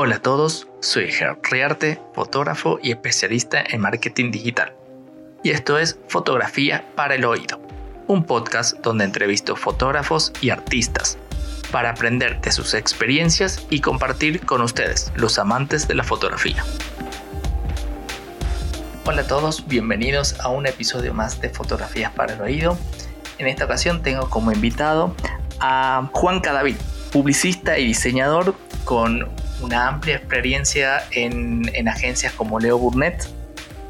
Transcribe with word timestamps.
Hola 0.00 0.14
a 0.14 0.22
todos, 0.22 0.68
soy 0.78 1.10
Gerard 1.10 1.38
Riarte, 1.42 2.00
fotógrafo 2.14 2.78
y 2.80 2.92
especialista 2.92 3.64
en 3.68 3.80
marketing 3.80 4.30
digital. 4.30 4.72
Y 5.42 5.50
esto 5.50 5.76
es 5.76 5.98
Fotografía 6.06 6.84
para 6.94 7.16
el 7.16 7.24
Oído, 7.24 7.60
un 8.06 8.22
podcast 8.22 8.78
donde 8.78 9.04
entrevisto 9.04 9.56
fotógrafos 9.56 10.32
y 10.40 10.50
artistas 10.50 11.18
para 11.72 11.90
aprender 11.90 12.40
de 12.40 12.52
sus 12.52 12.74
experiencias 12.74 13.66
y 13.70 13.80
compartir 13.80 14.46
con 14.46 14.62
ustedes, 14.62 15.10
los 15.16 15.36
amantes 15.36 15.88
de 15.88 15.96
la 15.96 16.04
fotografía. 16.04 16.64
Hola 19.04 19.22
a 19.22 19.26
todos, 19.26 19.66
bienvenidos 19.66 20.38
a 20.38 20.48
un 20.48 20.68
episodio 20.68 21.12
más 21.12 21.40
de 21.40 21.50
Fotografías 21.50 22.12
para 22.12 22.34
el 22.34 22.40
Oído. 22.40 22.78
En 23.38 23.48
esta 23.48 23.64
ocasión 23.64 24.00
tengo 24.04 24.30
como 24.30 24.52
invitado 24.52 25.12
a 25.58 26.08
Juan 26.12 26.38
Cadavid, 26.38 26.76
publicista 27.10 27.80
y 27.80 27.86
diseñador 27.86 28.54
con 28.84 29.28
una 29.60 29.88
amplia 29.88 30.16
experiencia 30.16 31.04
en, 31.10 31.70
en 31.74 31.88
agencias 31.88 32.32
como 32.32 32.60
Leo 32.60 32.78
Burnett, 32.78 33.28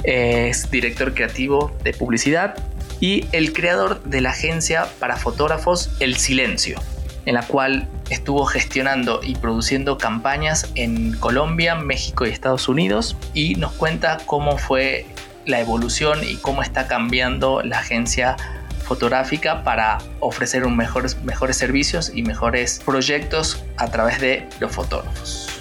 es 0.05 0.71
director 0.71 1.15
creativo 1.15 1.77
de 1.83 1.93
publicidad 1.93 2.57
y 3.01 3.27
el 3.33 3.53
creador 3.53 4.03
de 4.05 4.21
la 4.21 4.31
agencia 4.31 4.89
para 4.99 5.17
fotógrafos 5.17 5.91
El 6.01 6.17
Silencio, 6.17 6.81
en 7.27 7.35
la 7.35 7.43
cual 7.43 7.89
estuvo 8.11 8.45
gestionando 8.47 9.21
y 9.23 9.35
produciendo 9.37 9.99
campañas 9.99 10.71
en 10.75 11.13
Colombia, 11.19 11.75
México 11.75 12.27
y 12.27 12.31
Estados 12.31 12.69
Unidos 12.69 13.17
y 13.35 13.55
nos 13.57 13.73
cuenta 13.73 14.19
cómo 14.27 14.59
fue 14.59 15.07
la 15.47 15.61
evolución 15.61 16.21
y 16.25 16.37
cómo 16.37 16.63
está 16.63 16.87
cambiando 16.89 17.63
la 17.63 17.79
agencia 17.79 18.37
fotográfica 18.85 19.65
para 19.65 19.99
ofrecer 20.21 20.65
un 20.65 20.77
mejores, 20.77 21.23
mejores 21.23 21.57
servicios 21.57 22.11
y 22.15 22.23
mejores 22.23 22.81
proyectos 22.85 23.63
a 23.77 23.91
través 23.91 24.21
de 24.21 24.49
los 24.61 24.73
fotógrafos. 24.73 25.58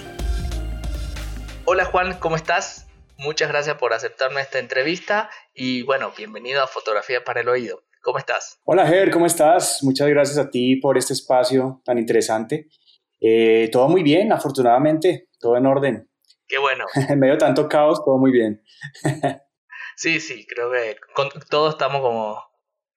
Hola 1.70 1.84
Juan, 1.84 2.18
¿cómo 2.20 2.38
estás? 2.38 2.88
Muchas 3.18 3.50
gracias 3.50 3.76
por 3.76 3.92
aceptarme 3.92 4.40
esta 4.40 4.58
entrevista 4.58 5.30
y 5.54 5.82
bueno, 5.82 6.14
bienvenido 6.18 6.64
a 6.64 6.68
Fotografía 6.68 7.26
para 7.26 7.42
el 7.42 7.50
Oído. 7.50 7.84
¿Cómo 8.02 8.20
estás? 8.20 8.62
Hola 8.64 8.88
Ger, 8.88 9.12
¿cómo 9.12 9.26
estás? 9.26 9.80
Muchas 9.84 10.08
gracias 10.08 10.38
a 10.38 10.50
ti 10.50 10.78
por 10.78 10.98
este 10.98 11.12
espacio 11.12 11.82
tan 11.84 11.98
interesante. 11.98 12.70
Eh, 13.20 13.68
todo 13.70 13.90
muy 13.90 14.02
bien, 14.02 14.32
afortunadamente, 14.32 15.28
todo 15.42 15.58
en 15.58 15.66
orden. 15.66 16.10
Qué 16.48 16.58
bueno. 16.58 16.86
en 17.10 17.20
medio 17.20 17.34
de 17.34 17.40
tanto 17.40 17.68
caos, 17.68 18.02
todo 18.06 18.18
muy 18.18 18.32
bien. 18.32 18.64
sí, 19.98 20.22
sí, 20.22 20.48
creo 20.48 20.72
que 20.72 20.96
todos 21.50 21.74
estamos 21.74 22.00
como, 22.00 22.46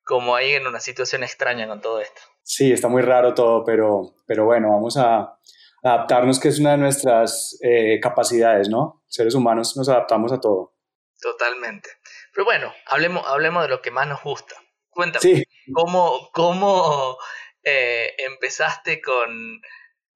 como 0.05 0.37
ahí 0.37 0.53
en 0.53 0.69
una 0.69 0.79
situación 0.79 1.25
extraña 1.25 1.67
con 1.67 1.81
todo 1.81 2.01
esto. 2.01 2.21
Sí, 2.45 2.71
está 2.71 2.87
muy 2.87 3.03
raro 3.03 3.35
todo, 3.35 3.65
pero, 3.65 4.15
pero 4.29 4.45
bueno, 4.45 4.71
vamos 4.71 4.97
a, 4.97 5.41
adaptarnos, 5.83 6.39
que 6.39 6.49
es 6.49 6.59
una 6.59 6.73
de 6.73 6.79
nuestras 6.79 7.59
eh, 7.63 7.99
capacidades, 8.01 8.69
¿no? 8.69 9.03
Seres 9.07 9.35
humanos 9.35 9.77
nos 9.77 9.89
adaptamos 9.89 10.33
a 10.33 10.41
todo. 10.41 10.75
Totalmente. 11.21 11.89
Pero 12.35 12.45
bueno, 12.45 12.73
hablemos, 12.87 13.27
hablemos 13.27 13.63
de 13.63 13.69
lo 13.69 13.83
que 13.83 13.91
más 13.91 14.07
nos 14.07 14.23
gusta. 14.23 14.55
Cuéntame, 14.89 15.45
¿cómo, 15.73 16.31
cómo 16.33 17.17
eh, 17.63 18.15
empezaste 18.19 19.01
con... 19.01 19.61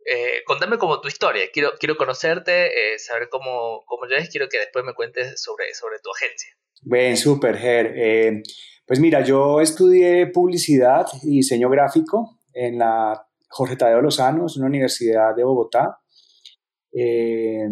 Eh, 0.06 0.42
contame 0.44 0.76
como 0.76 1.00
tu 1.00 1.08
historia, 1.08 1.44
quiero, 1.50 1.72
quiero 1.78 1.96
conocerte, 1.96 2.98
saber 2.98 3.30
cómo, 3.30 3.84
cómo 3.86 4.04
eres, 4.04 4.28
quiero 4.28 4.50
que 4.50 4.58
después 4.58 4.84
me 4.84 4.92
cuentes 4.92 5.40
sobre, 5.40 5.72
sobre 5.72 5.98
tu 6.00 6.10
agencia. 6.10 6.50
Bien, 6.82 7.16
súper, 7.16 7.56
Ger. 7.56 8.42
pues 8.86 9.00
mira, 9.00 9.22
yo 9.22 9.62
estudié 9.62 10.26
publicidad 10.26 11.06
y 11.22 11.36
diseño 11.36 11.70
gráfico 11.70 12.38
en 12.52 12.80
la 12.80 13.26
Jorge 13.54 13.76
Tadeo 13.76 14.00
Lozano, 14.00 14.46
es 14.46 14.56
una 14.56 14.66
universidad 14.66 15.34
de 15.36 15.44
Bogotá. 15.44 16.00
Eh, 16.92 17.68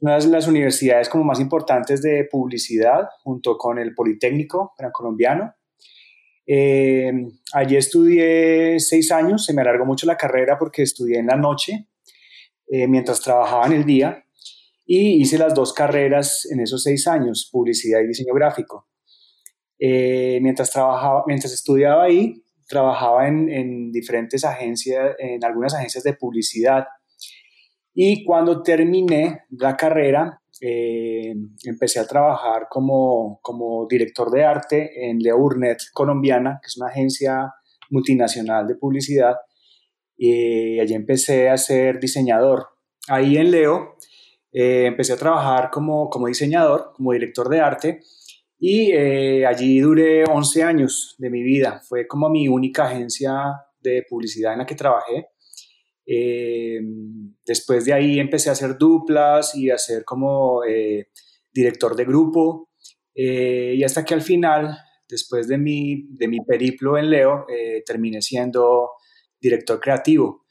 una 0.00 0.18
de 0.18 0.26
las 0.26 0.48
universidades 0.48 1.08
como 1.08 1.22
más 1.22 1.38
importantes 1.38 2.02
de 2.02 2.24
publicidad, 2.24 3.08
junto 3.22 3.56
con 3.56 3.78
el 3.78 3.94
Politécnico 3.94 4.74
Gran 4.76 4.90
Colombiano. 4.90 5.54
Eh, 6.46 7.12
allí 7.52 7.76
estudié 7.76 8.80
seis 8.80 9.12
años, 9.12 9.44
se 9.44 9.54
me 9.54 9.62
alargó 9.62 9.86
mucho 9.86 10.04
la 10.04 10.16
carrera 10.16 10.58
porque 10.58 10.82
estudié 10.82 11.20
en 11.20 11.28
la 11.28 11.36
noche, 11.36 11.86
eh, 12.66 12.88
mientras 12.88 13.20
trabajaba 13.20 13.66
en 13.66 13.72
el 13.72 13.84
día, 13.84 14.24
y 14.84 15.22
hice 15.22 15.38
las 15.38 15.54
dos 15.54 15.72
carreras 15.72 16.44
en 16.50 16.58
esos 16.58 16.82
seis 16.82 17.06
años, 17.06 17.48
publicidad 17.52 18.00
y 18.00 18.08
diseño 18.08 18.34
gráfico. 18.34 18.88
mientras, 19.78 20.72
trabajaba, 20.72 21.22
mientras 21.26 21.52
estudiaba 21.52 22.04
ahí, 22.04 22.43
trabajaba 22.68 23.28
en, 23.28 23.92
diferentes 23.92 24.44
agencias, 24.44 25.14
en 25.18 25.44
algunas 25.44 25.74
agencias 25.74 26.04
de 26.04 26.14
publicidad. 26.14 26.86
Y 27.94 28.24
cuando 28.24 28.62
terminé 28.62 29.42
la 29.50 29.76
carrera, 29.76 30.40
eh, 30.60 31.34
empecé 31.64 32.00
a 32.00 32.06
trabajar 32.06 32.66
como, 32.70 33.38
como, 33.42 33.86
director 33.88 34.30
de 34.30 34.44
arte 34.44 35.08
en 35.08 35.18
Leo 35.18 35.38
Burnett 35.38 35.78
Colombiana, 35.92 36.58
que 36.62 36.68
es 36.68 36.76
una 36.76 36.88
agencia 36.88 37.52
multinacional 37.90 38.66
de 38.66 38.76
publicidad. 38.76 39.36
Y 40.16 40.80
allí 40.80 40.94
empecé 40.94 41.50
a 41.50 41.56
ser 41.56 42.00
diseñador. 42.00 42.68
Ahí 43.08 43.36
en 43.36 43.50
Leo 43.50 43.96
eh, 44.52 44.86
empecé 44.86 45.12
a 45.12 45.16
trabajar 45.16 45.70
como, 45.70 46.08
como 46.08 46.28
diseñador, 46.28 46.92
como 46.96 47.12
director 47.12 47.48
de 47.48 47.60
arte 47.60 48.00
y 48.66 48.92
eh, 48.92 49.44
allí 49.44 49.78
duré 49.78 50.24
11 50.24 50.62
años 50.62 51.16
de 51.18 51.28
mi 51.28 51.42
vida. 51.42 51.82
Fue 51.86 52.06
como 52.06 52.30
mi 52.30 52.48
única 52.48 52.86
agencia 52.86 53.60
de 53.78 54.06
publicidad 54.08 54.54
en 54.54 54.60
la 54.60 54.64
que 54.64 54.74
trabajé. 54.74 55.26
Eh, 56.06 56.80
después 57.44 57.84
de 57.84 57.92
ahí 57.92 58.18
empecé 58.18 58.48
a 58.48 58.52
hacer 58.52 58.78
duplas 58.78 59.54
y 59.54 59.68
a 59.68 59.76
ser 59.76 60.02
como 60.02 60.64
eh, 60.64 61.08
director 61.52 61.94
de 61.94 62.06
grupo. 62.06 62.70
y 63.14 63.84
hasta 63.84 64.02
que 64.02 64.14
al 64.14 64.22
final, 64.22 64.78
después 65.06 65.46
de 65.46 65.58
mi, 65.58 66.06
de 66.08 66.26
mi 66.26 66.40
periplo 66.40 66.96
en 66.96 67.10
Leo, 67.10 67.44
terminé 67.84 68.22
siendo 68.22 68.92
director 69.38 69.78
creativo 69.78 70.46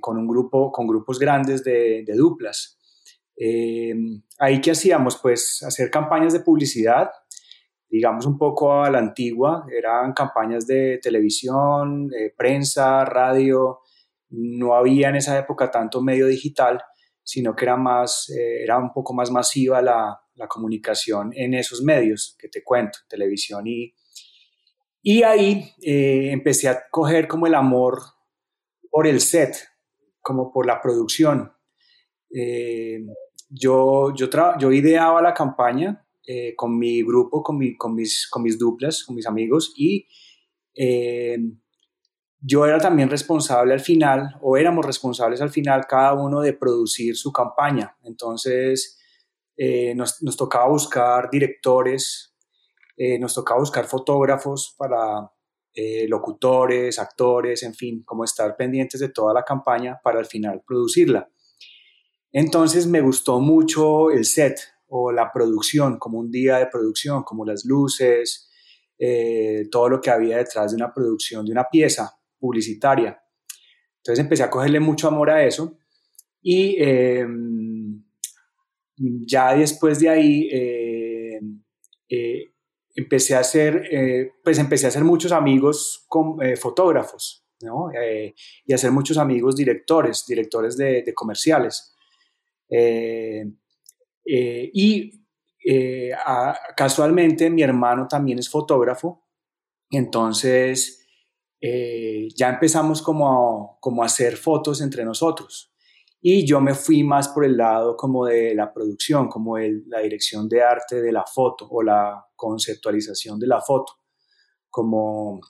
con 0.00 0.16
un 0.16 0.26
grupo, 0.26 0.72
con 0.72 0.86
grupos 0.86 1.18
grandes 1.18 1.62
de, 1.62 2.02
de 2.02 2.14
duplas. 2.14 2.73
Eh, 3.36 3.94
ahí 4.38 4.60
qué 4.60 4.72
hacíamos, 4.72 5.18
pues 5.20 5.62
hacer 5.66 5.90
campañas 5.90 6.32
de 6.32 6.40
publicidad, 6.40 7.10
digamos 7.88 8.26
un 8.26 8.38
poco 8.38 8.82
a 8.82 8.90
la 8.90 8.98
antigua, 8.98 9.66
eran 9.76 10.12
campañas 10.12 10.66
de 10.66 10.98
televisión, 11.02 12.10
prensa, 12.36 13.04
radio, 13.04 13.80
no 14.30 14.74
había 14.74 15.08
en 15.08 15.16
esa 15.16 15.38
época 15.38 15.70
tanto 15.70 16.00
medio 16.00 16.26
digital, 16.26 16.82
sino 17.22 17.54
que 17.56 17.64
era, 17.64 17.76
más, 17.76 18.28
eh, 18.30 18.62
era 18.62 18.78
un 18.78 18.92
poco 18.92 19.14
más 19.14 19.30
masiva 19.30 19.80
la, 19.80 20.20
la, 20.34 20.46
comunicación 20.46 21.30
en 21.34 21.54
esos 21.54 21.82
medios 21.82 22.36
que 22.38 22.48
te 22.48 22.62
cuento, 22.62 22.98
televisión 23.08 23.66
y... 23.66 23.94
Y 25.06 25.22
ahí 25.22 25.70
eh, 25.82 26.30
empecé 26.32 26.66
a 26.66 26.84
coger 26.90 27.28
como 27.28 27.46
el 27.46 27.54
amor 27.54 28.00
por 28.90 29.06
el 29.06 29.20
set, 29.20 29.54
como 30.22 30.50
por 30.50 30.64
la 30.64 30.80
producción. 30.80 31.52
Eh, 32.36 33.04
yo, 33.48 34.12
yo, 34.14 34.28
yo 34.58 34.72
ideaba 34.72 35.22
la 35.22 35.32
campaña 35.32 36.04
eh, 36.26 36.54
con 36.56 36.76
mi 36.78 37.02
grupo, 37.02 37.42
con, 37.42 37.58
mi, 37.58 37.76
con, 37.76 37.94
mis, 37.94 38.26
con 38.28 38.42
mis 38.42 38.58
duplas, 38.58 39.04
con 39.04 39.14
mis 39.14 39.26
amigos 39.26 39.72
y 39.76 40.08
eh, 40.74 41.38
yo 42.40 42.66
era 42.66 42.78
también 42.78 43.08
responsable 43.08 43.74
al 43.74 43.80
final, 43.80 44.36
o 44.42 44.56
éramos 44.56 44.84
responsables 44.84 45.40
al 45.40 45.50
final 45.50 45.86
cada 45.86 46.14
uno 46.14 46.40
de 46.40 46.52
producir 46.52 47.16
su 47.16 47.32
campaña. 47.32 47.96
Entonces 48.02 48.98
eh, 49.56 49.94
nos, 49.94 50.22
nos, 50.22 50.36
tocaba 50.36 50.68
buscar 50.68 51.30
directores, 51.30 52.34
nos 53.18 53.34
tocaba 53.34 53.60
buscar 53.60 53.86
fotógrafos 53.86 54.74
para 54.78 55.30
locutores, 56.08 56.98
actores, 56.98 57.62
en 57.64 57.74
fin, 57.74 58.02
como 58.04 58.24
estar 58.24 58.56
pendientes 58.56 59.00
de 59.00 59.08
toda 59.08 59.34
la 59.34 59.44
campaña 59.44 60.00
para 60.02 60.18
al 60.18 60.26
final 60.26 60.62
producirla. 60.66 61.28
Entonces 62.36 62.88
me 62.88 63.00
gustó 63.00 63.38
mucho 63.38 64.10
el 64.10 64.24
set 64.24 64.58
o 64.88 65.12
la 65.12 65.30
producción, 65.32 66.00
como 66.00 66.18
un 66.18 66.32
día 66.32 66.58
de 66.58 66.66
producción, 66.66 67.22
como 67.22 67.44
las 67.44 67.64
luces, 67.64 68.50
eh, 68.98 69.68
todo 69.70 69.88
lo 69.88 70.00
que 70.00 70.10
había 70.10 70.38
detrás 70.38 70.72
de 70.72 70.76
una 70.76 70.92
producción, 70.92 71.46
de 71.46 71.52
una 71.52 71.68
pieza 71.70 72.12
publicitaria. 72.36 73.22
Entonces 73.98 74.18
empecé 74.18 74.42
a 74.42 74.50
cogerle 74.50 74.80
mucho 74.80 75.06
amor 75.06 75.30
a 75.30 75.44
eso 75.44 75.78
y 76.42 76.74
em, 76.82 78.02
ya 78.96 79.54
después 79.54 80.00
de 80.00 80.08
ahí 80.08 80.48
em, 80.50 81.62
eh, 82.08 82.52
empecé 82.96 83.36
a 83.36 83.40
hacer, 83.40 83.86
eh, 83.92 84.32
pues 84.42 84.58
empecé 84.58 84.86
a 84.86 84.88
hacer 84.88 85.04
muchos 85.04 85.30
amigos 85.30 86.04
con, 86.08 86.38
fotógrafos, 86.56 87.46
¿no? 87.60 87.92
y 88.66 88.72
a 88.72 88.74
hacer 88.74 88.90
muchos 88.90 89.18
amigos 89.18 89.54
directores, 89.54 90.24
directores 90.26 90.76
de 90.76 91.14
comerciales. 91.14 91.93
Eh, 92.68 93.44
eh, 94.24 94.70
y 94.72 95.12
eh, 95.66 96.10
casualmente 96.76 97.50
mi 97.50 97.62
hermano 97.62 98.06
también 98.08 98.38
es 98.38 98.48
fotógrafo, 98.48 99.26
entonces 99.90 101.00
ya 102.36 102.50
empezamos 102.50 103.00
como 103.00 103.26
a, 103.26 103.78
como 103.80 104.02
hacer 104.02 104.36
fotos 104.36 104.82
entre 104.82 105.04
nosotros. 105.04 105.70
y 106.20 106.46
yo 106.46 106.60
me 106.60 106.74
fui 106.74 107.04
más 107.04 107.28
por 107.28 107.44
el 107.44 107.56
lado 107.56 107.96
como 107.96 108.26
de 108.26 108.54
la 108.54 108.72
producción, 108.72 109.28
como 109.28 109.58
el, 109.58 109.84
la 109.88 110.00
dirección 110.00 110.48
de 110.48 110.62
arte 110.62 111.00
de 111.02 111.12
la 111.12 111.24
foto 111.24 111.66
o 111.70 111.82
la 111.82 112.26
conceptualización 112.36 113.38
de 113.38 113.46
la 113.46 113.60
foto, 113.60 113.94
como, 114.70 115.40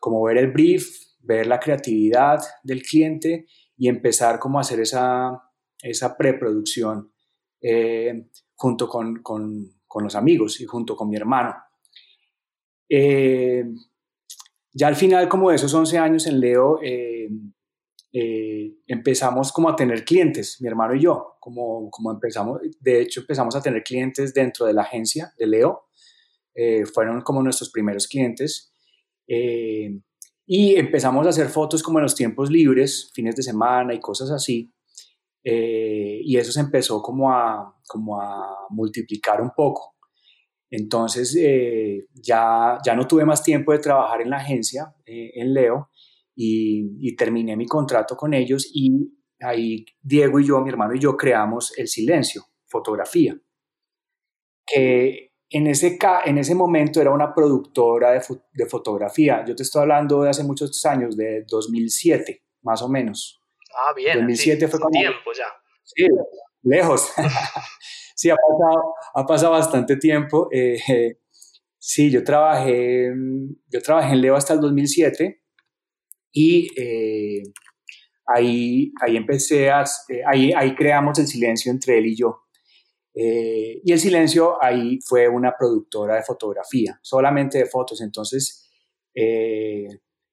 como 0.00 0.22
ver 0.24 0.38
el 0.38 0.52
brief, 0.52 0.88
ver 1.20 1.46
la 1.46 1.60
creatividad 1.60 2.40
del 2.62 2.82
cliente 2.82 3.46
y 3.76 3.88
empezar 3.88 4.38
como 4.38 4.58
a 4.58 4.62
hacer 4.62 4.80
esa, 4.80 5.42
esa 5.82 6.16
preproducción 6.16 7.12
eh, 7.60 8.28
junto 8.54 8.88
con, 8.88 9.22
con, 9.22 9.80
con, 9.86 10.04
los 10.04 10.14
amigos 10.14 10.60
y 10.60 10.64
junto 10.64 10.96
con 10.96 11.08
mi 11.08 11.16
hermano. 11.16 11.54
Eh, 12.88 13.64
ya 14.72 14.86
al 14.86 14.96
final, 14.96 15.28
como 15.28 15.50
de 15.50 15.56
esos 15.56 15.74
11 15.74 15.98
años 15.98 16.26
en 16.26 16.40
Leo, 16.40 16.80
eh, 16.82 17.28
empezamos 18.86 19.52
como 19.52 19.68
a 19.68 19.76
tener 19.76 20.04
clientes, 20.04 20.60
mi 20.60 20.68
hermano 20.68 20.94
y 20.94 21.00
yo, 21.00 21.36
como, 21.40 21.90
como 21.90 22.12
empezamos, 22.12 22.60
de 22.80 23.00
hecho 23.00 23.20
empezamos 23.20 23.56
a 23.56 23.62
tener 23.62 23.82
clientes 23.82 24.32
dentro 24.32 24.66
de 24.66 24.74
la 24.74 24.82
agencia 24.82 25.32
de 25.38 25.46
Leo, 25.46 25.86
fueron 26.92 27.22
como 27.22 27.42
nuestros 27.42 27.70
primeros 27.70 28.06
clientes, 28.06 28.74
y 29.26 30.74
empezamos 30.74 31.26
a 31.26 31.30
hacer 31.30 31.48
fotos 31.48 31.82
como 31.82 31.98
en 31.98 32.02
los 32.02 32.14
tiempos 32.14 32.50
libres, 32.50 33.10
fines 33.14 33.34
de 33.34 33.42
semana 33.42 33.94
y 33.94 34.00
cosas 34.00 34.30
así, 34.30 34.70
y 35.44 36.36
eso 36.36 36.52
se 36.52 36.60
empezó 36.60 37.02
como 37.02 37.32
a, 37.32 37.80
como 37.86 38.20
a 38.20 38.66
multiplicar 38.70 39.40
un 39.40 39.50
poco. 39.50 39.96
Entonces 40.70 41.38
ya, 42.14 42.78
ya 42.84 42.96
no 42.96 43.06
tuve 43.06 43.24
más 43.24 43.42
tiempo 43.42 43.72
de 43.72 43.78
trabajar 43.78 44.22
en 44.22 44.30
la 44.30 44.38
agencia, 44.38 44.94
en 45.04 45.52
Leo, 45.52 45.90
y, 46.34 47.16
terminé 47.16 47.56
mi 47.56 47.66
contrato 47.66 48.16
con 48.16 48.34
ellos 48.34 48.70
y 48.72 48.90
ahí 49.40 49.84
Diego 50.00 50.40
y 50.40 50.46
yo, 50.46 50.60
mi 50.60 50.70
hermano 50.70 50.94
y 50.94 50.98
yo, 50.98 51.16
creamos 51.16 51.76
El 51.76 51.88
Silencio, 51.88 52.44
fotografía, 52.66 53.38
que 54.66 55.32
en 55.50 55.66
ese, 55.66 55.98
en 56.24 56.38
ese 56.38 56.54
momento 56.54 57.00
era 57.00 57.10
una 57.10 57.34
productora 57.34 58.12
de, 58.12 58.66
fotografía. 58.66 59.44
Yo 59.46 59.54
te 59.54 59.64
estoy 59.64 59.82
hablando 59.82 60.22
de 60.22 60.30
hace 60.30 60.44
muchos 60.44 60.84
años, 60.86 61.16
de 61.16 61.44
2007, 61.46 62.42
más 62.62 62.80
o 62.80 62.88
menos. 62.88 63.41
Ah, 63.74 63.92
bien. 63.94 64.18
2007 64.18 64.68
fue 64.68 64.80
como... 64.80 64.90
tiempo 64.90 65.32
ya. 65.36 65.46
Sí, 65.84 66.06
lejos. 66.62 67.12
sí, 68.14 68.30
ha 68.30 68.36
pasado, 68.36 68.94
ha 69.14 69.26
pasado 69.26 69.52
bastante 69.52 69.96
tiempo. 69.96 70.48
Eh, 70.52 70.78
sí, 71.78 72.10
yo 72.10 72.22
trabajé, 72.24 73.12
yo 73.68 73.80
trabajé 73.82 74.12
en 74.14 74.20
Leo 74.20 74.36
hasta 74.36 74.54
el 74.54 74.60
2007 74.60 75.42
y 76.32 76.68
eh, 76.80 77.42
ahí, 78.26 78.92
ahí 79.00 79.16
empecé 79.16 79.70
a, 79.70 79.84
eh, 80.08 80.22
ahí, 80.26 80.52
ahí 80.52 80.74
creamos 80.74 81.18
el 81.18 81.26
silencio 81.26 81.70
entre 81.70 81.98
él 81.98 82.06
y 82.06 82.16
yo. 82.16 82.38
Eh, 83.14 83.82
y 83.84 83.92
el 83.92 84.00
silencio 84.00 84.62
ahí 84.62 84.98
fue 85.06 85.28
una 85.28 85.54
productora 85.58 86.16
de 86.16 86.22
fotografía, 86.22 86.98
solamente 87.02 87.58
de 87.58 87.66
fotos. 87.66 88.00
Entonces 88.00 88.70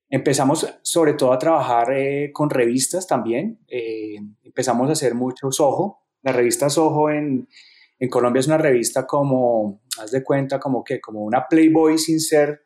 empezamos 0.10 0.68
sobre 0.82 1.14
todo 1.14 1.34
a 1.34 1.40
trabajar 1.40 1.88
con 2.34 2.50
revistas 2.50 3.08
también. 3.08 3.60
empezamos 4.44 4.90
a 4.90 4.94
hacer 4.94 5.16
mucho 5.16 5.52
Soho. 5.52 6.00
La 6.22 6.32
revista 6.32 6.70
Soho 6.70 7.10
en, 7.10 7.48
en 8.00 8.10
Colombia 8.10 8.40
es 8.40 8.48
una 8.48 8.58
revista 8.58 9.06
como, 9.06 9.82
haz 10.02 10.12
de 10.12 10.24
cuenta, 10.24 10.60
como 10.60 10.84
que, 10.84 11.00
como 11.00 11.22
una 11.22 11.48
Playboy 11.48 11.98
sin 11.98 12.20
ser, 12.20 12.64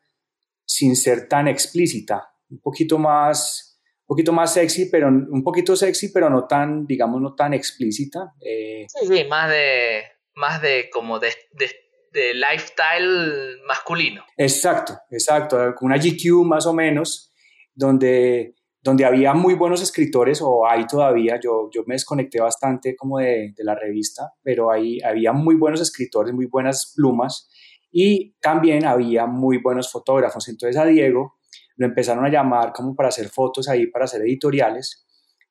sin 0.64 0.96
ser 0.96 1.28
tan 1.28 1.48
explícita 1.48 2.34
un 2.54 2.60
poquito 2.60 2.98
más, 2.98 3.80
un 4.02 4.06
poquito 4.06 4.32
más 4.32 4.52
sexy, 4.52 4.86
pero 4.86 5.08
un 5.08 5.42
poquito 5.42 5.76
sexy, 5.76 6.12
pero 6.12 6.30
no 6.30 6.46
tan, 6.46 6.86
digamos, 6.86 7.20
no 7.20 7.34
tan 7.34 7.54
explícita. 7.54 8.32
Eh. 8.40 8.86
sí, 8.88 9.06
sí, 9.06 9.24
más 9.24 9.50
de, 9.50 10.02
más 10.34 10.62
de 10.62 10.88
como 10.90 11.18
de, 11.18 11.32
de, 11.52 12.34
lifestyle 12.34 13.58
masculino. 13.66 14.24
Exacto, 14.36 14.96
exacto, 15.10 15.74
una 15.80 15.96
GQ 15.96 16.44
más 16.44 16.66
o 16.66 16.72
menos, 16.72 17.32
donde, 17.74 18.54
donde 18.82 19.04
había 19.04 19.34
muy 19.34 19.54
buenos 19.54 19.82
escritores, 19.82 20.40
o 20.42 20.66
hay 20.66 20.86
todavía, 20.86 21.38
yo, 21.42 21.70
yo 21.72 21.82
me 21.86 21.94
desconecté 21.94 22.40
bastante 22.40 22.94
como 22.94 23.18
de, 23.18 23.54
la 23.58 23.74
revista, 23.74 24.32
pero 24.42 24.70
ahí 24.70 25.00
había 25.02 25.32
muy 25.32 25.56
buenos 25.56 25.80
escritores, 25.80 26.34
muy 26.34 26.46
buenas 26.46 26.92
plumas, 26.94 27.48
y 27.90 28.34
también 28.40 28.84
había 28.84 29.26
muy 29.26 29.58
buenos 29.58 29.90
fotógrafos. 29.90 30.48
Entonces 30.48 30.76
a 30.76 30.84
Diego 30.84 31.36
lo 31.76 31.86
empezaron 31.86 32.24
a 32.24 32.28
llamar 32.28 32.72
como 32.72 32.94
para 32.94 33.08
hacer 33.08 33.28
fotos 33.28 33.68
ahí, 33.68 33.86
para 33.86 34.04
hacer 34.04 34.22
editoriales 34.22 35.06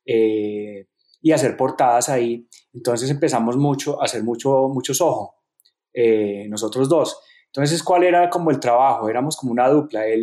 eh, 0.06 0.88
y 1.22 1.32
hacer 1.32 1.56
portadas 1.58 2.10
ahí. 2.10 2.48
Entonces 2.74 3.10
empezamos 3.10 3.58
mucho 3.58 4.02
a 4.02 4.06
hacer 4.06 4.24
mucho, 4.24 4.68
muchos 4.68 5.00
ojos, 5.02 5.36
eh, 5.94 6.48
nosotros 6.50 6.90
dos. 6.90 7.18
Entonces, 7.54 7.84
¿cuál 7.84 8.04
era 8.04 8.30
como 8.30 8.50
el 8.52 8.60
trabajo? 8.60 9.10
Éramos 9.10 9.38
como 9.38 9.52
una 9.52 9.70
dupla. 9.70 10.08
Eh, 10.08 10.20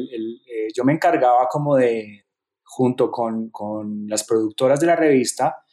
yo 0.74 0.84
me 0.84 0.92
encargaba 0.92 1.46
como 1.48 1.76
de, 1.76 2.26
junto 2.64 3.10
con, 3.10 3.50
con 3.50 4.08
las 4.08 4.24
productoras 4.24 4.80
de 4.80 4.86
la 4.86 4.96
revista, 4.96 5.64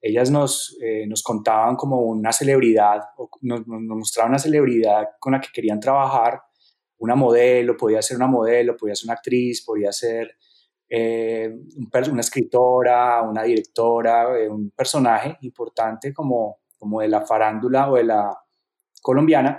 ellas 0.00 0.30
nos, 0.30 0.78
nos 1.08 1.24
contaban 1.24 1.74
como 1.74 2.02
una 2.02 2.32
celebridad, 2.32 3.00
o 3.16 3.28
nos, 3.40 3.66
nos, 3.66 3.80
mostraban 3.80 4.30
una 4.30 4.38
celebridad 4.38 5.08
con 5.18 5.32
la 5.32 5.40
que 5.40 5.48
querían 5.52 5.80
trabajar 5.80 6.40
una 6.98 7.14
modelo, 7.14 7.76
podía 7.76 8.02
ser 8.02 8.16
una 8.16 8.26
modelo, 8.26 8.76
podía 8.76 8.94
ser 8.94 9.06
una 9.06 9.14
actriz, 9.14 9.64
podía 9.64 9.92
ser 9.92 10.36
eh, 10.88 11.54
una 12.10 12.20
escritora, 12.20 13.22
una 13.22 13.42
directora, 13.44 14.38
eh, 14.38 14.48
un 14.48 14.70
personaje 14.70 15.36
importante 15.42 16.12
como, 16.12 16.58
como 16.76 17.00
de 17.00 17.08
la 17.08 17.24
farándula 17.24 17.90
o 17.90 17.96
de 17.96 18.04
la 18.04 18.36
colombiana. 19.00 19.58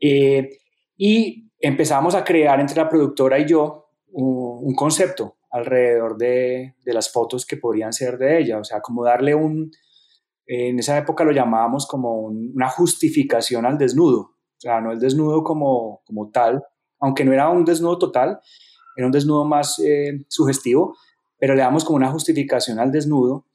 Eh, 0.00 0.58
y 0.96 1.50
empezamos 1.58 2.14
a 2.14 2.24
crear 2.24 2.60
entre 2.60 2.76
la 2.76 2.88
productora 2.88 3.38
y 3.38 3.46
yo 3.46 3.88
un, 4.12 4.74
concepto 4.74 5.36
alrededor 5.50 6.16
de, 6.16 6.74
de, 6.84 6.92
las 6.92 7.12
fotos 7.12 7.46
que 7.46 7.56
podrían 7.56 7.92
ser 7.92 8.18
de 8.18 8.38
ella, 8.38 8.58
o 8.58 8.64
sea, 8.64 8.80
como 8.80 9.04
darle 9.04 9.34
un, 9.34 9.70
en 10.46 10.78
esa 10.78 10.98
época 10.98 11.24
lo 11.24 11.32
llamábamos 11.32 11.86
como 11.86 12.22
una 12.22 12.68
justificación 12.68 13.64
al 13.66 13.78
desnudo, 13.78 14.20
o 14.20 14.60
sea, 14.60 14.80
no 14.80 14.92
el 14.92 15.00
desnudo 15.00 15.42
como, 15.42 16.02
como 16.06 16.30
tal, 16.30 16.62
aunque 17.00 17.24
no 17.24 17.32
era 17.32 17.48
un 17.48 17.64
desnudo 17.64 17.98
total, 17.98 18.40
era 18.96 19.06
un 19.06 19.12
desnudo 19.12 19.44
más 19.44 19.78
eh, 19.78 20.24
sugestivo, 20.28 20.96
pero 21.38 21.54
le 21.54 21.62
damos 21.62 21.84
como 21.84 21.96
una 21.96 22.10
justificación 22.10 22.78
al 22.78 22.92
desnudo 22.92 23.46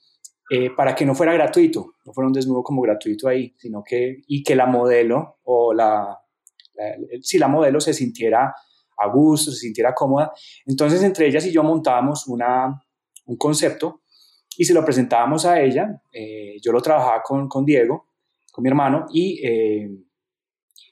eh, 0.51 0.69
para 0.75 0.95
que 0.95 1.05
no 1.05 1.15
fuera 1.15 1.33
gratuito, 1.33 1.93
no 2.05 2.13
fuera 2.13 2.27
un 2.27 2.33
desnudo 2.33 2.63
como 2.63 2.81
gratuito 2.81 3.27
ahí, 3.27 3.53
sino 3.57 3.83
que, 3.83 4.21
y 4.27 4.43
que 4.43 4.55
la 4.55 4.65
modelo 4.65 5.37
o 5.43 5.73
la, 5.73 6.19
si 7.21 7.37
la 7.37 7.47
modelo 7.47 7.79
se 7.79 7.93
sintiera 7.93 8.53
a 8.97 9.07
gusto, 9.07 9.51
se 9.51 9.57
sintiera 9.57 9.93
cómoda. 9.93 10.31
Entonces, 10.65 11.03
entre 11.03 11.27
ellas 11.27 11.45
y 11.45 11.51
yo 11.51 11.63
montábamos 11.63 12.27
una, 12.27 12.81
un 13.25 13.37
concepto 13.37 14.01
y 14.57 14.65
se 14.65 14.73
lo 14.73 14.83
presentábamos 14.83 15.45
a 15.45 15.61
ella. 15.61 16.01
Eh, 16.11 16.57
yo 16.61 16.71
lo 16.71 16.81
trabajaba 16.81 17.21
con, 17.23 17.47
con, 17.47 17.65
Diego, 17.65 18.07
con 18.51 18.63
mi 18.63 18.69
hermano, 18.69 19.05
y 19.11 19.41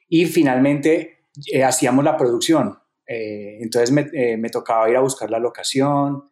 y 0.10 0.26
finalmente 0.26 1.20
eh, 1.52 1.64
hacíamos 1.64 2.04
la 2.04 2.18
producción. 2.18 2.78
Eh, 3.08 3.58
entonces 3.62 3.96
eh, 4.14 4.38
me, 4.38 4.50
tocaba 4.50 4.90
ir 4.90 4.98
a 4.98 5.02
buscar 5.02 5.30
la 5.30 5.40
locación, 5.40 6.24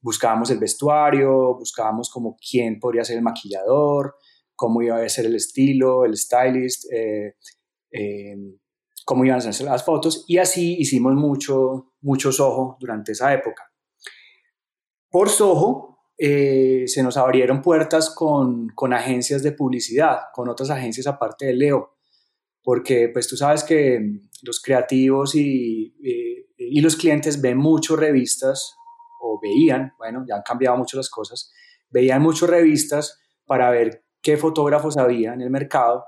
buscábamos 0.00 0.50
el 0.50 0.58
vestuario, 0.58 1.54
buscábamos 1.54 2.10
como 2.10 2.36
quién 2.36 2.80
podría 2.80 3.04
ser 3.04 3.16
el 3.16 3.22
maquillador, 3.22 4.16
cómo 4.56 4.82
iba 4.82 4.96
a 4.96 5.08
ser 5.08 5.26
el 5.26 5.36
estilo, 5.36 6.04
el 6.04 6.16
stylist, 6.16 6.86
cómo 9.04 9.24
iban 9.24 9.36
a 9.36 9.38
hacerse 9.38 9.64
las 9.64 9.84
fotos 9.84 10.24
y 10.28 10.38
así 10.38 10.76
hicimos 10.78 11.14
mucho, 11.14 11.94
mucho 12.00 12.32
Soho 12.32 12.76
durante 12.80 13.12
esa 13.12 13.32
época. 13.32 13.70
Por 15.10 15.30
Soho 15.30 15.98
se 16.18 17.02
nos 17.02 17.16
abrieron 17.16 17.62
puertas 17.62 18.10
con, 18.10 18.68
con 18.74 18.92
agencias 18.92 19.42
de 19.42 19.52
publicidad, 19.52 20.18
con 20.34 20.48
otras 20.48 20.70
agencias 20.70 21.06
aparte 21.06 21.46
de 21.46 21.54
Leo 21.54 21.98
porque 22.68 23.08
pues 23.08 23.26
tú 23.26 23.34
sabes 23.34 23.64
que 23.64 23.98
los 24.42 24.60
creativos 24.60 25.34
y, 25.34 25.96
y, 26.58 26.80
los 26.82 26.96
clientes 26.96 27.40
ven 27.40 27.56
mucho 27.56 27.96
revistas, 27.96 28.76
o 29.22 29.40
veían, 29.40 29.94
bueno, 29.96 30.22
ya 30.28 30.36
han 30.36 30.42
cambiado 30.42 30.76
mucho 30.76 30.98
las 30.98 31.08
cosas, 31.08 31.50
veían 31.88 32.20
mucho 32.20 32.46
revistas 32.46 33.22
para 33.46 33.70
ver 33.70 34.04
qué 34.20 34.36
fotógrafos 34.36 34.98
había 34.98 35.32
en 35.32 35.40
el 35.40 35.48
mercado 35.48 36.04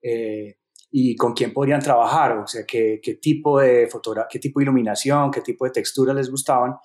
eh, 0.00 0.58
y 0.96 1.16
con 1.16 1.32
quién 1.32 1.52
podrían 1.52 1.80
trabajar, 1.80 2.38
o 2.38 2.46
sea, 2.46 2.64
qué, 2.64 3.00
qué 3.02 3.14
tipo 3.14 3.58
de 3.58 3.88
qué 4.30 4.38
tipo 4.38 4.60
de 4.60 4.62
iluminación, 4.62 5.32
qué 5.32 5.40
tipo 5.40 5.64
de 5.64 5.72
textura 5.72 6.14
les 6.14 6.30
gustaban. 6.30 6.76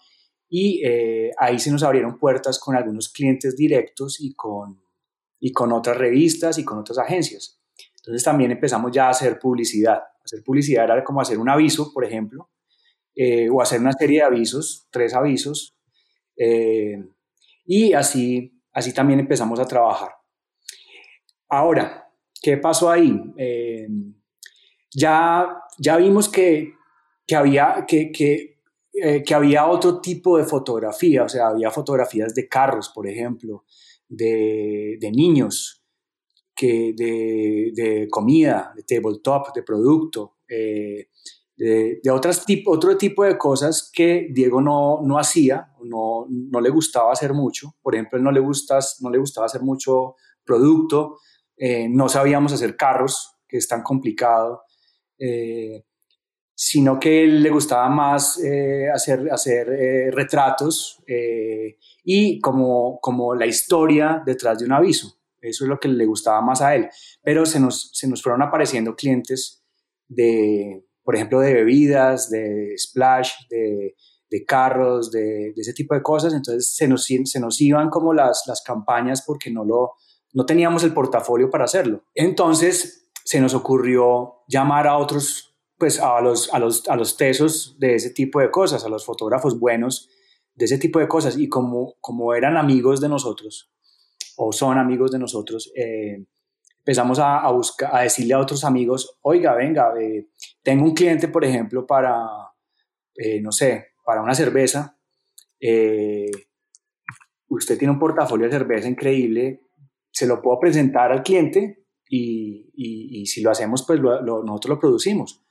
Y 0.49 0.81
eh, 0.83 1.29
ahí 1.37 1.59
se 1.59 1.71
nos 1.71 1.83
abrieron 1.83 2.17
puertas 2.17 2.57
con 2.57 2.75
algunos 2.75 3.09
clientes 3.09 3.55
directos 3.55 4.19
y 4.19 4.33
con, 4.33 4.81
y 5.39 5.51
con 5.51 5.71
otras 5.71 5.95
revistas 5.95 6.57
y 6.57 6.65
con 6.65 6.79
otras 6.79 6.97
agencias. 6.97 7.61
Entonces 7.97 8.23
también 8.23 8.49
empezamos 8.49 8.91
ya 8.91 9.05
a 9.05 9.11
hacer 9.11 9.37
publicidad. 9.37 9.99
Hacer 10.25 10.41
publicidad 10.43 10.85
era 10.85 11.03
como 11.03 11.21
hacer 11.21 11.37
un 11.37 11.47
aviso, 11.47 11.93
por 11.93 12.03
ejemplo, 12.03 12.49
eh, 13.13 13.47
o 13.47 13.61
hacer 13.61 13.79
una 13.79 13.93
serie 13.93 14.21
de 14.21 14.25
avisos, 14.25 14.87
tres 14.89 15.13
avisos, 15.13 15.77
eh, 16.35 16.97
y 17.63 17.93
así 17.93 18.59
así 18.73 18.91
también 18.91 19.19
empezamos 19.19 19.59
a 19.59 19.65
trabajar. 19.65 20.13
Ahora, 21.47 22.08
¿qué 22.41 22.57
pasó 22.57 22.89
ahí? 22.89 23.19
Eh, 23.37 23.87
ya, 24.93 25.47
ya 25.77 25.97
vimos 25.97 26.29
que, 26.29 26.73
que 27.25 27.35
había, 27.35 27.85
que, 27.87 28.11
eh, 28.93 29.23
que, 29.23 29.33
había 29.33 29.67
otro 29.67 30.01
tipo 30.01 30.37
de 30.37 30.45
fotografía, 30.45 31.23
o 31.23 31.29
sea, 31.29 31.47
había 31.47 31.71
fotografías 31.71 32.33
de 32.33 32.47
carros, 32.47 32.89
por 32.89 33.07
ejemplo, 33.07 33.65
de, 34.07 34.97
de 34.99 35.11
niños, 35.11 35.83
que 36.55 36.93
de, 36.95 37.71
de, 37.73 38.07
comida, 38.09 38.73
de 38.75 38.83
tabletop, 38.83 39.55
de 39.55 39.63
producto, 39.63 40.37
eh, 40.49 41.07
de, 41.55 42.01
otras 42.11 42.45
tipo, 42.45 42.71
otro 42.71 42.97
tipo 42.97 43.23
de 43.23 43.37
cosas 43.37 43.89
que 43.93 44.27
Diego 44.31 44.61
no, 44.61 45.01
no 45.03 45.19
hacía, 45.19 45.73
no, 45.83 46.25
no, 46.29 46.61
le 46.61 46.69
gustaba 46.69 47.11
hacer 47.11 47.33
mucho. 47.33 47.75
Por 47.81 47.95
ejemplo, 47.95 48.19
no 48.19 48.31
le, 48.31 48.41
no 48.41 49.09
le 49.09 49.17
gustaba 49.17 49.45
hacer 49.45 49.61
mucho 49.61 50.15
producto, 50.45 51.17
eh, 51.61 51.89
no 51.89 52.07
sabíamos 52.07 52.53
hacer 52.53 52.77
carros, 52.77 53.35
que 53.45 53.57
es 53.57 53.67
tan 53.67 53.83
complicado, 53.83 54.63
eh, 55.17 55.83
sino 56.55 56.97
que 56.97 57.25
él 57.25 57.43
le 57.43 57.49
gustaba 57.49 57.89
más 57.89 58.41
eh, 58.41 58.87
hacer, 58.89 59.29
hacer 59.29 59.67
retratos 60.13 61.03
y 62.03 62.39
como, 62.39 62.99
como 63.01 63.35
la 63.35 63.45
historia 63.45 64.23
detrás 64.25 64.59
de 64.59 64.65
un 64.65 64.71
aviso. 64.71 65.17
Eso 65.41 65.65
es 65.65 65.69
lo 65.69 65.79
que 65.79 65.89
le 65.89 66.05
gustaba 66.05 66.41
más 66.41 66.61
a 66.61 66.75
él. 66.75 66.89
Pero 67.21 67.45
se 67.45 67.59
nos, 67.59 67.91
se 67.93 68.07
nos 68.07 68.21
fueron 68.21 68.41
apareciendo 68.41 68.95
clientes 68.95 69.63
de, 70.07 70.85
por 71.03 71.15
ejemplo, 71.15 71.39
de 71.39 71.53
bebidas, 71.53 72.29
de 72.29 72.73
splash, 72.77 73.31
de, 73.49 73.95
de 74.29 74.45
carros, 74.45 75.11
de, 75.11 75.53
de, 75.53 75.61
ese 75.61 75.73
tipo 75.73 75.93
de 75.93 76.01
cosas. 76.01 76.33
Entonces 76.33 76.73
se 76.73 76.87
nos, 76.87 77.05
se 77.05 77.39
nos 77.39 77.59
iban 77.61 77.89
como 77.89 78.13
las, 78.13 78.43
las 78.47 78.61
campañas 78.61 79.23
porque 79.25 79.49
no, 79.49 79.65
lo, 79.65 79.93
no 80.33 80.45
teníamos 80.45 80.83
el 80.83 80.93
portafolio 80.93 81.49
para 81.49 81.65
hacerlo. 81.65 82.03
Entonces 82.13 83.09
se 83.23 83.39
nos 83.39 83.53
ocurrió 83.53 84.43
llamar 84.47 84.87
a 84.87 84.97
otros, 84.97 85.55
pues 85.77 85.99
a 85.99 86.19
los, 86.21 86.53
a 86.53 86.59
los, 86.59 86.87
a 86.87 86.95
los 86.95 87.17
tesos 87.17 87.77
de 87.79 87.95
ese 87.95 88.09
tipo 88.11 88.39
de 88.39 88.51
cosas, 88.51 88.85
a 88.85 88.89
los 88.89 89.05
fotógrafos 89.05 89.59
buenos 89.59 90.09
de 90.55 90.65
ese 90.65 90.77
tipo 90.77 90.99
de 90.99 91.07
cosas. 91.07 91.37
Y 91.37 91.47
como, 91.47 91.95
como 92.01 92.33
eran 92.33 92.57
amigos 92.57 92.99
de 93.01 93.09
nosotros, 93.09 93.71
o 94.35 94.51
son 94.51 94.77
amigos 94.77 95.11
de 95.11 95.19
nosotros, 95.19 95.71
eh, 95.75 96.25
empezamos 96.79 97.19
a, 97.19 97.49
buscar, 97.51 97.95
a 97.95 98.01
decirle 98.01 98.33
a 98.33 98.39
otros 98.39 98.63
amigos, 98.63 99.17
oiga, 99.21 99.53
venga, 99.55 99.93
eh, 99.99 100.27
tengo 100.63 100.85
un 100.85 100.93
cliente, 100.93 101.27
por 101.27 101.45
ejemplo, 101.45 101.85
para, 101.85 102.17
eh, 103.15 103.41
no 103.41 103.51
sé, 103.51 103.87
para 104.03 104.21
una 104.21 104.33
cerveza. 104.35 104.97
usted 107.47 107.77
tiene 107.77 107.93
un 107.93 107.99
portafolio 107.99 108.45
de 108.45 108.51
cerveza 108.51 108.87
increíble, 108.87 109.61
se 110.19 110.27
lo 110.27 110.41
puedo 110.41 110.59
presentar 110.59 111.13
al 111.13 111.23
cliente 111.23 111.85
y, 112.09 112.71
y, 112.73 113.25
si 113.25 113.41
lo 113.41 113.51
hacemos, 113.51 113.85
pues 113.87 114.01
nosotros 114.01 114.75
lo 114.75 114.77
producimos. 114.77 115.45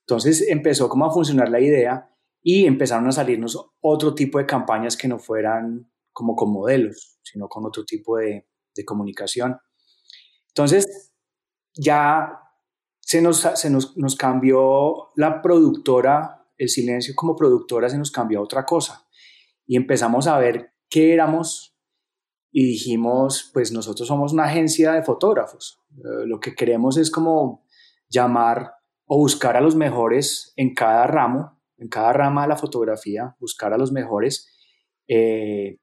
Entonces 0.00 0.46
empezó 0.46 0.90
como 0.90 1.06
a 1.06 1.10
funcionar 1.10 1.48
la 1.48 1.58
idea 1.58 2.10
y 2.42 2.66
empezaron 2.66 3.08
a 3.08 3.12
salirnos 3.12 3.58
otro 3.80 4.14
tipo 4.14 4.36
de 4.36 4.44
campañas 4.44 4.98
que 4.98 5.08
no 5.08 5.18
fueran 5.18 5.90
como 6.12 6.36
con 6.36 6.52
modelos, 6.52 7.18
sino 7.22 7.48
con 7.48 7.64
otro 7.64 7.86
tipo 7.86 8.18
de, 8.18 8.46
de 8.74 8.84
comunicación. 8.84 9.56
Entonces, 10.48 11.14
ya 11.74 12.28
se, 13.00 13.22
nos, 13.22 13.40
se 13.54 13.70
nos, 13.70 13.96
nos, 13.96 14.16
cambió 14.16 15.12
la 15.16 15.40
productora, 15.40 16.46
el 16.58 16.68
silencio 16.68 17.14
como 17.14 17.34
productora 17.34 17.88
se 17.88 17.96
nos 17.96 18.10
cambió 18.10 18.40
a 18.40 18.42
otra 18.42 18.66
cosa. 18.66 19.08
Y 19.66 19.76
empezamos 19.76 20.26
a 20.26 20.38
ver 20.38 20.74
qué 20.90 21.14
éramos 21.14 21.73
y 22.56 22.64
dijimos, 22.66 23.50
pues 23.52 23.72
nosotros 23.72 24.06
somos 24.06 24.32
una 24.32 24.44
agencia 24.44 24.92
de 24.92 25.02
fotógrafos. 25.02 25.82
Eh, 25.98 26.24
lo 26.24 26.38
que 26.38 26.54
queremos 26.54 26.96
es 26.96 27.10
como 27.10 27.66
llamar 28.08 28.74
o 29.06 29.18
buscar 29.18 29.56
a 29.56 29.60
los 29.60 29.74
mejores 29.74 30.52
en 30.54 30.72
cada 30.72 31.04
ramo, 31.08 31.60
en 31.78 31.88
cada 31.88 32.12
rama 32.12 32.42
de 32.42 32.48
la 32.48 32.56
fotografía, 32.56 33.34
buscar 33.40 33.72
a 33.72 33.76
los 33.76 33.90
mejores 33.90 34.54
eh, 35.08 35.80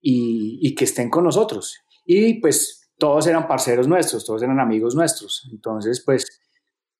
y, 0.00 0.72
que 0.76 0.84
estén 0.84 1.10
con 1.10 1.24
nosotros. 1.24 1.80
Y 2.06 2.34
pues 2.34 2.92
todos 2.96 3.26
eran 3.26 3.48
parceros 3.48 3.88
nuestros, 3.88 4.24
todos 4.24 4.44
eran 4.44 4.60
amigos 4.60 4.94
nuestros. 4.94 5.50
Entonces, 5.52 6.04
pues 6.06 6.40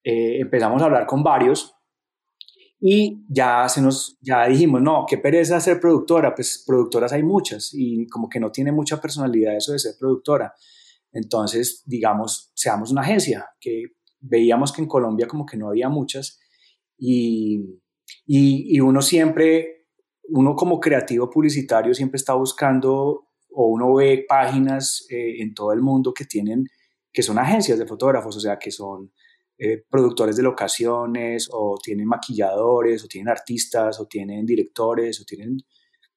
eh, 0.02 0.41
empezamos 0.41 0.83
a 0.83 0.87
hablar 0.87 1.07
con 1.07 1.23
varios 1.23 1.76
y 2.84 3.24
ya, 3.28 3.68
se 3.68 3.80
nos, 3.80 4.18
ya 4.20 4.48
dijimos, 4.48 4.82
no, 4.82 5.06
qué 5.08 5.16
pereza 5.16 5.60
ser 5.60 5.78
productora, 5.78 6.34
pues 6.34 6.64
productoras 6.66 7.12
hay 7.12 7.22
muchas 7.22 7.70
y 7.72 8.08
como 8.08 8.28
que 8.28 8.40
no 8.40 8.50
tiene 8.50 8.72
mucha 8.72 9.00
personalidad 9.00 9.56
eso 9.56 9.70
de 9.70 9.78
ser 9.78 9.94
productora. 10.00 10.52
Entonces, 11.12 11.84
digamos, 11.86 12.50
seamos 12.56 12.90
una 12.90 13.02
agencia, 13.02 13.46
que 13.60 13.84
veíamos 14.18 14.72
que 14.72 14.82
en 14.82 14.88
Colombia 14.88 15.28
como 15.28 15.46
que 15.46 15.56
no 15.56 15.68
había 15.68 15.88
muchas 15.88 16.40
y, 16.98 17.80
y, 18.26 18.80
uno 18.80 19.00
siempre, 19.00 19.86
uno 20.24 20.56
como 20.56 20.80
creativo 20.80 21.30
publicitario 21.30 21.94
siempre 21.94 22.16
está 22.16 22.34
buscando 22.34 23.28
o 23.48 23.66
uno 23.68 23.94
ve 23.94 24.24
páginas 24.28 25.06
eh, 25.08 25.40
en 25.40 25.54
todo 25.54 25.72
el 25.72 25.82
mundo 25.82 26.12
que 26.12 26.24
tienen, 26.24 26.66
que 27.12 27.22
son 27.22 27.38
agencias 27.38 27.78
de 27.78 27.86
fotógrafos, 27.86 28.36
o 28.36 28.40
sea, 28.40 28.58
que 28.58 28.72
son 28.72 29.12
eh, 29.64 29.85
productores 29.88 30.35
de 30.35 30.42
locaciones 30.42 31.49
o 31.52 31.78
tienen 31.81 32.09
maquilladores 32.09 33.04
o 33.04 33.07
tienen 33.07 33.28
artistas 33.28 34.00
o 34.00 34.07
tienen 34.07 34.45
directores 34.45 35.21
o 35.21 35.25
tienen 35.25 35.57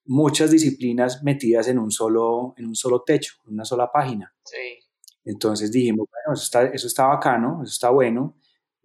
muchas 0.06 0.50
disciplinas 0.50 1.22
metidas 1.22 1.68
en 1.68 1.78
un 1.78 1.92
solo, 1.92 2.56
en 2.58 2.66
un 2.66 2.74
solo 2.74 3.04
techo, 3.04 3.36
en 3.46 3.54
una 3.54 3.64
sola 3.64 3.92
página. 3.92 4.34
Sí. 4.44 4.80
Entonces 5.24 5.72
dijimos, 5.72 6.08
bueno, 6.10 6.34
eso 6.34 6.44
está, 6.44 6.64
eso 6.66 6.88
está 6.88 7.06
bacano, 7.06 7.62
eso 7.62 7.72
está 7.72 7.92
bueno, 7.92 8.36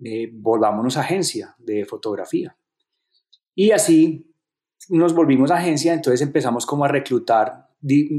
eh, 0.05 0.29
volvámonos 0.31 0.99
a 0.99 1.01
agencia 1.01 1.55
de 1.59 1.87
fotografía. 1.87 2.55
Y 3.55 3.71
así 3.71 4.31
nos 4.91 5.15
volvimos 5.15 5.51
agencia, 5.51 5.95
entonces 5.95 6.21
empezamos 6.21 6.67
como 6.67 6.85
a 6.85 6.89
reclutar, 6.89 7.71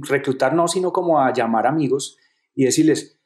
reclutar 0.10 0.55
no, 0.55 0.67
sino 0.67 0.91
como 0.91 1.19
a 1.19 1.31
llamar 1.31 1.67
amigos 1.67 2.17
y 2.55 2.65
decirles, 2.65 3.20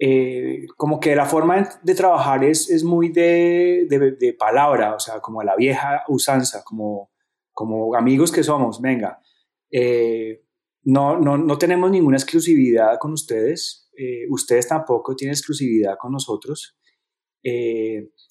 eh, 0.00 0.66
como 0.76 1.00
que 1.00 1.16
la 1.16 1.26
forma 1.26 1.68
de 1.82 1.94
trabajar 1.94 2.44
es, 2.44 2.70
es 2.70 2.84
muy 2.84 3.08
de, 3.08 3.86
de, 3.88 4.32
palabra, 4.34 4.94
o 4.94 5.00
sea, 5.00 5.20
como 5.20 5.42
la 5.42 5.56
vieja 5.56 6.04
usanza, 6.06 6.62
como, 6.64 7.10
como 7.52 7.94
amigos 7.96 8.30
que 8.30 8.44
somos, 8.44 8.80
venga, 8.80 9.20
eh, 9.72 10.44
no, 10.84 11.18
no, 11.18 11.36
no, 11.36 11.58
tenemos 11.58 11.90
ninguna 11.90 12.16
exclusividad 12.16 12.96
con 13.00 13.12
ustedes, 13.12 13.90
eh, 13.96 14.26
ustedes 14.30 14.68
tampoco 14.68 15.16
tienen 15.16 15.34
exclusividad 15.34 15.96
con 15.98 16.12
nosotros. 16.12 16.76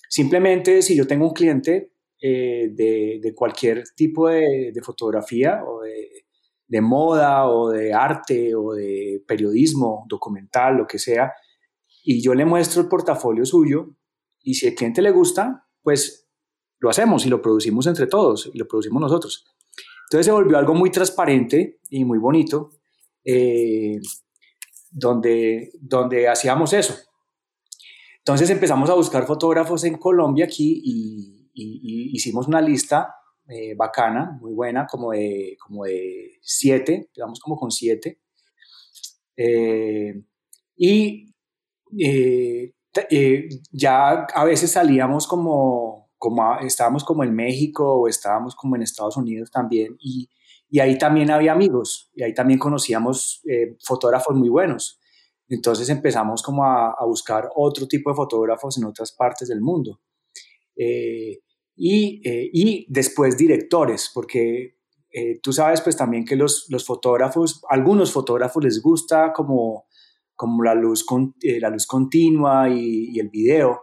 simplemente 0.09 0.81
si 0.81 0.95
yo 0.95 1.05
tengo 1.05 1.27
un 1.27 1.33
cliente 1.33 1.91
de, 2.21 3.19
de, 3.21 3.35
cualquier 3.35 3.83
tipo 3.95 4.29
de, 4.29 4.71
de 4.73 4.81
fotografía 4.81 5.63
o 5.65 5.81
de, 5.81 6.25
de 6.67 6.81
moda 6.81 7.49
o 7.49 7.69
de 7.69 7.93
arte 7.93 8.55
o 8.55 8.73
de 8.73 9.21
periodismo, 9.27 10.05
documental, 10.07 10.77
lo 10.77 10.87
que 10.87 10.99
sea, 10.99 11.33
y 12.09 12.21
yo 12.21 12.33
le 12.33 12.45
muestro 12.45 12.81
el 12.81 12.87
portafolio 12.87 13.45
suyo 13.45 13.89
y 14.41 14.53
si 14.53 14.65
el 14.65 14.75
cliente 14.75 15.01
le 15.01 15.11
gusta, 15.11 15.67
pues 15.83 16.29
lo 16.79 16.89
hacemos 16.89 17.25
y 17.25 17.29
lo 17.29 17.41
producimos 17.41 17.85
entre 17.85 18.07
todos 18.07 18.49
y 18.53 18.57
lo 18.57 18.65
producimos 18.65 19.01
nosotros. 19.01 19.45
Entonces 20.05 20.27
se 20.27 20.31
volvió 20.31 20.57
algo 20.57 20.73
muy 20.73 20.89
transparente 20.89 21.81
y 21.89 22.05
muy 22.05 22.17
bonito, 22.17 22.71
eh, 23.25 23.99
donde, 24.89 25.73
donde 25.81 26.29
hacíamos 26.29 26.71
eso. 26.71 26.95
Entonces 28.19 28.49
empezamos 28.51 28.89
a 28.89 28.93
buscar 28.93 29.27
fotógrafos 29.27 29.83
en 29.83 29.97
Colombia 29.97 30.45
aquí 30.45 30.81
y, 30.81 31.33
hicimos 31.53 32.47
una 32.47 32.61
lista 32.61 33.15
eh, 33.49 33.75
bacana, 33.75 34.37
muy 34.39 34.53
buena, 34.53 34.87
como 34.87 35.11
de, 35.11 35.57
como 35.59 35.83
de 35.83 36.37
siete, 36.41 37.09
digamos 37.13 37.41
como 37.41 37.57
con 37.57 37.69
siete. 37.69 38.21
Eh, 39.35 40.21
y 40.77 41.27
eh, 41.97 42.73
eh, 43.09 43.49
ya 43.71 44.25
a 44.33 44.45
veces 44.45 44.71
salíamos 44.71 45.27
como, 45.27 46.09
como 46.17 46.59
estábamos 46.59 47.03
como 47.03 47.23
en 47.23 47.35
México 47.35 48.01
o 48.01 48.07
estábamos 48.07 48.55
como 48.55 48.75
en 48.75 48.81
Estados 48.81 49.17
Unidos 49.17 49.51
también 49.51 49.95
y, 49.99 50.29
y 50.69 50.79
ahí 50.79 50.97
también 50.97 51.31
había 51.31 51.51
amigos 51.51 52.11
y 52.13 52.23
ahí 52.23 52.33
también 52.33 52.59
conocíamos 52.59 53.41
eh, 53.49 53.77
fotógrafos 53.83 54.35
muy 54.35 54.49
buenos. 54.49 54.99
Entonces 55.49 55.87
empezamos 55.89 56.41
como 56.43 56.65
a, 56.65 56.91
a, 56.91 57.05
buscar 57.05 57.49
otro 57.55 57.87
tipo 57.87 58.09
de 58.09 58.17
fotógrafos 58.17 58.77
en 58.77 58.83
otras 58.83 59.13
partes 59.13 59.47
del 59.47 59.61
mundo. 59.61 60.01
y, 60.75 61.39
y, 61.75 62.85
después 62.89 63.37
directores, 63.37 64.11
porque 64.13 64.75
tú 65.41 65.53
sabes 65.53 65.81
pues 65.81 65.95
también 65.95 66.25
que 66.25 66.35
los, 66.35 66.67
los 66.69 66.85
fotógrafos, 66.85 67.61
algunos 67.69 68.11
fotógrafos 68.11 68.63
les 68.63 68.81
gusta 68.81 69.31
como 69.33 69.86
como 70.37 70.63
la 70.63 70.75
luz, 70.75 71.03
con, 71.03 71.35
eh, 71.41 71.59
la 71.59 71.69
luz 71.69 71.85
continua 71.85 72.69
y, 72.69 73.19
el 73.19 73.29
video. 73.29 73.81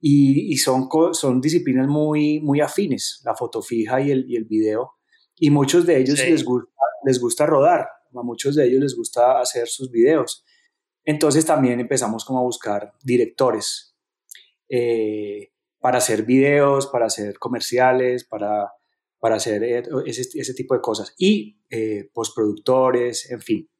Y, 0.00 0.56
son, 0.56 0.88
son 1.12 1.40
disciplinas 1.40 1.86
muy, 1.86 2.40
muy 2.40 2.60
afines, 2.60 3.22
la 3.24 3.36
foto 3.36 3.62
fija 3.62 4.00
y 4.00 4.10
el, 4.10 4.28
y 4.28 4.34
el 4.34 4.46
video. 4.46 4.94
Y 5.36 5.50
muchos 5.50 5.86
de 5.86 5.98
ellos 6.00 6.18
les, 6.18 6.44
gusta, 6.44 6.72
les 7.04 7.20
gusta 7.20 7.46
rodar. 7.46 7.82
a 7.82 8.22
muchos 8.24 8.56
de 8.56 8.66
ellos 8.66 8.80
les 8.80 8.96
gusta 8.96 9.38
hacer 9.40 9.68
sus 9.68 9.92
videos. 9.92 10.44
Entonces 11.04 11.46
también 11.46 11.78
empezamos 11.78 12.24
como 12.24 12.40
a 12.40 12.42
buscar 12.42 12.92
directores 13.04 13.96
eh, 14.68 15.52
para 15.78 15.98
hacer 15.98 16.24
videos, 16.24 16.86
para 16.86 17.06
hacer 17.06 17.38
comerciales, 17.38 18.24
para, 18.24 18.72
para 19.18 19.36
hacer 19.36 19.62
eh, 19.62 19.82
ese, 20.06 20.22
ese, 20.34 20.54
tipo 20.54 20.74
de 20.74 20.80
cosas. 20.80 21.14
Y 21.18 21.60
eh, 21.70 22.10
postproductores, 22.12 23.30
en 23.30 23.40
fin. 23.40 23.70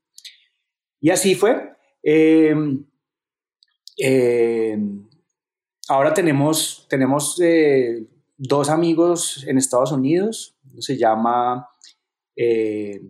Y 1.01 1.11
así 1.11 1.35
fue. 1.35 1.73
Em, 2.03 2.85
em, 3.99 5.09
ahora 5.89 6.13
tenemos, 6.15 6.87
tenemos 6.89 7.41
dos 8.37 8.69
amigos 8.69 9.45
en 9.47 9.59
Estados 9.59 9.93
Unidos. 9.93 10.57
Se 10.79 10.97
llama, 10.97 11.69
se 12.37 13.01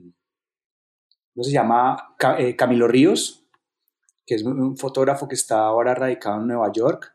llama 1.51 2.15
Camilo 2.57 2.89
Ríos 2.89 3.43
que 4.27 4.35
es 4.35 4.43
un 4.43 4.77
fotógrafo 4.77 5.29
que 5.29 5.35
está 5.35 5.61
ahora 5.67 5.95
radicado 5.95 6.41
en 6.41 6.47
Nueva 6.47 6.71
York, 6.73 7.15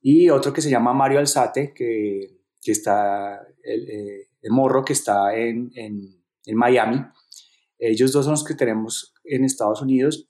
y 0.00 0.28
otro 0.30 0.52
que 0.52 0.60
se 0.60 0.70
llama 0.70 0.92
Mario 0.92 1.18
Alzate, 1.18 1.72
que, 1.74 2.40
que 2.60 2.72
está, 2.72 3.46
el, 3.62 3.88
eh, 3.88 4.28
el, 4.42 4.50
morro 4.50 4.84
que 4.84 4.92
está 4.92 5.34
en, 5.34 5.72
en, 5.74 6.22
en, 6.44 6.56
Miami. 6.56 7.04
Ellos 7.78 8.12
dos 8.12 8.24
son 8.24 8.32
los 8.32 8.44
que 8.44 8.54
tenemos 8.54 9.14
en 9.24 9.44
Estados 9.44 9.80
Unidos. 9.80 10.28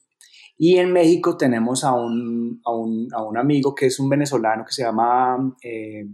Y 0.57 0.79
en 0.79 0.93
México 0.93 1.37
tenemos 1.37 1.85
a 1.85 1.93
un, 1.95 2.61
a 2.65 2.73
un, 2.73 3.09
a 3.13 3.23
un 3.23 3.37
amigo 3.37 3.75
que 3.75 3.87
es 3.87 3.99
un 3.99 4.09
venezolano 4.09 4.65
que 4.65 4.73
se 4.73 4.83
llama 4.83 5.57
eh, 5.63 6.05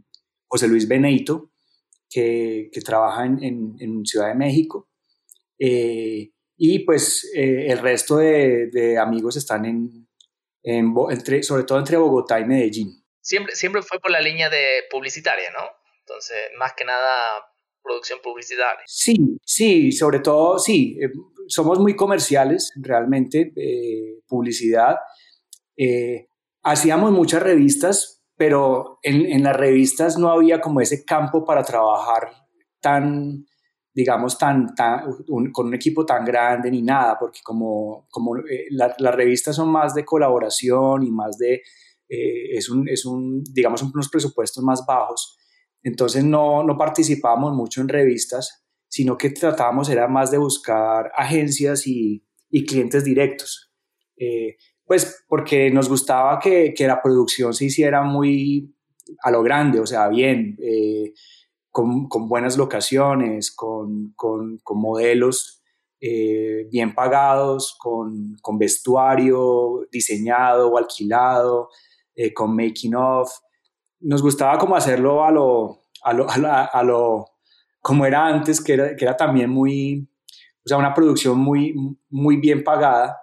José 0.46 0.68
Luis 0.68 0.88
Beneito, 0.88 1.52
que, 2.08 2.70
que 2.72 2.80
trabaja 2.80 3.24
en, 3.24 3.76
en, 3.78 4.04
Ciudad 4.04 4.28
de 4.28 4.34
México. 4.34 4.88
Eh, 5.58 6.30
y 6.56 6.78
pues 6.80 7.30
eh, 7.34 7.66
el 7.68 7.78
resto 7.78 8.16
de, 8.16 8.68
de, 8.72 8.98
amigos 8.98 9.36
están 9.36 9.64
en, 9.66 10.08
en, 10.62 10.94
entre, 11.10 11.42
sobre 11.42 11.64
todo 11.64 11.78
entre 11.78 11.96
Bogotá 11.96 12.40
y 12.40 12.46
Medellín. 12.46 13.04
Siempre, 13.20 13.54
siempre 13.54 13.82
fue 13.82 14.00
por 14.00 14.10
la 14.10 14.20
línea 14.20 14.48
de 14.48 14.84
publicitaria, 14.90 15.50
¿no? 15.52 15.64
Entonces, 16.00 16.36
más 16.58 16.72
que 16.76 16.84
nada 16.84 17.44
producción 17.82 18.18
publicitaria. 18.22 18.82
Sí, 18.86 19.16
sí, 19.44 19.92
sobre 19.92 20.20
todo, 20.20 20.58
sí, 20.58 20.98
eh, 21.00 21.10
somos 21.50 21.78
muy 21.78 21.94
comerciales, 21.94 22.72
realmente, 22.76 23.52
eh, 23.56 24.22
publicidad. 24.26 24.96
hacíamos 26.62 27.12
muchas 27.12 27.42
revistas, 27.42 28.22
pero 28.36 28.98
en, 29.02 29.26
en, 29.26 29.42
las 29.42 29.56
revistas 29.56 30.18
no 30.18 30.30
había 30.30 30.60
como 30.60 30.80
ese 30.80 31.04
campo 31.04 31.44
para 31.44 31.62
trabajar 31.62 32.30
tan, 32.80 33.46
digamos, 33.92 34.38
tan, 34.38 34.74
tan 34.74 35.04
con 35.52 35.66
un 35.66 35.74
equipo 35.74 36.06
tan 36.06 36.24
grande 36.24 36.70
ni 36.70 36.82
nada, 36.82 37.18
porque 37.18 37.40
como, 37.42 38.06
como 38.10 38.36
eh, 38.38 38.66
las 38.70 39.14
revistas 39.14 39.56
son 39.56 39.70
más 39.70 39.94
de 39.94 40.04
colaboración 40.04 41.02
y 41.02 41.10
más 41.10 41.36
de, 41.38 41.54
eh, 42.08 42.56
es, 42.56 42.70
un, 42.70 42.88
es 42.88 43.04
un, 43.04 43.42
digamos, 43.52 43.82
unos 43.82 44.08
presupuestos 44.08 44.62
más 44.62 44.84
bajos, 44.86 45.36
entonces 45.82 46.24
no, 46.24 46.62
no 46.62 46.76
participábamos 46.76 47.52
mucho 47.54 47.80
en 47.80 47.88
revistas, 47.88 48.59
sino 48.90 49.16
que 49.16 49.30
tratábamos 49.30 49.88
era 49.88 50.06
más 50.06 50.30
de 50.30 50.36
buscar 50.36 51.10
agencias 51.16 51.86
y, 51.86 52.22
clientes 52.66 53.04
directos. 53.04 53.72
Eh, 54.18 54.56
pues 54.84 55.24
porque 55.26 55.70
nos 55.70 55.88
gustaba 55.88 56.38
que, 56.38 56.74
que, 56.74 56.86
la 56.86 57.00
producción 57.00 57.54
se 57.54 57.64
hiciera 57.64 58.02
muy 58.02 58.74
a 59.22 59.30
lo 59.30 59.42
grande, 59.42 59.80
o 59.80 59.86
sea, 59.86 60.08
bien, 60.08 60.58
con, 61.70 62.08
con 62.08 62.28
buenas 62.28 62.56
locaciones, 62.56 63.54
con, 63.54 64.12
con, 64.16 64.60
modelos 64.74 65.62
eh, 66.00 66.66
bien 66.70 66.94
pagados, 66.94 67.76
con, 67.78 68.36
vestuario 68.58 69.86
diseñado 69.90 70.70
o 70.70 70.78
alquilado, 70.78 71.68
eh, 72.14 72.32
con 72.32 72.54
making 72.54 72.94
of. 72.94 73.30
Nos 74.00 74.22
gustaba 74.22 74.58
como 74.58 74.76
hacerlo 74.76 75.24
a 75.24 75.30
lo, 75.30 75.82
a 76.02 76.12
lo, 76.12 76.26
a, 76.28 76.82
lo 76.82 77.26
como 77.80 78.06
era 78.06 78.26
antes, 78.26 78.62
que 78.62 78.74
era, 78.74 78.96
que 78.96 79.04
era 79.04 79.16
también 79.16 79.50
muy, 79.50 80.08
o 80.64 80.68
sea, 80.68 80.76
una 80.76 80.94
producción 80.94 81.38
muy, 81.38 81.74
muy 82.08 82.36
bien 82.36 82.62
pagada. 82.64 83.18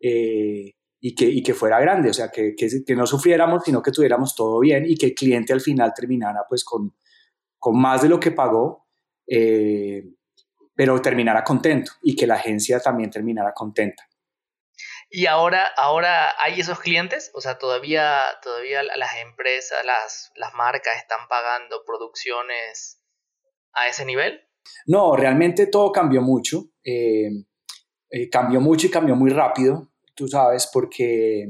Eh, 0.00 0.74
y 1.02 1.14
que, 1.14 1.24
y 1.24 1.42
que 1.42 1.54
fuera 1.54 1.80
grande, 1.80 2.10
o 2.10 2.12
sea, 2.12 2.28
que, 2.28 2.54
que, 2.54 2.68
que, 2.86 2.94
no 2.94 3.06
sufriéramos, 3.06 3.64
sino 3.64 3.82
que 3.82 3.90
tuviéramos 3.90 4.34
todo 4.34 4.60
bien 4.60 4.84
y 4.86 4.96
que 4.96 5.06
el 5.06 5.14
cliente 5.14 5.54
al 5.54 5.62
final 5.62 5.94
terminara 5.94 6.44
pues 6.46 6.62
con, 6.62 6.94
con 7.58 7.80
más 7.80 8.02
de 8.02 8.08
lo 8.10 8.20
que 8.20 8.32
pagó, 8.32 8.86
eh, 9.26 10.04
pero 10.74 11.00
terminara 11.00 11.42
contento 11.42 11.92
y 12.02 12.16
que 12.16 12.26
la 12.26 12.34
agencia 12.34 12.80
también 12.80 13.10
terminara 13.10 13.52
contenta. 13.54 14.08
Y 15.08 15.26
ahora, 15.26 15.66
ahora 15.76 16.34
hay 16.40 16.60
esos 16.60 16.80
clientes, 16.80 17.30
o 17.34 17.40
sea, 17.40 17.58
todavía, 17.58 18.22
todavía 18.42 18.82
las 18.82 19.16
empresas, 19.22 19.84
las, 19.84 20.32
las 20.36 20.54
marcas 20.54 20.96
están 20.98 21.26
pagando 21.28 21.84
producciones 21.84 22.99
a 23.72 23.88
ese 23.88 24.04
nivel. 24.04 24.40
No, 24.86 25.16
realmente 25.16 25.66
todo 25.66 25.92
cambió 25.92 26.22
mucho. 26.22 26.64
Eh, 26.84 27.30
eh, 28.12 28.28
cambió 28.28 28.60
mucho 28.60 28.88
y 28.88 28.90
cambió 28.90 29.14
muy 29.14 29.30
rápido, 29.30 29.92
tú 30.16 30.26
sabes, 30.26 30.68
porque, 30.72 31.46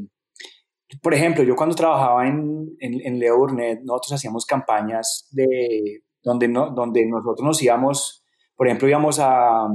por 1.03 1.15
ejemplo, 1.15 1.43
yo 1.43 1.57
cuando 1.57 1.75
trabajaba 1.75 2.29
en, 2.29 2.77
en, 2.81 3.19
Leo 3.19 3.39
Burnett, 3.39 3.81
nosotros 3.83 4.13
hacíamos 4.13 4.45
campañas 4.45 5.27
de, 5.31 6.03
donde, 6.23 6.49
no, 6.49 6.71
donde 6.71 7.07
nosotros 7.07 7.47
nos 7.47 7.63
íbamos, 7.63 8.23
por 8.55 8.67
ejemplo, 8.67 8.89
íbamos 8.89 9.19
a, 9.21 9.69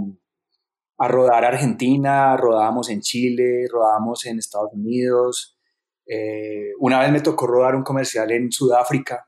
a 0.97 1.07
rodar 1.07 1.43
Argentina, 1.43 2.37
rodábamos 2.37 2.91
en 2.91 3.01
Chile, 3.01 3.65
rodábamos 3.67 4.23
en 4.27 4.37
Estados 4.37 4.71
Unidos. 4.73 5.57
Eh, 6.05 6.69
una 6.79 6.99
vez 6.99 7.11
me 7.11 7.21
tocó 7.21 7.47
rodar 7.47 7.75
un 7.75 7.83
comercial 7.83 8.31
en 8.31 8.51
Sudáfrica 8.51 9.25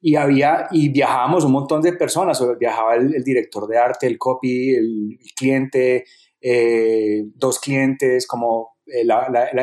y 0.00 0.16
había 0.16 0.68
y 0.70 0.88
viajábamos 0.90 1.44
un 1.44 1.52
montón 1.52 1.82
de 1.82 1.92
personas. 1.92 2.42
Viajaba 2.58 2.96
el, 2.96 3.22
director 3.24 3.66
de 3.66 3.78
arte, 3.78 4.06
el 4.06 4.18
copy, 4.18 4.74
el, 4.74 5.18
cliente, 5.36 6.04
eh, 6.40 7.24
dos 7.34 7.58
clientes, 7.58 8.26
como 8.26 8.76
el, 8.86 9.10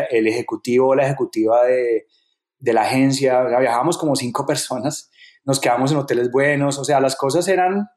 el 0.09 0.27
ejecutivo 0.27 0.89
o 0.89 0.95
la 0.95 1.05
ejecutiva 1.05 1.65
de, 1.65 2.07
de 2.59 2.73
la 2.73 2.81
agencia. 2.81 3.43
viajábamos 3.43 3.97
como 3.97 4.15
cinco 4.15 4.45
personas 4.47 5.11
nos 5.45 5.59
quedamos 5.59 5.91
en 5.91 5.97
hoteles 5.99 6.31
buenos, 6.31 6.77
o 6.79 6.83
sea, 6.83 6.99
las 6.99 7.15
cosas 7.15 7.47
eran, 7.47 7.87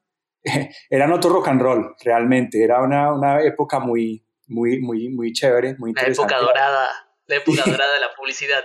eran 0.89 1.11
otro 1.11 1.31
rock 1.31 1.49
and 1.49 1.61
roll, 1.61 1.95
realmente, 2.03 2.63
era 2.63 2.81
una, 2.81 3.11
una 3.11 3.41
época 3.41 3.79
muy, 3.79 4.23
muy, 4.47 4.79
muy, 4.79 5.09
muy 5.09 5.33
chévere, 5.33 5.75
muy 5.77 5.89
interesante. 5.89 6.31
La 6.31 6.39
época 6.39 6.53
dorada, 6.53 6.87
la 7.25 7.35
época 7.35 7.63
dorada 7.65 7.93
de 7.93 7.99
la 7.99 8.13
publicidad. 8.15 8.63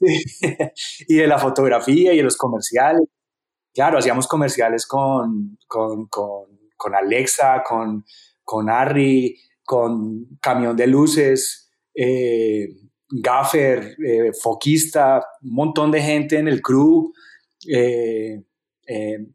Y 1.08 1.14
de 1.16 1.26
la 1.26 1.38
fotografía 1.38 2.12
y 2.12 2.18
de 2.18 2.22
los 2.22 2.36
comerciales. 2.36 3.02
Claro, 3.72 3.98
hacíamos 3.98 4.28
comerciales 4.28 4.86
con, 4.86 5.58
con, 5.66 6.06
con, 6.06 6.46
con 6.76 6.94
Alexa, 6.94 7.62
con, 7.66 8.04
con 8.44 8.70
Harry, 8.70 9.36
con 9.64 10.38
camión 10.40 10.76
de 10.76 10.86
luces, 10.86 11.72
eh, 11.94 12.68
gaffer, 13.08 13.96
eh, 14.04 14.32
foquista, 14.40 15.24
un 15.42 15.54
montón 15.54 15.90
de 15.90 16.02
gente 16.02 16.38
en 16.38 16.48
el 16.48 16.60
crew. 16.60 17.12
Eh, 17.68 18.42
eh, 18.86 19.26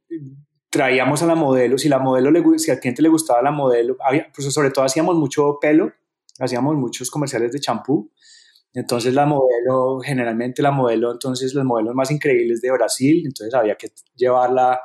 traíamos 0.69 1.23
a 1.23 1.25
la 1.25 1.35
modelo, 1.35 1.77
si, 1.77 1.89
la 1.89 1.99
modelo 1.99 2.29
le, 2.31 2.59
si 2.59 2.71
al 2.71 2.79
cliente 2.79 3.01
le 3.01 3.09
gustaba 3.09 3.41
la 3.41 3.51
modelo, 3.51 3.97
pues 4.33 4.53
sobre 4.53 4.69
todo 4.69 4.85
hacíamos 4.85 5.15
mucho 5.15 5.57
pelo, 5.59 5.91
hacíamos 6.39 6.75
muchos 6.75 7.09
comerciales 7.09 7.51
de 7.51 7.59
champú, 7.59 8.11
entonces 8.73 9.13
la 9.13 9.25
modelo, 9.25 9.99
generalmente 9.99 10.61
la 10.61 10.71
modelo, 10.71 11.11
entonces 11.11 11.53
los 11.53 11.65
modelos 11.65 11.95
más 11.95 12.11
increíbles 12.11 12.61
de 12.61 12.71
Brasil, 12.71 13.23
entonces 13.25 13.53
había 13.53 13.75
que 13.75 13.89
llevarla 14.15 14.79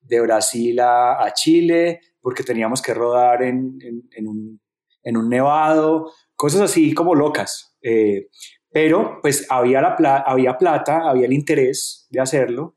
de 0.00 0.20
Brasil 0.20 0.78
a, 0.80 1.32
Chile, 1.34 2.00
porque 2.20 2.42
teníamos 2.42 2.82
que 2.82 2.94
rodar 2.94 3.42
en, 3.42 3.78
en, 3.80 4.28
un, 4.28 4.60
en, 5.02 5.16
un, 5.16 5.28
nevado, 5.28 6.12
cosas 6.34 6.62
así 6.62 6.92
como 6.92 7.14
locas. 7.14 7.76
Eh, 7.82 8.28
pero 8.70 9.18
pues 9.20 9.46
había, 9.50 9.80
la 9.98 10.18
había 10.18 10.56
plata, 10.56 11.08
había 11.08 11.26
el 11.26 11.32
interés 11.32 12.06
de 12.10 12.20
hacerlo 12.20 12.76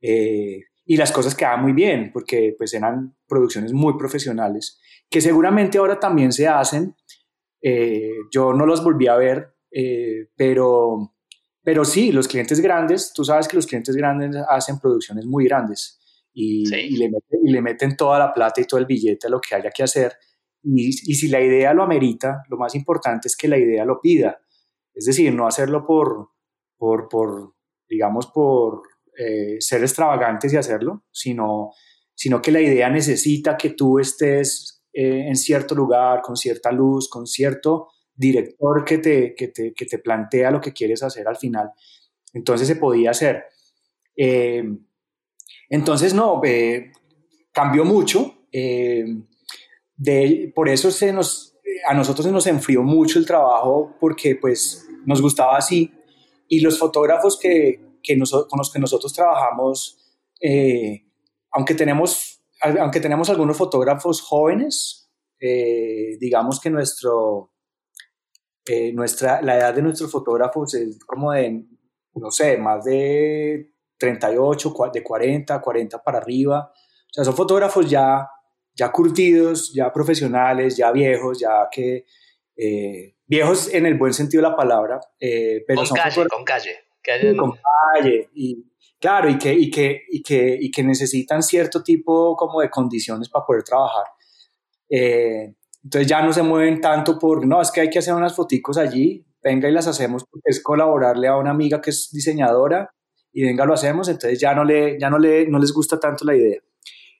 eh, 0.00 0.64
y 0.84 0.96
las 0.96 1.12
cosas 1.12 1.34
quedaban 1.34 1.62
muy 1.62 1.72
bien 1.72 2.10
porque 2.12 2.54
pues 2.58 2.74
eran 2.74 3.16
producciones 3.26 3.72
muy 3.72 3.96
profesionales 3.96 4.80
que 5.10 5.20
seguramente 5.20 5.78
ahora 5.78 6.00
también 6.00 6.32
se 6.32 6.48
hacen. 6.48 6.96
Eh, 7.62 8.12
yo 8.30 8.52
no 8.52 8.66
los 8.66 8.82
volví 8.82 9.06
a 9.06 9.16
ver, 9.16 9.55
eh, 9.78 10.30
pero, 10.34 11.12
pero 11.62 11.84
sí, 11.84 12.10
los 12.10 12.26
clientes 12.26 12.60
grandes, 12.60 13.12
tú 13.12 13.26
sabes 13.26 13.46
que 13.46 13.56
los 13.56 13.66
clientes 13.66 13.94
grandes 13.94 14.34
hacen 14.48 14.78
producciones 14.78 15.26
muy 15.26 15.44
grandes 15.44 16.00
y, 16.32 16.62
y, 16.62 16.96
le, 16.96 17.10
meten, 17.10 17.40
y 17.44 17.52
le, 17.52 17.60
meten, 17.60 17.94
toda 17.94 18.18
la 18.18 18.32
plata 18.32 18.62
y 18.62 18.64
todo 18.64 18.80
el 18.80 18.86
billete 18.86 19.26
a 19.26 19.30
lo 19.30 19.38
que 19.38 19.54
haya 19.54 19.70
que 19.70 19.82
hacer. 19.82 20.14
Y, 20.62 20.88
y 20.88 21.14
si 21.14 21.28
la 21.28 21.42
idea 21.42 21.74
lo 21.74 21.82
amerita, 21.82 22.42
lo 22.48 22.56
más 22.56 22.74
importante 22.74 23.28
es 23.28 23.36
que 23.36 23.48
la 23.48 23.58
idea 23.58 23.84
lo 23.84 24.00
pida. 24.00 24.40
Es 24.94 25.04
decir, 25.04 25.34
no 25.34 25.46
hacerlo 25.46 25.84
por, 25.84 26.30
por, 26.78 27.10
por 27.10 27.52
digamos, 27.86 28.28
por 28.28 28.80
eh, 29.18 29.60
ser 29.60 29.82
extravagantes 29.82 30.54
y 30.54 30.56
hacerlo, 30.56 31.04
sino, 31.12 31.72
sino 32.14 32.40
que 32.40 32.50
la 32.50 32.62
idea 32.62 32.88
necesita 32.88 33.58
que 33.58 33.70
tú 33.70 33.98
estés 33.98 34.86
eh, 34.94 35.28
en 35.28 35.36
cierto 35.36 35.74
lugar, 35.74 36.22
con 36.22 36.34
cierta 36.34 36.72
luz, 36.72 37.10
con 37.10 37.26
cierto 37.26 37.88
director 38.16 38.84
que 38.84 38.98
te, 38.98 39.34
que 39.34 39.48
te, 39.48 39.74
que 39.74 39.86
te 39.86 39.98
plantea 39.98 40.50
lo 40.50 40.60
que 40.60 40.72
quieres 40.72 41.02
hacer 41.02 41.28
al 41.28 41.36
final. 41.36 41.70
Entonces 42.32 42.66
se 42.66 42.76
podía 42.76 43.10
hacer. 43.10 43.44
Eh, 44.16 44.64
entonces, 45.68 46.14
no, 46.14 46.40
eh, 46.44 46.92
cambió 47.52 47.84
mucho. 47.84 48.34
de, 48.52 50.52
por 50.54 50.68
eso 50.68 50.90
se 50.90 51.12
nos, 51.12 51.56
a 51.86 51.94
nosotros 51.94 52.26
se 52.26 52.32
nos 52.32 52.46
enfrió 52.46 52.82
mucho 52.82 53.18
el 53.18 53.26
trabajo 53.26 53.96
porque 54.00 54.36
pues 54.36 54.86
nos 55.04 55.20
gustaba 55.20 55.56
así. 55.56 55.92
Y 56.48 56.60
los 56.60 56.78
fotógrafos 56.78 57.38
que, 57.38 57.80
que 58.02 58.16
con 58.16 58.58
los 58.58 58.72
que 58.72 58.78
nosotros 58.78 59.12
trabajamos, 59.12 59.98
aunque 61.50 61.74
tenemos 61.74 62.36
aunque 62.60 63.00
tenemos 63.00 63.30
algunos 63.30 63.56
fotógrafos 63.56 64.20
jóvenes, 64.20 65.10
eh, 65.40 66.16
digamos 66.18 66.60
que 66.60 66.70
nuestro, 66.70 67.52
eh, 68.66 68.92
nuestra, 68.92 69.40
la 69.42 69.56
edad 69.56 69.74
de 69.74 69.82
nuestros 69.82 70.10
fotógrafos 70.10 70.74
es 70.74 70.98
como 71.04 71.32
de, 71.32 71.64
no 72.14 72.30
sé, 72.30 72.56
más 72.56 72.84
de 72.84 73.72
38, 73.98 74.74
de 74.92 75.02
40, 75.02 75.60
40 75.60 76.02
para 76.02 76.18
arriba. 76.18 76.72
O 76.72 77.12
sea, 77.12 77.24
son 77.24 77.34
fotógrafos 77.34 77.88
ya, 77.88 78.28
ya 78.74 78.90
curtidos, 78.90 79.72
ya 79.72 79.92
profesionales, 79.92 80.76
ya 80.76 80.90
viejos, 80.92 81.40
ya 81.40 81.68
que... 81.70 82.04
Eh, 82.58 83.14
viejos 83.26 83.72
en 83.74 83.84
el 83.84 83.98
buen 83.98 84.14
sentido 84.14 84.42
de 84.42 84.48
la 84.48 84.56
palabra, 84.56 85.00
pero 85.18 85.76
con 85.76 85.86
son 85.86 85.96
calle, 85.96 86.26
con 86.28 86.44
calle. 86.44 87.36
con 87.36 87.52
calle. 87.52 88.30
Y, 88.34 88.64
Claro, 88.98 89.28
y 89.28 89.38
que, 89.38 89.52
y 89.52 89.70
que, 89.70 90.02
y 90.08 90.22
que, 90.22 90.56
y 90.58 90.70
que 90.70 90.82
necesitan 90.82 91.42
cierto 91.42 91.82
tipo 91.82 92.34
como 92.34 92.60
de 92.60 92.70
condiciones 92.70 93.28
para 93.28 93.44
poder 93.44 93.62
trabajar. 93.62 94.06
Eh, 94.88 95.54
entonces 95.86 96.08
ya 96.08 96.20
no 96.20 96.32
se 96.32 96.42
mueven 96.42 96.80
tanto 96.80 97.16
por, 97.16 97.46
no, 97.46 97.62
es 97.62 97.70
que 97.70 97.80
hay 97.80 97.90
que 97.90 98.00
hacer 98.00 98.12
unas 98.12 98.34
foticos 98.34 98.76
allí, 98.76 99.24
venga 99.40 99.68
y 99.68 99.72
las 99.72 99.86
hacemos 99.86 100.24
porque 100.28 100.50
es 100.50 100.60
colaborarle 100.60 101.28
a 101.28 101.36
una 101.36 101.52
amiga 101.52 101.80
que 101.80 101.90
es 101.90 102.10
diseñadora 102.10 102.90
y 103.32 103.44
venga 103.44 103.64
lo 103.64 103.74
hacemos, 103.74 104.08
entonces 104.08 104.40
ya 104.40 104.52
no, 104.52 104.64
le, 104.64 104.98
ya 104.98 105.08
no, 105.08 105.16
le, 105.16 105.46
no 105.46 105.60
les 105.60 105.72
gusta 105.72 106.00
tanto 106.00 106.24
la 106.24 106.34
idea. 106.34 106.60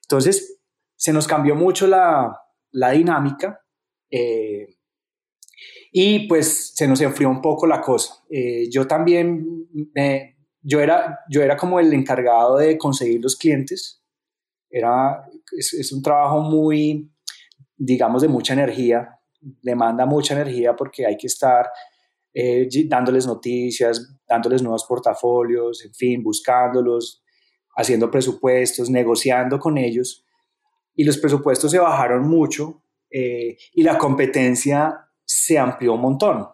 Entonces 0.03 0.59
se 0.97 1.13
nos 1.13 1.29
cambió 1.29 1.55
mucho 1.55 1.87
la, 1.87 2.37
la 2.73 2.91
dinámica 2.91 3.61
eh, 4.11 4.67
y 5.93 6.27
pues 6.27 6.73
se 6.75 6.89
nos 6.89 7.01
enfrió 7.03 7.31
un 7.31 7.41
poco 7.41 7.69
la 7.69 7.81
cosa. 7.81 8.17
Eh, 8.29 8.69
yo 8.69 8.89
también 8.89 9.69
me, 9.95 10.39
yo 10.61 10.81
era, 10.81 11.21
yo 11.31 11.41
era 11.41 11.57
como 11.57 11.79
el 11.79 11.93
encargado 11.93 12.57
de 12.57 12.77
conseguir 12.77 13.23
los 13.23 13.37
clientes. 13.37 14.03
Era, 14.69 15.25
es, 15.57 15.93
un 15.93 16.03
trabajo 16.03 16.41
muy, 16.41 17.13
digamos, 17.77 18.23
de 18.23 18.29
mucha 18.29 18.55
energía, 18.55 19.21
demanda 19.41 20.07
mucha 20.07 20.35
energía 20.35 20.75
porque 20.75 21.07
hay 21.07 21.17
que 21.17 21.27
estar 21.27 21.69
eh, 22.35 22.69
dándoles 22.87 23.27
noticias, 23.27 24.17
dándoles 24.29 24.63
nuevos 24.63 24.85
portafolios, 24.85 25.85
en 25.85 25.95
fin, 25.95 26.23
buscándolos, 26.23 27.23
haciendo 27.77 28.11
presupuestos, 28.11 28.91
negociando 28.91 29.59
con 29.59 29.79
ellos. 29.79 30.25
Y 30.95 31.05
los 31.05 31.19
presupuestos 31.19 31.71
se 31.71 31.79
bajaron 31.79 32.27
mucho 32.27 32.83
eh, 33.11 33.57
y 33.73 33.83
la 33.83 33.99
competencia 33.99 35.09
se 35.25 35.59
amplió 35.59 35.95
un 35.95 36.01
montón. 36.01 36.49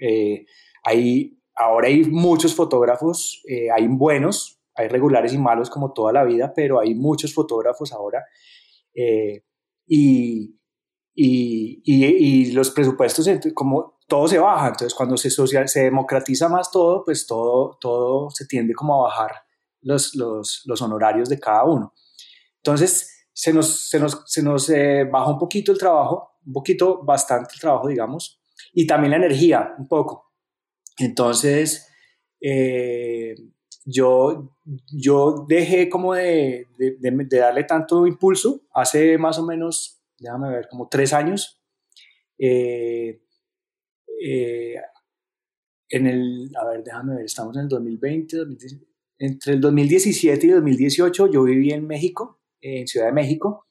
Eh, 0.00 0.46
hay 0.84 1.38
ahora 1.58 1.88
hay 1.88 2.04
muchos 2.04 2.54
fotógrafos, 2.54 3.42
eh, 3.48 3.70
hay 3.70 3.88
buenos, 3.88 4.60
hay 4.74 4.88
regulares 4.88 5.34
y 5.34 5.38
malos 5.38 5.68
como 5.68 5.92
toda 5.92 6.12
la 6.12 6.24
vida, 6.24 6.52
pero 6.54 6.80
hay 6.80 6.94
muchos 6.94 7.34
fotógrafos 7.34 7.92
ahora. 7.92 8.24
Eh, 8.94 9.42
y, 11.20 11.82
y, 11.84 12.06
y, 12.06 12.52
los 12.52 12.70
presupuestos, 12.70 13.28
como 13.52 13.98
todo 14.06 14.28
se 14.28 14.38
baja, 14.38 14.68
entonces 14.68 14.94
cuando 14.94 15.16
se, 15.16 15.30
social, 15.30 15.68
se 15.68 15.82
democratiza 15.82 16.48
más 16.48 16.70
todo, 16.70 17.04
pues 17.04 17.26
todo, 17.26 17.76
todo 17.80 18.30
se 18.30 18.46
tiende 18.46 18.72
como 18.72 18.94
a 18.94 19.08
bajar 19.08 19.32
los, 19.80 20.14
los, 20.14 20.62
los 20.66 20.80
honorarios 20.80 21.28
de 21.28 21.40
cada 21.40 21.64
uno. 21.64 21.92
Entonces 22.58 23.26
se 23.32 23.52
nos, 23.52 23.88
se 23.88 23.98
nos, 23.98 24.22
se 24.26 24.42
nos 24.44 24.70
eh, 24.70 25.08
baja 25.10 25.32
un 25.32 25.38
poquito 25.38 25.72
el 25.72 25.78
trabajo, 25.78 26.36
un 26.46 26.52
poquito, 26.52 27.02
bastante 27.04 27.54
el 27.54 27.60
trabajo, 27.60 27.88
digamos, 27.88 28.40
y 28.72 28.86
también 28.86 29.10
la 29.10 29.16
energía, 29.16 29.74
un 29.76 29.88
poco. 29.88 30.32
Entonces, 30.98 31.88
eh, 32.40 33.34
yo, 33.84 34.54
yo 34.92 35.46
dejé 35.48 35.88
como 35.88 36.14
de, 36.14 36.68
darle 37.28 37.64
tanto 37.64 38.06
impulso 38.06 38.60
hace 38.72 39.18
más 39.18 39.38
o 39.40 39.44
menos, 39.44 39.97
déjame 40.18 40.50
ver, 40.50 40.68
como 40.68 40.88
tres 40.88 41.12
años. 41.12 41.62
Eh, 42.38 43.20
eh, 44.24 44.74
en 45.90 46.06
el, 46.06 46.50
a 46.60 46.66
ver, 46.66 46.84
déjame 46.84 47.16
ver, 47.16 47.24
estamos 47.24 47.56
en 47.56 47.62
el 47.62 47.68
2020, 47.68 48.36
entre 49.18 49.54
el 49.54 49.60
2017 49.60 50.46
y 50.46 50.50
2018 50.50 51.26
yo 51.28 51.42
viví 51.44 51.72
en 51.72 51.86
México, 51.86 52.40
en 52.60 52.86
Ciudad 52.86 53.06
de 53.06 53.12
México, 53.12 53.66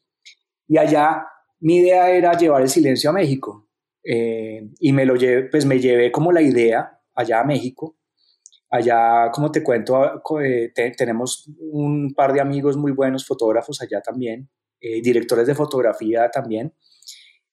y 0.67 0.77
allá 0.77 1.25
mi 1.59 1.77
idea 1.77 2.11
era 2.11 2.37
llevar 2.37 2.61
el 2.61 2.69
silencio 2.69 3.09
a 3.09 3.13
México. 3.13 3.65
y 4.03 4.93
me 4.93 5.05
lo 5.05 5.15
llevé, 5.15 5.49
pues 5.49 5.65
me 5.65 5.79
llevé 5.79 6.11
como 6.11 6.31
la 6.31 6.41
idea 6.41 6.97
allá 7.13 7.41
a 7.41 7.43
México. 7.43 7.97
Allá, 8.69 9.31
como 9.31 9.51
te 9.51 9.63
cuento, 9.63 10.21
eh, 10.41 10.71
tenemos 10.97 11.49
un 11.71 12.13
par 12.13 12.33
de 12.33 12.41
amigos 12.41 12.75
muy 12.75 12.91
buenos 12.91 13.25
fotógrafos 13.25 13.81
allá 13.81 14.01
también, 14.01 14.49
eh, 14.79 15.01
directores 15.01 15.47
de 15.47 15.55
fotografía 15.55 16.29
también. 16.29 16.73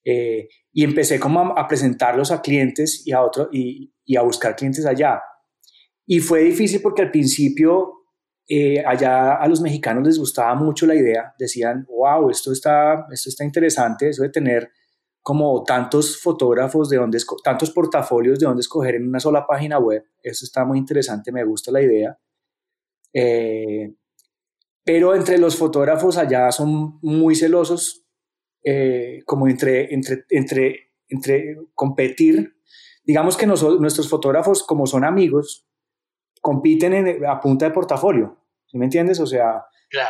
Eh, 0.05 0.49
y 0.73 0.85
empecé 0.85 1.19
como 1.19 1.41
a, 1.57 1.67
presentarlos 1.67 2.31
a 2.31 2.43
clientes 2.43 3.07
y 3.07 3.13
a, 3.13 3.23
otro, 3.23 3.49
y, 3.53 3.93
a 4.17 4.23
buscar 4.23 4.57
clientes 4.57 4.85
allá. 4.87 5.23
Y 6.07 6.21
fue 6.21 6.43
difícil 6.43 6.83
porque 6.83 7.03
al 7.03 7.11
principio 7.11 8.01
allá 8.85 9.37
a 9.37 9.49
los 9.49 9.63
mexicanos 9.63 10.07
les 10.07 10.19
gustaba 10.19 10.55
mucho 10.55 10.85
la 10.85 10.95
idea, 10.95 11.35
decían, 11.39 11.87
wow, 11.89 12.29
esto 12.29 12.53
está, 12.53 13.07
esto 13.11 13.31
está 13.31 13.43
interesante, 13.43 14.11
eso 14.11 14.23
de 14.23 14.29
tener 14.29 14.71
como 15.25 15.65
tantos 15.65 16.21
fotógrafos 16.21 16.91
de 16.91 16.99
donde, 16.99 17.19
tantos 17.43 17.71
portafolios 17.71 18.39
de 18.39 18.45
donde 18.45 18.61
escoger 18.61 18.97
en 18.97 19.09
una 19.09 19.19
sola 19.19 19.47
página 19.47 19.79
web. 19.79 20.05
Eso 20.23 20.45
está 20.45 20.67
muy 20.67 20.77
interesante, 20.77 21.33
me 21.33 21.43
gusta 21.45 21.73
la 21.73 21.81
idea. 21.81 22.19
Eh, 23.11 23.95
pero 24.85 25.15
entre 25.15 25.39
los 25.39 25.57
fotógrafos 25.57 26.17
allá 26.19 26.53
son 26.53 26.99
muy 27.03 27.35
celosos, 27.35 28.07
eh, 28.63 29.23
como 29.27 29.49
entre, 29.49 29.93
entre, 29.95 30.25
entre, 30.31 30.93
entre 31.09 31.57
competir. 31.75 32.57
Digamos 33.05 33.37
que 33.37 33.47
nuestros 33.47 34.09
fotógrafos, 34.09 34.63
como 34.63 34.87
son 34.87 35.05
amigos, 35.05 35.67
compiten 36.41 36.93
en, 36.93 37.27
a 37.27 37.41
punta 37.41 37.67
de 37.67 37.71
portafolio. 37.73 38.39
¿Sí 38.67 38.79
me 38.79 38.85
entiendes? 38.87 39.21
O 39.21 39.27
sea, 39.27 39.65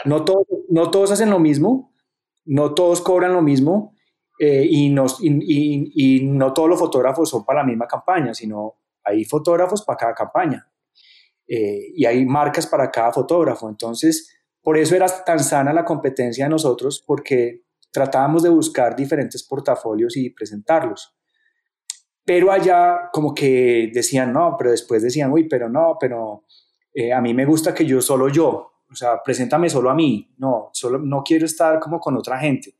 no, 0.04 0.24
todos, 0.24 0.46
no 0.68 0.90
todos 0.90 1.12
hacen 1.12 1.30
lo 1.30 1.38
mismo, 1.38 1.92
no 2.44 2.74
todos 2.74 3.00
cobran 3.00 3.32
lo 3.32 3.42
mismo, 3.42 3.94
eh, 4.40 4.66
y, 4.68 4.88
nos, 4.90 5.18
y, 5.20 6.20
no 6.24 6.52
todos 6.52 6.68
los 6.68 6.78
fotógrafos 6.78 7.30
son 7.30 7.44
para 7.44 7.60
la 7.60 7.66
misma 7.66 7.86
campaña, 7.86 8.34
sino 8.34 8.80
hay 9.04 9.24
fotógrafos 9.24 9.84
para 9.84 9.96
cada 9.96 10.14
campaña 10.14 10.68
eh, 11.46 11.92
y 11.94 12.04
hay 12.04 12.24
marcas 12.24 12.66
para 12.66 12.90
cada 12.90 13.12
fotógrafo. 13.12 13.68
Entonces, 13.68 14.34
por 14.64 14.78
eso 14.78 14.96
era 14.96 15.06
tan 15.24 15.38
sana 15.40 15.74
la 15.74 15.84
competencia 15.84 16.46
de 16.46 16.50
nosotros, 16.50 17.04
porque 17.06 17.64
tratábamos 17.92 18.42
de 18.42 18.48
buscar 18.48 18.96
diferentes 18.96 19.42
portafolios 19.44 20.16
y 20.16 20.30
presentarlos. 20.30 21.14
Pero 22.24 22.50
allá 22.50 23.10
como 23.12 23.34
que 23.34 23.90
decían, 23.92 24.32
no, 24.32 24.56
pero 24.58 24.70
después 24.70 25.02
decían, 25.02 25.30
uy, 25.30 25.46
pero 25.46 25.68
no, 25.68 25.98
pero 26.00 26.46
eh, 26.94 27.12
a 27.12 27.20
mí 27.20 27.34
me 27.34 27.44
gusta 27.44 27.74
que 27.74 27.84
yo 27.84 28.00
solo 28.00 28.30
yo, 28.30 28.72
o 28.90 28.94
sea, 28.94 29.22
preséntame 29.22 29.68
solo 29.68 29.90
a 29.90 29.94
mí, 29.94 30.34
no, 30.38 30.70
solo, 30.72 30.98
no 30.98 31.22
quiero 31.22 31.44
estar 31.44 31.78
como 31.78 32.00
con 32.00 32.16
otra 32.16 32.38
gente. 32.38 32.78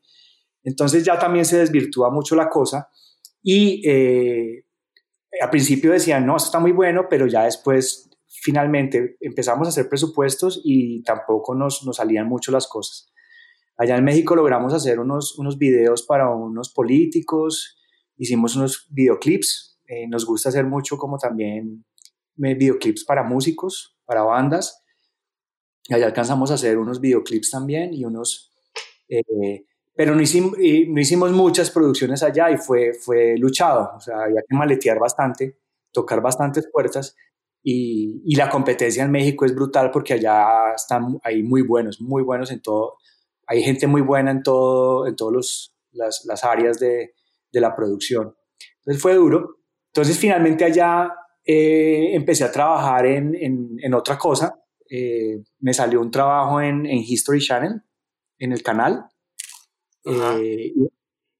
Entonces 0.63 1.05
ya 1.05 1.19
también 1.19 1.45
se 1.45 1.59
desvirtúa 1.59 2.09
mucho 2.09 2.35
la 2.35 2.49
cosa 2.49 2.89
y 3.43 3.87
eh, 3.87 4.65
al 5.39 5.51
principio 5.51 5.91
decían, 5.91 6.25
no, 6.25 6.35
esto 6.35 6.47
está 6.47 6.59
muy 6.59 6.71
bueno, 6.71 7.05
pero 7.07 7.27
ya 7.27 7.43
después 7.43 8.09
finalmente 8.27 9.17
empezamos 9.19 9.67
a 9.67 9.69
hacer 9.69 9.89
presupuestos 9.89 10.61
y 10.63 11.03
tampoco 11.03 11.55
nos, 11.55 11.83
nos 11.85 11.97
salían 11.97 12.27
mucho 12.27 12.51
las 12.51 12.67
cosas. 12.67 13.11
Allá 13.77 13.97
en 13.97 14.03
México 14.03 14.35
logramos 14.35 14.73
hacer 14.73 14.99
unos, 14.99 15.37
unos 15.37 15.57
videos 15.57 16.03
para 16.03 16.29
unos 16.29 16.73
políticos, 16.73 17.77
hicimos 18.17 18.55
unos 18.55 18.87
videoclips, 18.91 19.79
eh, 19.87 20.07
nos 20.07 20.25
gusta 20.25 20.49
hacer 20.49 20.65
mucho 20.65 20.97
como 20.97 21.17
también 21.17 21.85
eh, 22.43 22.55
videoclips 22.55 23.03
para 23.05 23.23
músicos, 23.23 23.97
para 24.05 24.23
bandas. 24.23 24.83
Allá 25.89 26.07
alcanzamos 26.07 26.51
a 26.51 26.55
hacer 26.55 26.77
unos 26.77 26.99
videoclips 26.99 27.51
también 27.51 27.93
y 27.93 28.05
unos 28.05 28.51
pero 29.95 30.13
no 30.13 30.21
hicimos, 30.21 30.57
no 30.57 30.99
hicimos 30.99 31.31
muchas 31.31 31.71
producciones 31.71 32.21
allá 32.21 32.51
y 32.51 32.57
fue, 32.57 32.93
fue 32.93 33.37
luchado, 33.37 33.93
o 33.95 33.99
sea, 33.99 34.23
había 34.23 34.41
que 34.47 34.55
maletear 34.55 34.99
bastante, 34.99 35.59
tocar 35.91 36.21
bastantes 36.21 36.67
puertas 36.71 37.15
y, 37.67 38.21
y, 38.23 38.35
la 38.35 38.47
competencia 38.47 39.03
en 39.03 39.09
México 39.09 39.43
es 39.43 39.55
brutal 39.55 39.89
porque 39.89 40.13
allá 40.13 40.75
están 40.75 41.19
ahí 41.23 41.41
muy 41.41 41.63
buenos, 41.63 41.99
muy 41.99 42.21
buenos 42.21 42.51
en 42.51 42.61
todo, 42.61 42.97
hay 43.47 43.63
gente 43.63 43.87
muy 43.87 44.01
buena 44.01 44.29
en, 44.29 44.43
todo, 44.43 45.07
en 45.07 45.15
todos 45.15 45.33
los, 45.33 45.75
las, 45.91 46.23
las 46.25 46.43
áreas 46.43 46.79
de, 46.79 47.15
de, 47.51 47.59
la 47.59 47.75
producción. 47.75 48.35
Entonces 48.77 49.01
fue 49.01 49.15
duro. 49.15 49.61
Entonces 49.87 50.19
finalmente 50.19 50.63
allá 50.63 51.11
eh, 51.43 52.13
empecé 52.13 52.43
a 52.43 52.51
trabajar 52.51 53.07
en, 53.07 53.33
en, 53.33 53.77
en 53.81 53.93
otra 53.95 54.15
cosa. 54.15 54.61
Eh, 54.87 55.41
me 55.59 55.73
salió 55.73 56.01
un 56.01 56.11
trabajo 56.11 56.61
en, 56.61 56.85
en, 56.85 56.99
History 56.99 57.39
Channel, 57.39 57.81
en 58.37 58.51
el 58.51 58.61
canal, 58.61 59.07
eh, 60.05 60.71
y, 60.75 60.87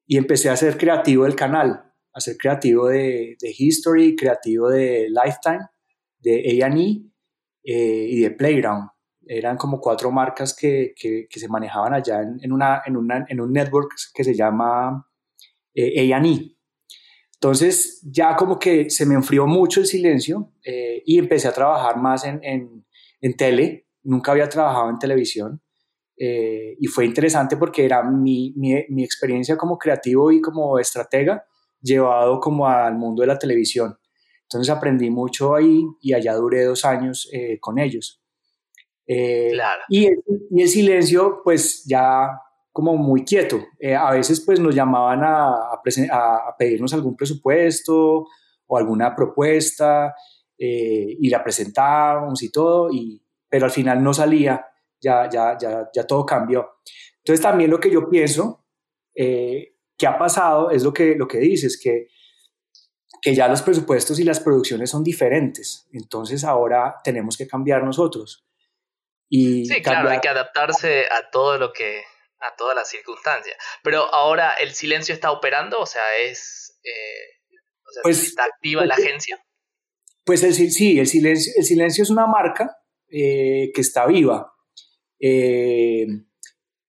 y, 0.08 0.18
empecé 0.18 0.50
a 0.50 0.58
ser 0.58 0.76
creativo 0.76 1.26
del 1.26 1.36
canal, 1.36 1.94
a 2.12 2.20
ser 2.20 2.36
creativo 2.36 2.88
de, 2.88 3.38
de 3.40 3.56
History, 3.56 4.16
creativo 4.16 4.70
de 4.70 5.08
Lifetime, 5.10 5.68
de 6.26 6.64
A&E 6.64 7.02
y 7.64 8.20
de 8.20 8.32
Playground 8.32 8.90
eran 9.28 9.58
como 9.58 9.80
cuatro 9.80 10.12
marcas 10.12 10.56
que, 10.56 10.94
que, 10.96 11.40
se 11.40 11.48
manejaban 11.48 11.94
allá 11.94 12.22
en, 12.22 12.40
en, 12.42 12.52
una, 12.52 12.82
en, 12.86 12.98
una, 12.98 13.26
en, 13.28 13.42
un 13.42 13.52
network 13.52 13.94
que 14.14 14.24
se 14.24 14.34
llama 14.34 15.08
eh, 15.74 16.14
A&E. 16.14 16.56
Entonces 17.34 18.02
ya 18.04 18.36
como 18.36 18.58
que 18.58 18.90
se 18.90 19.06
me 19.06 19.16
enfrió 19.16 19.46
mucho 19.46 19.80
el 19.80 19.86
silencio 19.86 20.54
eh, 20.64 21.04
y 21.06 21.20
empecé 21.20 21.48
a 21.48 21.54
trabajar 21.54 21.98
más 21.98 22.24
en, 22.26 22.40
en, 22.44 23.36
tele. 23.36 23.88
Nunca 24.04 24.32
había 24.32 24.48
trabajado 24.48 24.90
en 24.90 25.00
televisión 25.00 25.62
eh, 26.18 26.76
y 26.80 26.88
fue 26.88 27.06
interesante 27.06 27.58
porque 27.58 27.84
era 27.84 28.04
mi, 28.04 28.54
mi, 28.56 28.86
mi, 28.90 29.04
experiencia 29.04 29.58
como 29.58 29.78
creativo 29.78 30.32
y 30.32 30.42
como 30.42 30.80
estratega 30.80 31.44
llevado 31.82 32.40
como 32.40 32.68
al 32.68 32.96
mundo 32.96 33.22
de 33.22 33.28
la 33.28 33.38
televisión. 33.38 33.98
Entonces 34.46 34.74
aprendí 34.74 35.10
mucho 35.10 35.56
ahí 35.56 35.84
y 36.02 36.14
allá 36.14 36.36
duré 36.36 36.64
dos 36.64 36.86
años 36.86 37.28
eh, 37.34 37.60
con 37.60 37.80
ellos. 37.80 38.22
Eh, 39.08 39.52
y, 39.90 40.06
el, 40.06 40.24
y, 40.50 40.62
el, 40.62 40.68
silencio, 40.68 41.42
pues 41.44 41.84
ya 41.86 42.30
como 42.72 42.96
muy 42.98 43.24
quieto. 43.24 43.60
Eh, 43.80 43.96
a 43.96 44.12
veces 44.12 44.42
pues 44.42 44.60
nos 44.60 44.76
llamaban 44.76 45.24
a, 45.24 45.50
a, 45.74 46.56
pedirnos 46.58 46.94
algún 46.94 47.16
presupuesto 47.16 48.28
o 48.68 48.78
alguna 48.78 49.16
propuesta 49.16 50.14
eh, 50.58 51.18
y 51.20 51.30
la 51.30 51.44
presentábamos 51.44 52.42
y 52.44 52.52
todo, 52.52 52.92
y, 52.92 53.22
pero 53.48 53.66
al 53.66 53.72
final 53.72 54.04
no 54.04 54.14
salía, 54.14 54.66
ya, 55.00 55.30
ya, 55.30 55.58
ya, 55.58 55.90
ya 55.94 56.04
todo 56.06 56.26
cambió. 56.26 56.78
Entonces 57.18 57.42
también 57.42 57.72
lo 57.72 57.80
que 57.80 57.92
yo 57.92 58.10
pienso 58.10 58.64
que 59.16 60.08
ha 60.08 60.18
pasado 60.18 60.72
es 60.72 60.84
lo 60.84 60.92
que, 60.92 61.16
lo 61.16 61.26
que 61.26 61.38
dices, 61.38 61.80
que, 61.82 62.08
que 63.26 63.34
ya 63.34 63.48
los 63.48 63.64
presupuestos 63.64 64.20
y 64.20 64.24
las 64.24 64.40
producciones 64.40 64.92
son 64.92 65.04
diferentes. 65.04 65.88
Entonces 65.92 66.44
ahora 66.44 66.96
tenemos 67.04 67.36
que 67.36 67.48
cambiar 67.48 67.84
nosotros 67.84 68.46
sí, 69.30 69.82
claro, 69.82 70.10
hay 70.10 70.20
que 70.20 70.30
adaptarse 70.30 71.06
a 71.06 71.30
todo 71.30 71.58
lo 71.58 71.74
que, 71.74 72.04
a 72.40 72.56
todas 72.56 72.76
las 72.76 72.90
circunstancias. 72.90 73.58
Pero 73.84 74.14
ahora 74.14 74.54
el 74.54 74.74
silencio 74.74 75.14
está 75.14 75.32
operando, 75.32 75.80
o 75.80 75.86
sea, 75.86 76.04
es, 76.18 76.80
eh, 76.84 77.52
pues, 78.04 78.24
está 78.24 78.46
activa 78.46 78.86
la 78.86 78.96
pues, 78.96 79.08
agencia. 79.08 79.46
Pues 80.24 80.44
el, 80.44 80.54
sí, 80.54 81.00
el 81.00 81.08
silencio, 81.08 81.54
el 81.56 81.66
silencio 81.66 82.04
es 82.04 82.10
una 82.10 82.28
marca 82.28 82.78
eh, 83.10 83.72
que 83.74 83.82
está 83.82 84.06
viva. 84.06 84.54
Eh, 85.20 86.06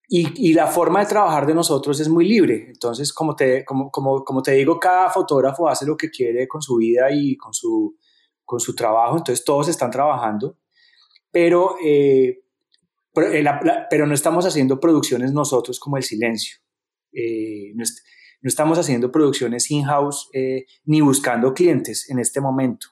y, 0.09 0.51
y, 0.51 0.55
la 0.55 0.67
forma 0.67 1.01
de 1.01 1.07
trabajar 1.07 1.47
de 1.47 1.55
nosotros 1.55 1.99
es 2.01 2.09
muy 2.09 2.27
libre. 2.29 2.67
Entonces, 2.69 3.13
como 3.13 3.35
te, 3.35 3.65
como, 3.65 3.91
como, 3.91 4.25
como 4.25 4.43
te 4.43 4.53
digo, 4.53 4.79
cada 4.79 5.11
fotógrafo 5.11 5.69
hace 5.69 5.85
lo 5.87 5.97
que 5.97 6.11
quiere 6.11 6.47
con 6.47 6.63
su 6.63 6.77
vida 6.77 7.11
y 7.11 7.37
con 7.37 7.53
su, 7.53 7.97
con 8.45 8.61
su 8.61 8.75
trabajo. 8.75 9.17
Entonces, 9.17 9.45
todos 9.45 9.69
están 9.69 9.91
trabajando 9.91 10.59
pero, 11.37 11.77
eh, 11.85 12.45
eh, 13.15 13.45
pero, 13.91 14.07
no 14.07 14.15
estamos 14.15 14.47
haciendo 14.47 14.81
producciones 14.81 15.33
nosotros 15.33 15.79
como 15.79 15.99
El 15.99 16.03
Silencio. 16.03 16.57
Eh, 17.13 17.75
no, 17.75 17.85
estamos 18.41 18.79
haciendo 18.79 19.13
producciones 19.13 19.71
in-house 19.71 20.31
ni 20.87 21.03
buscando 21.03 21.53
clientes 21.53 22.09
en 22.09 22.21
este 22.21 22.41
momento. 22.41 22.87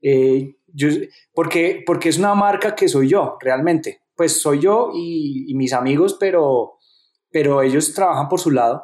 Yo, 0.00 0.88
porque, 1.34 1.82
porque 1.84 2.08
es 2.08 2.16
una 2.16 2.34
marca 2.34 2.74
que 2.74 2.88
soy 2.88 3.10
yo, 3.10 3.36
realmente. 3.42 4.00
Pues 4.16 4.40
soy 4.40 4.60
yo 4.60 4.90
y, 4.94 5.52
mis 5.54 5.72
amigos, 5.72 6.16
pero, 6.18 6.78
pero 7.30 7.62
ellos 7.62 7.92
trabajan 7.92 8.28
por 8.28 8.40
su 8.40 8.50
lado 8.50 8.82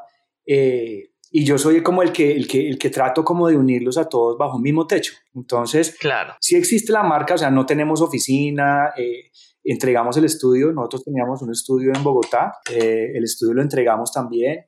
y 1.34 1.44
yo 1.44 1.56
soy 1.56 1.82
como 1.82 2.02
el 2.02 2.12
que, 2.12 2.32
el 2.32 2.46
que, 2.46 2.68
el 2.68 2.78
que 2.78 2.90
trato 2.90 3.24
como 3.24 3.48
de 3.48 3.56
unirlos 3.56 3.96
a 3.96 4.06
todos 4.06 4.36
bajo 4.36 4.58
un 4.58 4.62
mismo 4.62 4.86
techo. 4.86 5.14
Entonces, 5.34 5.96
claro. 5.98 6.34
si 6.38 6.56
existe 6.56 6.92
la 6.92 7.02
marca, 7.02 7.34
o 7.34 7.38
sea, 7.38 7.50
no 7.50 7.64
tenemos 7.64 8.02
oficina, 8.02 8.92
eh, 8.98 9.30
entregamos 9.64 10.14
el 10.18 10.26
estudio, 10.26 10.72
nosotros 10.72 11.04
teníamos 11.04 11.40
un 11.40 11.50
estudio 11.50 11.90
en 11.94 12.04
Bogotá, 12.04 12.52
eh, 12.70 13.12
el 13.14 13.24
estudio 13.24 13.54
lo 13.54 13.62
entregamos 13.62 14.12
también 14.12 14.66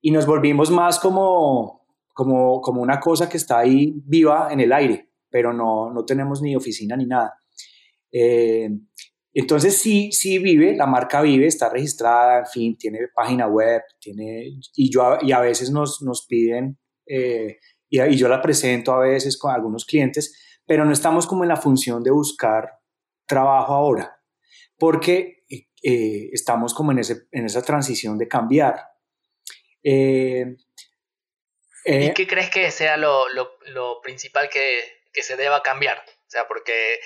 y 0.00 0.12
nos 0.12 0.24
volvimos 0.24 0.70
más 0.70 1.00
como, 1.00 1.84
como, 2.12 2.60
como 2.60 2.80
una 2.80 3.00
cosa 3.00 3.28
que 3.28 3.36
está 3.36 3.58
ahí 3.58 3.92
viva 4.06 4.52
en 4.52 4.60
el 4.60 4.72
aire, 4.72 5.10
pero 5.28 5.52
no, 5.52 5.92
no 5.92 6.04
tenemos 6.04 6.40
ni 6.40 6.54
oficina 6.54 6.96
ni 6.96 7.06
nada. 7.06 7.34
Eh, 8.12 8.70
entonces 9.34 9.76
sí, 9.76 10.12
sí 10.12 10.38
vive, 10.38 10.76
la 10.76 10.86
marca 10.86 11.20
vive, 11.20 11.48
está 11.48 11.68
registrada, 11.68 12.38
en 12.38 12.46
fin, 12.46 12.78
tiene 12.78 13.08
página 13.12 13.48
web, 13.48 13.82
tiene, 13.98 14.60
y, 14.76 14.92
yo, 14.92 15.18
y 15.20 15.32
a 15.32 15.40
veces 15.40 15.70
nos, 15.70 16.02
nos 16.02 16.24
piden, 16.26 16.78
eh, 17.06 17.58
y, 17.90 18.16
yo 18.16 18.28
la 18.28 18.40
presento 18.40 18.92
a 18.92 19.00
veces 19.00 19.36
con 19.36 19.52
algunos 19.52 19.84
clientes, 19.84 20.60
pero 20.64 20.84
no 20.84 20.92
estamos 20.92 21.26
como 21.26 21.42
en 21.42 21.48
la 21.48 21.56
función 21.56 22.04
de 22.04 22.12
buscar 22.12 22.78
trabajo 23.26 23.72
ahora, 23.74 24.16
porque 24.78 25.44
eh, 25.82 26.30
estamos 26.32 26.72
como 26.72 26.92
en, 26.92 27.00
ese, 27.00 27.26
en 27.32 27.46
esa 27.46 27.62
transición 27.62 28.16
de 28.16 28.28
cambiar. 28.28 28.80
Eh, 29.82 30.56
¿Y 31.86 32.14
qué 32.14 32.26
crees 32.28 32.50
que 32.50 32.70
sea 32.70 32.96
lo, 32.96 33.28
lo, 33.30 33.58
lo 33.66 34.00
principal 34.00 34.48
que, 34.48 34.80
que 35.12 35.24
se 35.24 35.36
deba 35.36 35.60
cambiar? 35.60 35.98
O 35.98 36.30
sea, 36.30 36.46
porque 36.46 37.00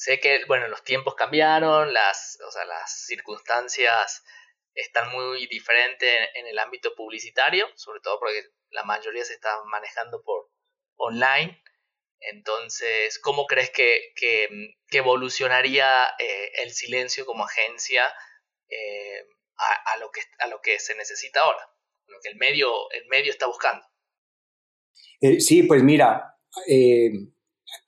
Sé 0.00 0.18
que, 0.18 0.46
bueno, 0.46 0.66
los 0.68 0.82
tiempos 0.82 1.14
cambiaron, 1.14 1.92
las, 1.92 2.38
o 2.48 2.50
sea, 2.50 2.64
las 2.64 3.04
circunstancias 3.04 4.24
están 4.72 5.12
muy 5.12 5.46
diferentes 5.46 6.30
en, 6.36 6.46
el 6.46 6.58
ámbito 6.58 6.94
publicitario, 6.94 7.68
sobre 7.74 8.00
todo 8.00 8.18
porque 8.18 8.44
la 8.70 8.82
mayoría 8.84 9.26
se 9.26 9.34
está 9.34 9.50
manejando 9.66 10.22
por 10.22 10.48
online. 10.96 11.62
Entonces, 12.18 13.18
¿cómo 13.18 13.44
crees 13.46 13.68
que, 13.68 14.14
que, 14.16 14.48
evolucionaría 14.90 16.06
eh, 16.18 16.50
el 16.62 16.70
silencio 16.70 17.26
como 17.26 17.44
agencia 17.44 18.10
eh, 18.70 19.26
a, 19.58 19.98
lo 19.98 20.10
que, 20.10 20.22
a 20.38 20.46
lo 20.46 20.62
que 20.62 20.78
se 20.78 20.94
necesita 20.94 21.40
ahora? 21.40 21.68
Lo 22.06 22.18
que 22.22 22.30
el 22.30 22.36
medio, 22.36 22.90
el 22.92 23.06
medio 23.08 23.30
está 23.30 23.48
buscando. 23.48 23.84
Eh, 25.20 25.40
sí, 25.40 25.64
pues 25.64 25.82
mira, 25.82 26.38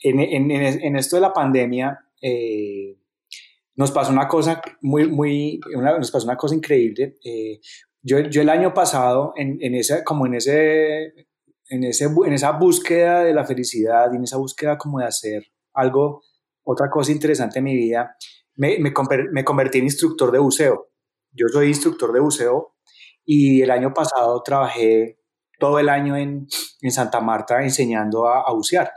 en, 0.03 0.97
esto 0.97 1.17
de 1.17 1.23
la 1.23 1.33
pandemia 1.33 1.99
eh, 2.21 2.97
nos 3.75 3.91
pasó 3.91 4.13
una 4.13 4.29
cosa 4.29 4.61
muy, 4.83 5.09
muy, 5.09 5.61
nos 5.75 6.11
pasó 6.11 6.27
una 6.27 6.37
cosa 6.37 6.55
increíble. 6.55 7.17
Eh, 7.25 7.61
yo, 8.03 8.21
yo, 8.21 8.43
el 8.43 8.49
año 8.49 8.75
pasado, 8.75 9.33
en, 9.37 9.59
en, 9.61 9.75
esa, 9.75 10.05
como 10.05 10.27
en, 10.27 10.35
ese, 10.35 11.05
en, 11.69 11.85
ese, 11.85 12.05
en 12.05 12.33
esa 12.33 12.53
búsqueda 12.53 13.25
de 13.25 13.33
la 13.33 13.45
felicidad 13.45 14.13
y 14.13 14.17
en 14.17 14.25
esa 14.25 14.37
búsqueda 14.37 14.77
como 14.77 14.99
de 14.99 15.07
hacer 15.07 15.45
algo, 15.75 16.23
otra 16.65 16.91
cosa 16.91 17.13
interesante 17.13 17.59
en 17.59 17.65
mi 17.65 17.75
vida, 17.75 18.17
me, 18.57 18.79
me, 18.79 18.93
me 19.33 19.45
convertí 19.45 19.79
en 19.79 19.85
instructor 19.85 20.31
de 20.31 20.39
buceo. 20.39 20.91
Yo 21.31 21.49
soy 21.49 21.69
instructor 21.69 22.13
de 22.13 22.21
buceo 22.21 22.77
y 23.25 23.63
el 23.63 23.71
año 23.71 23.95
pasado 23.95 24.43
trabajé 24.43 25.19
todo 25.59 25.79
el 25.79 25.89
año 25.89 26.17
en, 26.17 26.47
en 26.81 26.91
Santa 26.91 27.21
Marta 27.21 27.63
enseñando 27.63 28.27
a, 28.27 28.43
a 28.43 28.53
bucear 28.53 28.91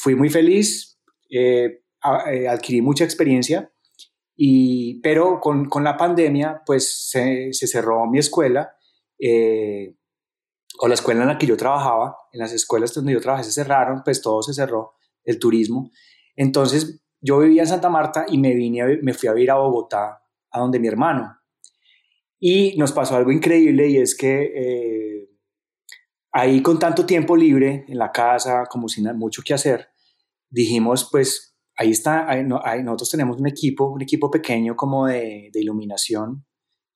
fui 0.00 0.14
muy 0.14 0.30
feliz, 0.30 0.98
eh, 1.28 1.82
eh, 2.32 2.48
adquirí 2.48 2.80
mucha 2.80 3.04
experiencia, 3.04 3.70
y, 4.34 4.98
pero 5.02 5.40
con, 5.40 5.68
con 5.68 5.84
la 5.84 5.98
pandemia 5.98 6.62
pues 6.64 7.10
se, 7.10 7.52
se 7.52 7.66
cerró 7.66 8.06
mi 8.06 8.18
escuela, 8.18 8.70
eh, 9.18 9.94
o 10.78 10.88
la 10.88 10.94
escuela 10.94 11.20
en 11.20 11.28
la 11.28 11.36
que 11.36 11.46
yo 11.46 11.56
trabajaba, 11.58 12.16
en 12.32 12.40
las 12.40 12.54
escuelas 12.54 12.94
donde 12.94 13.12
yo 13.12 13.20
trabajé 13.20 13.44
se 13.44 13.52
cerraron, 13.52 14.00
pues 14.02 14.22
todo 14.22 14.42
se 14.42 14.54
cerró, 14.54 14.94
el 15.22 15.38
turismo. 15.38 15.90
Entonces 16.34 17.02
yo 17.20 17.40
vivía 17.40 17.62
en 17.62 17.68
Santa 17.68 17.90
Marta 17.90 18.24
y 18.26 18.38
me, 18.38 18.54
vine 18.54 19.00
me 19.02 19.12
fui 19.12 19.28
a 19.28 19.34
vivir 19.34 19.50
a 19.50 19.56
Bogotá, 19.56 20.22
a 20.50 20.60
donde 20.60 20.78
mi 20.78 20.88
hermano. 20.88 21.36
Y 22.38 22.74
nos 22.78 22.92
pasó 22.92 23.16
algo 23.16 23.30
increíble 23.30 23.86
y 23.88 23.98
es 23.98 24.16
que 24.16 25.28
ahí 26.32 26.62
con 26.62 26.78
tanto 26.78 27.04
tiempo 27.04 27.36
libre 27.36 27.84
en 27.86 27.98
la 27.98 28.10
casa, 28.10 28.64
como 28.70 28.88
sin 28.88 29.04
mucho 29.16 29.42
que 29.44 29.52
hacer, 29.52 29.89
dijimos, 30.50 31.08
pues 31.10 31.56
ahí 31.76 31.90
está, 31.90 32.30
ahí, 32.30 32.44
nosotros 32.44 33.10
tenemos 33.10 33.38
un 33.38 33.46
equipo, 33.46 33.86
un 33.86 34.02
equipo 34.02 34.30
pequeño 34.30 34.76
como 34.76 35.06
de, 35.06 35.50
iluminación 35.54 36.44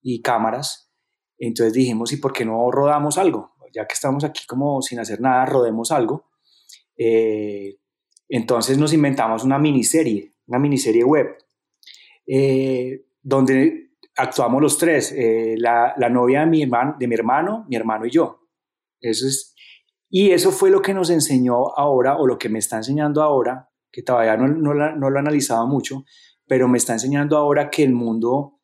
y 0.03 0.21
cámaras. 0.21 0.93
Entonces 1.38 1.73
dijimos, 1.73 2.12
¿y 2.12 2.19
por 2.19 2.33
qué 2.33 2.45
no 2.45 2.71
rodamos 2.71 3.17
algo? 3.17 3.55
Ya 3.75 3.87
que 3.87 3.95
estamos 3.95 4.25
aquí 4.25 4.47
como 4.47 4.83
sin 4.83 4.99
hacer 5.01 5.21
nada, 5.21 5.47
rodemos 5.47 5.90
algo. 5.90 6.31
Eh, 6.97 7.79
entonces 8.29 8.79
nos 8.79 8.93
inventamos 8.93 9.45
una 9.45 9.59
miniserie, 9.59 10.35
una 10.47 10.59
miniserie 10.59 11.05
web, 11.05 11.37
eh, 12.27 13.07
donde 13.23 13.93
actuamos 14.17 14.62
los 14.62 14.79
tres, 14.79 15.12
eh, 15.12 15.55
la, 15.59 15.95
novia 16.11 16.40
de 16.40 16.47
mi, 16.47 16.62
hermano, 16.62 16.97
de 16.99 17.09
mi 17.09 17.14
hermano, 17.14 17.64
mi 17.69 17.77
hermano 17.77 18.07
y 18.07 18.11
yo. 18.11 18.49
Eso 19.01 19.27
es, 19.27 19.54
y 20.16 20.31
eso 20.31 20.53
fue 20.53 20.70
lo 20.70 20.81
que 20.81 20.94
nos 20.94 21.11
enseñó 21.11 21.77
ahora, 21.77 22.16
o 22.18 22.29
lo 22.29 22.38
que 22.38 22.48
me 22.48 22.61
está 22.61 22.77
enseñando 22.77 23.20
ahora, 23.20 23.68
que 23.90 24.05
todavía 24.05 24.37
no, 24.37 24.46
no, 24.46 24.72
no 24.72 25.11
lo 25.11 25.16
he 25.16 25.18
analizado 25.18 25.66
mucho, 25.66 26.05
pero 26.46 26.68
me 26.68 26.79
está 26.79 26.92
enseñando 26.92 27.37
ahora 27.37 27.68
que 27.68 27.83
el 27.83 27.94
mundo 27.94 28.61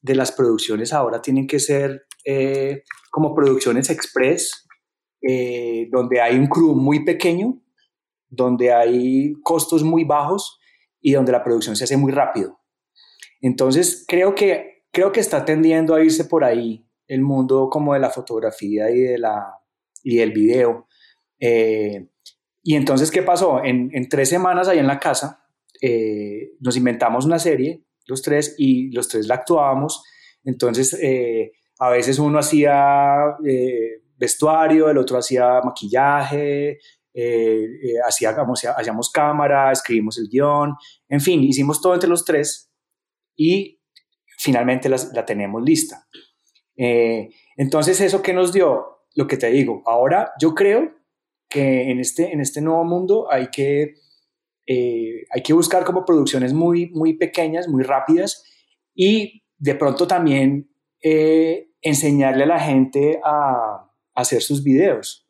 de 0.00 0.14
las 0.14 0.30
producciones 0.30 0.92
ahora 0.92 1.20
tienen 1.20 1.48
que 1.48 1.58
ser 1.58 2.06
eh, 2.24 2.84
como 3.10 3.34
producciones 3.34 3.90
express, 3.90 4.68
eh, 5.22 5.88
donde 5.90 6.20
hay 6.20 6.38
un 6.38 6.46
crew 6.46 6.76
muy 6.76 7.04
pequeño, 7.04 7.60
donde 8.28 8.72
hay 8.72 9.32
costos 9.42 9.82
muy 9.82 10.04
bajos 10.04 10.60
y 11.00 11.14
donde 11.14 11.32
la 11.32 11.42
producción 11.42 11.74
se 11.74 11.82
hace 11.82 11.96
muy 11.96 12.12
rápido. 12.12 12.60
Entonces, 13.40 14.04
creo 14.06 14.36
que, 14.36 14.84
creo 14.92 15.10
que 15.10 15.18
está 15.18 15.44
tendiendo 15.44 15.96
a 15.96 16.04
irse 16.04 16.26
por 16.26 16.44
ahí 16.44 16.88
el 17.08 17.22
mundo 17.22 17.68
como 17.72 17.92
de 17.92 17.98
la 17.98 18.10
fotografía 18.10 18.88
y, 18.88 19.00
de 19.00 19.18
la, 19.18 19.58
y 20.04 20.18
del 20.18 20.30
video. 20.30 20.86
Eh, 21.44 22.08
y 22.62 22.76
entonces, 22.76 23.10
¿qué 23.10 23.22
pasó? 23.22 23.62
En, 23.64 24.08
tres 24.08 24.28
semanas 24.28 24.68
ahí 24.68 24.78
en 24.78 24.86
la 24.86 25.00
casa, 25.00 25.44
eh, 25.80 26.52
nos 26.60 26.76
inventamos 26.76 27.24
una 27.24 27.40
serie, 27.40 27.82
los 28.06 28.22
tres, 28.22 28.54
y 28.58 28.92
los 28.92 29.08
tres 29.08 29.26
la 29.26 29.34
actuábamos. 29.34 30.04
Entonces, 30.44 30.96
eh, 31.02 31.52
a 31.80 31.90
veces 31.90 32.20
uno 32.20 32.38
hacía 32.38 33.36
vestuario, 34.16 34.88
el 34.88 34.98
otro 34.98 35.18
hacía 35.18 35.60
maquillaje, 35.64 36.78
hacíamos, 38.06 38.64
hacíamos 38.64 39.10
cámara, 39.10 39.72
escribimos 39.72 40.18
el 40.18 40.28
guion, 40.28 40.74
en 41.08 41.20
fin, 41.20 41.42
hicimos 41.42 41.80
todo 41.80 41.94
entre 41.94 42.08
los 42.08 42.24
tres 42.24 42.70
y 43.34 43.80
finalmente 44.38 44.88
la 44.88 45.24
tenemos 45.26 45.60
lista. 45.64 46.06
Eh, 46.76 47.30
entonces, 47.56 48.00
¿eso 48.00 48.22
qué 48.22 48.32
nos 48.32 48.52
dio? 48.52 49.06
Lo 49.14 49.26
que 49.26 49.36
te 49.36 49.50
digo, 49.50 49.82
ahora 49.86 50.32
yo 50.40 50.54
creo 50.54 50.90
que 51.52 51.90
en 51.90 52.00
este, 52.00 52.32
en 52.32 52.40
este 52.40 52.62
nuevo 52.62 52.82
mundo 52.84 53.30
hay 53.30 53.48
que, 53.48 53.96
eh, 54.66 55.24
hay 55.30 55.42
que 55.42 55.52
buscar 55.52 55.84
como 55.84 56.04
producciones 56.04 56.54
muy, 56.54 56.88
muy 56.90 57.18
pequeñas, 57.18 57.68
muy 57.68 57.82
rápidas 57.82 58.44
y 58.94 59.44
de 59.58 59.74
pronto 59.74 60.06
también 60.06 60.70
eh, 61.02 61.68
enseñarle 61.82 62.44
a 62.44 62.46
la 62.46 62.60
gente 62.60 63.20
a, 63.22 63.88
hacer 64.14 64.42
sus 64.42 64.62
videos. 64.62 65.26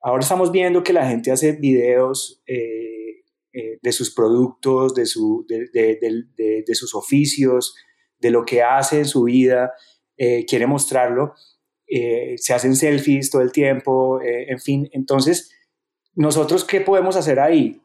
Ahora 0.00 0.22
estamos 0.22 0.52
viendo 0.52 0.84
que 0.84 0.92
la 0.92 1.04
gente 1.04 1.32
hace 1.32 1.50
videos 1.52 2.44
eh, 2.46 3.24
de 3.82 3.92
sus 3.92 4.14
productos, 4.14 4.94
de, 4.94 5.04
su, 5.04 5.44
de, 5.48 6.64
sus 6.74 6.94
oficios, 6.94 7.74
de 8.20 8.30
lo 8.30 8.44
que 8.44 8.62
hace 8.62 8.98
en 8.98 9.04
su 9.04 9.24
vida, 9.24 9.72
quiere 10.16 10.68
mostrarlo, 10.68 11.34
eh, 11.96 12.34
se 12.38 12.54
hacen 12.54 12.76
selfies 12.76 13.30
todo 13.30 13.42
el 13.42 13.52
tiempo, 13.52 14.20
en 14.22 14.58
fin, 14.58 14.88
entonces, 14.92 15.50
nosotros, 16.14 16.64
¿qué 16.64 16.80
podemos 16.80 17.16
hacer 17.16 17.40
ahí? 17.40 17.82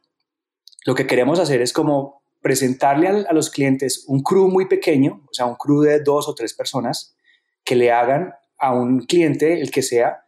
Lo 0.86 0.96
que 0.96 1.08
queremos 1.08 1.40
hacer 1.40 1.62
es 1.62 1.74
como 1.74 2.20
presentarle 2.42 3.08
a, 3.08 3.34
los 3.34 3.50
clientes 3.50 4.06
un 4.08 4.22
crew 4.22 4.48
muy 4.48 4.68
pequeño, 4.68 5.24
o 5.30 5.34
sea, 5.34 5.46
un 5.46 5.56
crew 5.56 5.82
de 5.82 6.02
dos 6.02 6.28
o 6.28 6.36
tres 6.36 6.54
personas, 6.54 7.16
que 7.64 7.76
le 7.76 7.92
hagan 7.92 8.34
a 8.58 8.74
un 8.74 9.02
cliente, 9.06 9.62
el 9.62 9.72
que 9.72 9.82
sea, 9.82 10.26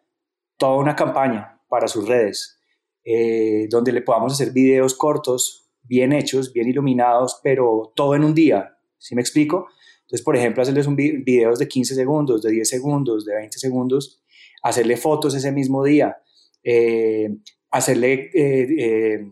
toda 0.58 0.78
una 0.78 0.96
campaña 0.96 1.62
para 1.70 1.88
sus 1.88 2.08
redes. 2.08 2.60
Eh, 3.04 3.67
donde 3.70 3.91
le 3.91 4.02
podamos 4.02 4.34
hacer 4.34 4.52
videos 4.52 4.94
cortos, 4.94 5.72
bien 5.82 6.13
hechos, 6.13 6.54
bien 6.54 6.70
iluminados, 6.70 7.39
pero 7.41 7.91
todo 7.96 8.13
en 8.13 8.24
un 8.24 8.36
día, 8.36 8.78
¿sí 9.00 9.15
me 9.15 9.22
explico? 9.22 9.67
Entonces, 10.12 10.26
por 10.26 10.36
ejemplo, 10.36 10.62
hacerles 10.62 10.88
un 10.88 10.97
videos 10.97 11.58
de 11.58 11.69
15 11.69 11.95
segundos, 11.95 12.41
de 12.41 12.52
10 12.52 12.67
segundos, 12.67 13.26
de 13.26 13.34
20 13.34 13.58
segundos, 13.58 14.21
hacerle 14.62 14.97
fotos 14.97 15.34
ese 15.36 15.54
mismo 15.54 15.86
día, 15.86 16.17
eh, 16.63 17.30
hacerle 17.69 18.30
eh, 18.34 19.32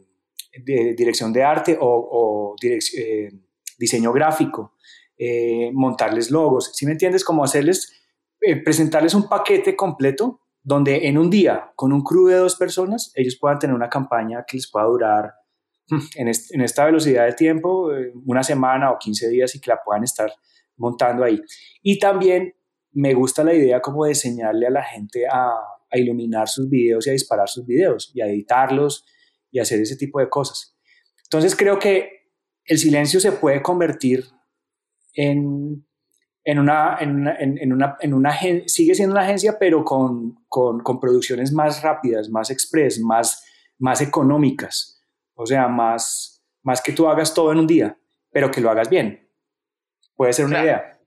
dirección 0.95 1.33
de 1.33 1.43
arte 1.43 1.77
o, 1.79 2.55
diseño 3.77 4.13
gráfico, 4.13 4.75
montarles 5.73 6.31
logos, 6.31 6.71
¿sí 6.73 6.85
me 6.85 6.93
entiendes? 6.93 7.25
Como 7.25 7.43
hacerles, 7.43 7.91
presentarles 8.63 9.13
un 9.13 9.27
paquete 9.27 9.75
completo 9.75 10.39
donde 10.63 11.07
en 11.07 11.17
un 11.17 11.29
día, 11.29 11.71
con 11.75 11.91
un 11.93 12.03
crew 12.03 12.27
de 12.27 12.35
dos 12.35 12.55
personas, 12.55 13.11
ellos 13.15 13.37
puedan 13.39 13.59
tener 13.59 13.75
una 13.75 13.89
campaña 13.89 14.45
que 14.47 14.57
les 14.57 14.69
pueda 14.69 14.85
durar 14.85 15.33
hmm, 15.89 15.99
en, 16.15 16.61
esta 16.61 16.85
velocidad 16.85 17.25
de 17.25 17.33
tiempo, 17.33 17.93
eh, 17.93 18.11
una 18.25 18.43
semana 18.43 18.91
o 18.91 18.99
15 18.99 19.29
días 19.29 19.55
y 19.55 19.61
que 19.61 19.71
la 19.71 19.81
puedan 19.83 20.03
estar 20.03 20.31
montando 20.79 21.23
ahí. 21.23 21.39
Y 21.81 21.99
también 21.99 22.55
me 22.91 23.13
gusta 23.13 23.43
la 23.43 23.53
idea 23.53 23.81
como 23.81 24.05
de 24.05 24.11
enseñarle 24.11 24.67
a 24.67 24.71
la 24.71 24.83
gente 24.83 25.27
a, 25.27 25.51
iluminar 25.91 26.47
sus 26.47 26.69
videos 26.69 27.07
y 27.07 27.09
a 27.09 27.13
disparar 27.13 27.49
sus 27.49 27.65
videos 27.65 28.11
y 28.13 28.21
a 28.21 28.27
editarlos 28.27 29.05
y 29.49 29.57
hacer 29.57 29.81
ese 29.81 29.97
tipo 29.97 30.19
de 30.19 30.29
cosas. 30.29 30.77
Entonces 31.23 31.55
creo 31.55 31.79
que 31.79 32.29
el 32.63 32.77
silencio 32.77 33.19
se 33.19 33.31
puede 33.31 33.63
convertir 33.63 34.25
en, 35.15 35.83
en 36.43 36.59
una, 36.59 36.97
en 36.99 37.15
una, 37.15 37.97
en, 37.99 38.13
una, 38.13 38.37
sigue 38.67 38.93
siendo 38.93 39.15
una 39.15 39.23
agencia, 39.23 39.57
pero 39.59 39.83
con, 39.83 40.45
con, 40.47 40.81
con, 40.81 40.99
producciones 40.99 41.51
más 41.51 41.81
rápidas, 41.81 42.29
más 42.29 42.51
express, 42.51 42.99
más, 42.99 43.43
más 43.79 43.99
económicas. 44.01 45.03
O 45.33 45.47
sea, 45.47 45.67
más, 45.67 46.43
más 46.61 46.81
que 46.81 46.91
tú 46.91 47.07
hagas 47.07 47.33
todo 47.33 47.51
en 47.51 47.57
un 47.57 47.67
día, 47.67 47.97
pero 48.31 48.51
que 48.51 48.61
lo 48.61 48.69
hagas 48.69 48.89
bien. 48.89 49.28
Puede 50.19 50.33
ser 50.33 50.47
una 50.47 50.61
idea. 50.61 50.99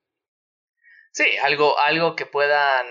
Sí, 1.13 1.37
algo, 1.43 1.79
algo 1.79 2.17
que 2.17 2.25
puedan, 2.25 2.87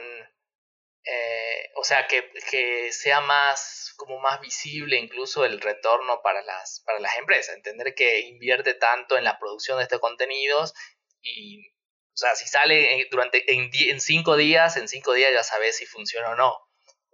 eh, 1.03 1.71
o 1.75 1.84
sea, 1.84 2.05
que, 2.05 2.31
que 2.47 2.91
sea 2.91 3.21
más, 3.21 3.95
como 3.97 4.19
más 4.19 4.39
visible 4.39 4.99
incluso 4.99 5.45
el 5.45 5.60
retorno 5.60 6.21
para 6.21 6.43
las, 6.43 6.84
para 6.86 6.99
las 6.99 7.17
empresas. 7.17 7.55
Entender 7.55 7.95
que 7.95 8.19
invierte 8.19 8.75
tanto 8.75 9.17
en 9.17 9.23
la 9.23 9.39
producción 9.39 9.79
de 9.79 9.84
estos 9.86 9.99
contenidos 9.99 10.75
y 11.23 11.67
o 12.13 12.17
sea, 12.17 12.36
si 12.36 12.47
sale 12.47 13.07
durante 13.10 13.43
en, 13.51 13.99
cinco 13.99 14.38
días, 14.38 14.77
en 14.77 14.88
cinco 14.88 15.13
días 15.13 15.31
ya 15.34 15.41
sabes 15.41 15.77
si 15.77 15.88
funciona 15.88 16.29
o 16.29 16.36
no. 16.36 16.53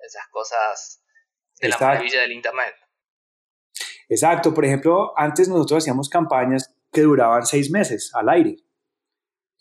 Esas 0.05 0.27
cosas 0.31 1.01
de 1.61 1.69
la 1.69 1.77
maravilla 1.77 2.19
del 2.23 2.33
Internet. 2.33 2.75
Exacto. 4.09 4.53
Por 4.53 4.65
ejemplo, 4.65 5.13
antes 5.17 5.47
nosotros 5.47 5.81
hacíamos 5.81 6.09
campañas 6.09 6.75
que 6.91 7.03
duraban 7.03 7.45
seis 7.45 7.71
meses 7.71 8.11
al 8.13 8.27
aire. 8.27 8.66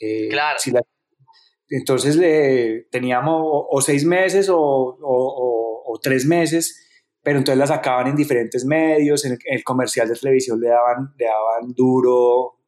Eh, 0.01 0.29
claro. 0.29 0.59
entonces 1.69 2.17
le, 2.17 2.87
teníamos 2.91 3.41
o, 3.43 3.81
seis 3.81 4.05
meses 4.05 4.49
o, 4.51 5.99
tres 6.03 6.27
meses, 6.27 6.87
pero 7.23 7.39
entonces 7.39 7.59
las 7.59 7.71
sacaban 7.71 8.09
en 8.09 8.17
diferentes 8.17 8.65
medios. 8.65 9.25
En 9.25 9.39
el, 9.45 9.65
comercial 9.65 10.09
de 10.09 10.15
televisión 10.15 10.61
le 10.61 10.69
daban, 10.69 11.15
le 11.17 11.25
daban 11.25 11.73
duro 11.73 12.61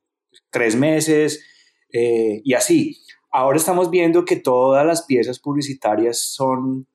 tres 0.51 0.77
meses 0.77 1.45
eh, 1.93 2.41
y 2.45 2.55
así. 2.55 2.97
Ahora 3.31 3.59
estamos 3.59 3.91
viendo 3.91 4.25
que 4.25 4.37
todas 4.37 4.87
las 4.87 5.03
piezas 5.03 5.39
publicitarias 5.39 6.19
son, 6.21 6.87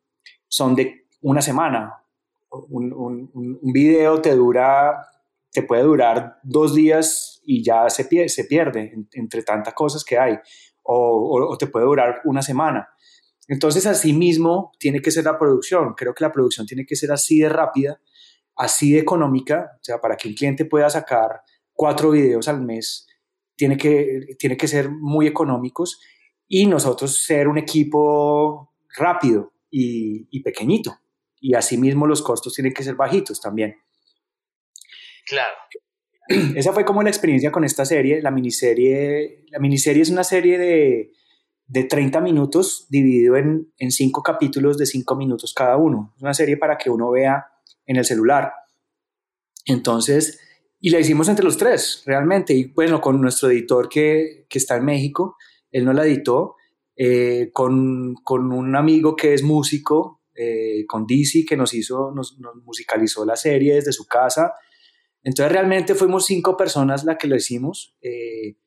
son 0.47 0.75
de 0.75 1.05
una 1.21 1.41
semana. 1.41 2.03
Un, 2.49 2.93
un, 2.93 3.73
video 3.73 4.21
te 4.21 4.35
dura, 4.35 5.07
te 5.53 5.63
puede 5.63 5.83
durar 5.83 6.37
dos 6.43 6.73
días 6.73 7.41
y 7.45 7.63
ya 7.63 7.89
se, 7.89 8.05
pierde, 8.05 8.93
entre 9.13 9.43
tantas 9.43 9.73
cosas 9.73 10.03
que 10.03 10.17
hay, 10.17 10.37
o, 10.81 11.55
te 11.57 11.67
puede 11.67 11.85
durar 11.85 12.21
una 12.25 12.41
semana. 12.41 12.89
Entonces, 13.47 13.85
así 13.85 14.13
mismo 14.13 14.71
tiene 14.79 15.01
que 15.01 15.11
ser 15.11 15.25
la 15.25 15.37
producción. 15.37 15.93
Creo 15.95 16.13
que 16.13 16.23
la 16.23 16.31
producción 16.31 16.65
tiene 16.65 16.85
que 16.85 16.95
ser 16.95 17.11
así 17.11 17.39
de 17.39 17.49
rápida, 17.49 18.01
así 18.55 18.93
de 18.93 18.99
económica, 18.99 19.71
o 19.75 19.83
sea, 19.83 19.99
para 19.99 20.15
que 20.15 20.27
un 20.27 20.33
cliente 20.33 20.65
pueda 20.65 20.89
sacar 20.89 21.41
cuatro 21.73 22.11
videos 22.11 22.47
al 22.47 22.61
mes 22.61 23.07
tiene 23.55 23.77
que, 23.77 24.35
tiene 24.37 24.57
que 24.57 24.67
ser 24.67 24.89
muy 24.89 25.27
económicos 25.27 25.99
y 26.47 26.65
nosotros 26.67 27.23
ser 27.23 27.47
un 27.47 27.57
equipo 27.57 28.73
rápido 28.97 29.53
y, 29.69 30.41
pequeñito. 30.41 30.99
Y 31.39 31.55
asimismo 31.55 32.05
los 32.05 32.21
costos 32.21 32.53
tienen 32.53 32.73
que 32.73 32.83
ser 32.83 32.95
bajitos 32.95 33.41
también. 33.41 33.75
Claro. 35.25 35.53
Esa 36.55 36.73
fue 36.73 36.85
como 36.85 37.03
la 37.03 37.09
experiencia 37.09 37.51
con 37.51 37.63
esta 37.63 37.85
serie. 37.85 38.21
La 38.21 38.31
miniserie, 38.31 39.45
la 39.49 39.59
miniserie 39.59 40.01
es 40.01 40.09
una 40.09 40.23
serie 40.23 40.57
de, 40.57 41.11
de 41.67 41.83
30 41.83 42.21
minutos 42.21 42.87
dividido 42.89 43.35
en, 43.35 43.73
en 43.77 43.91
cinco 43.91 44.23
capítulos 44.23 44.77
de 44.77 44.85
5 44.85 45.15
minutos 45.15 45.53
cada 45.53 45.77
uno. 45.77 46.13
Es 46.15 46.21
una 46.21 46.33
serie 46.33 46.57
para 46.57 46.77
que 46.77 46.89
uno 46.89 47.11
vea 47.11 47.45
en 47.85 47.97
el 47.97 48.05
celular. 48.05 48.53
Entonces, 49.65 50.39
y 50.79 50.89
la 50.89 50.99
hicimos 50.99 51.29
entre 51.29 51.45
los 51.45 51.57
tres, 51.57 52.03
realmente. 52.05 52.53
Y 52.53 52.65
bueno, 52.65 52.99
con 52.99 53.21
nuestro 53.21 53.49
editor 53.49 53.87
que, 53.87 54.45
que 54.49 54.57
está 54.57 54.75
en 54.75 54.85
México, 54.85 55.37
él 55.71 55.85
no 55.85 55.93
la 55.93 56.05
editó, 56.05 56.55
eh, 56.95 57.51
con, 57.53 58.15
con, 58.23 58.51
un 58.51 58.75
amigo 58.75 59.15
que 59.15 59.33
es 59.33 59.43
músico, 59.43 60.21
eh, 60.35 60.85
con 60.87 61.05
Dizzy, 61.07 61.45
que 61.45 61.55
nos 61.55 61.73
hizo, 61.73 62.11
nos, 62.11 62.37
musicalizó 62.65 63.25
la 63.25 63.35
serie 63.35 63.75
desde 63.75 63.93
su 63.93 64.05
casa. 64.05 64.53
Entonces 65.23 65.51
realmente 65.51 65.95
fuimos 65.95 66.25
cinco 66.25 66.57
personas 66.57 67.03
las 67.05 67.17
que 67.17 67.27
lo 67.27 67.35
hicimos. 67.35 67.95
Eh, 68.01 68.57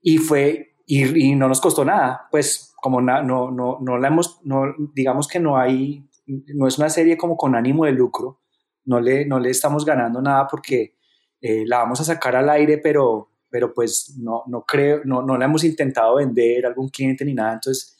y 0.00 0.18
fue 0.18 0.68
y, 0.88 1.34
no 1.34 1.48
nos 1.48 1.60
costó 1.60 1.84
nada, 1.84 2.26
pues 2.30 2.72
como 2.80 3.02
no, 3.02 3.22
no, 3.22 3.78
no 3.80 3.98
la 3.98 4.08
hemos, 4.08 4.40
no, 4.42 4.74
digamos 4.94 5.28
que 5.28 5.38
no 5.38 5.58
hay, 5.58 6.08
no 6.26 6.66
es 6.66 6.78
una 6.78 6.88
serie 6.88 7.18
como 7.18 7.36
con 7.36 7.54
ánimo 7.54 7.84
de 7.84 7.92
lucro, 7.92 8.40
no 8.86 8.98
le, 8.98 9.26
no 9.26 9.38
le 9.38 9.50
estamos 9.50 9.84
ganando 9.84 10.22
nada 10.22 10.46
porque 10.50 10.96
eh, 11.42 11.64
la 11.66 11.78
vamos 11.78 12.00
a 12.00 12.04
sacar 12.04 12.36
al 12.36 12.48
aire, 12.48 12.78
pero, 12.78 13.32
pero 13.50 13.74
pues 13.74 14.14
no, 14.18 14.44
no 14.46 14.64
creo, 14.64 15.02
no, 15.04 15.20
no 15.20 15.36
la 15.36 15.44
hemos 15.44 15.62
intentado 15.62 16.16
vender 16.16 16.64
a 16.64 16.68
algún 16.68 16.88
cliente 16.88 17.24
ni 17.26 17.34
nada, 17.34 17.52
entonces, 17.52 17.98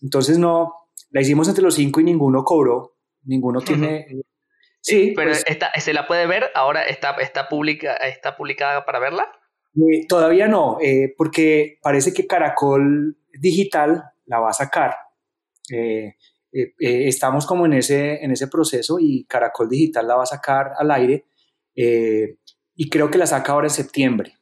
entonces 0.00 0.38
no, 0.38 0.72
la 1.10 1.20
hicimos 1.20 1.46
entre 1.46 1.62
los 1.62 1.74
cinco 1.74 2.00
y 2.00 2.04
ninguno 2.04 2.42
cobró, 2.42 2.96
ninguno 3.24 3.60
tiene... 3.60 4.06
Sí, 4.80 5.12
pero 5.14 5.32
pues 5.32 5.44
¿se 5.84 5.92
la 5.92 6.06
puede 6.06 6.26
ver? 6.26 6.50
¿Ahora 6.54 6.82
está, 6.84 7.12
está, 7.20 7.48
publica, 7.48 7.94
está 7.96 8.36
publicada 8.36 8.84
para 8.84 8.98
verla? 8.98 9.30
Eh, 9.76 10.06
todavía 10.08 10.48
no, 10.48 10.78
eh, 10.80 11.14
porque 11.16 11.78
parece 11.82 12.12
que 12.12 12.26
Caracol 12.26 13.16
Digital 13.38 14.04
la 14.26 14.40
va 14.40 14.50
a 14.50 14.54
sacar. 14.54 14.94
Eh, 15.72 16.16
estamos 16.78 17.46
como 17.46 17.66
en 17.66 17.74
ese, 17.74 18.24
en 18.24 18.32
ese 18.32 18.48
proceso 18.48 18.98
y 18.98 19.24
Caracol 19.24 19.68
Digital 19.68 20.08
la 20.08 20.16
va 20.16 20.24
a 20.24 20.26
sacar 20.26 20.72
al 20.76 20.90
aire 20.90 21.26
y 21.74 22.90
creo 22.90 23.10
que 23.10 23.18
la 23.18 23.26
saca 23.26 23.52
ahora 23.52 23.68
en 23.68 23.70
septiembre. 23.70 24.34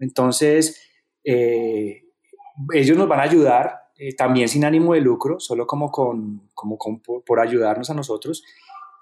Entonces, 0.00 0.82
ellos 1.22 2.98
nos 2.98 3.08
van 3.08 3.20
a 3.20 3.22
ayudar 3.22 3.90
también 4.18 4.48
sin 4.48 4.64
ánimo 4.64 4.94
de 4.94 5.00
lucro, 5.00 5.38
solo 5.38 5.66
como, 5.66 5.90
con, 5.90 6.50
como 6.52 6.76
por 7.24 7.40
ayudarnos 7.40 7.88
a 7.90 7.94
nosotros. 7.94 8.42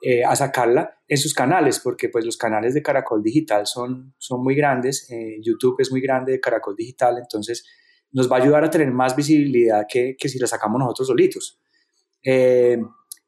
Eh, 0.07 0.23
a 0.23 0.37
sacarla 0.37 0.99
en 1.09 1.17
sus 1.17 1.33
canales, 1.33 1.81
porque 1.81 2.11
pues 2.11 2.27
los 2.27 2.37
canales 2.37 2.75
de 2.75 2.83
Caracol 2.83 3.23
Digital 3.23 3.67
son, 3.67 4.15
son 4.19 4.43
muy 4.43 4.55
grandes, 4.55 5.11
eh, 5.11 5.39
YouTube 5.41 5.77
es 5.79 5.91
muy 5.91 6.03
grande 6.03 6.33
de 6.33 6.41
Caracol 6.41 6.77
Digital, 6.77 7.17
entonces 7.17 7.65
nos 8.13 8.31
va 8.31 8.37
a 8.37 8.43
ayudar 8.43 8.65
a 8.65 8.71
tener 8.71 8.91
más 8.91 9.17
visibilidad 9.17 9.87
que, 9.89 10.15
que 10.19 10.29
si 10.29 10.39
la 10.39 10.47
sacamos 10.47 10.79
nosotros 10.79 11.09
solitos. 11.09 11.59
Eh, 12.23 12.77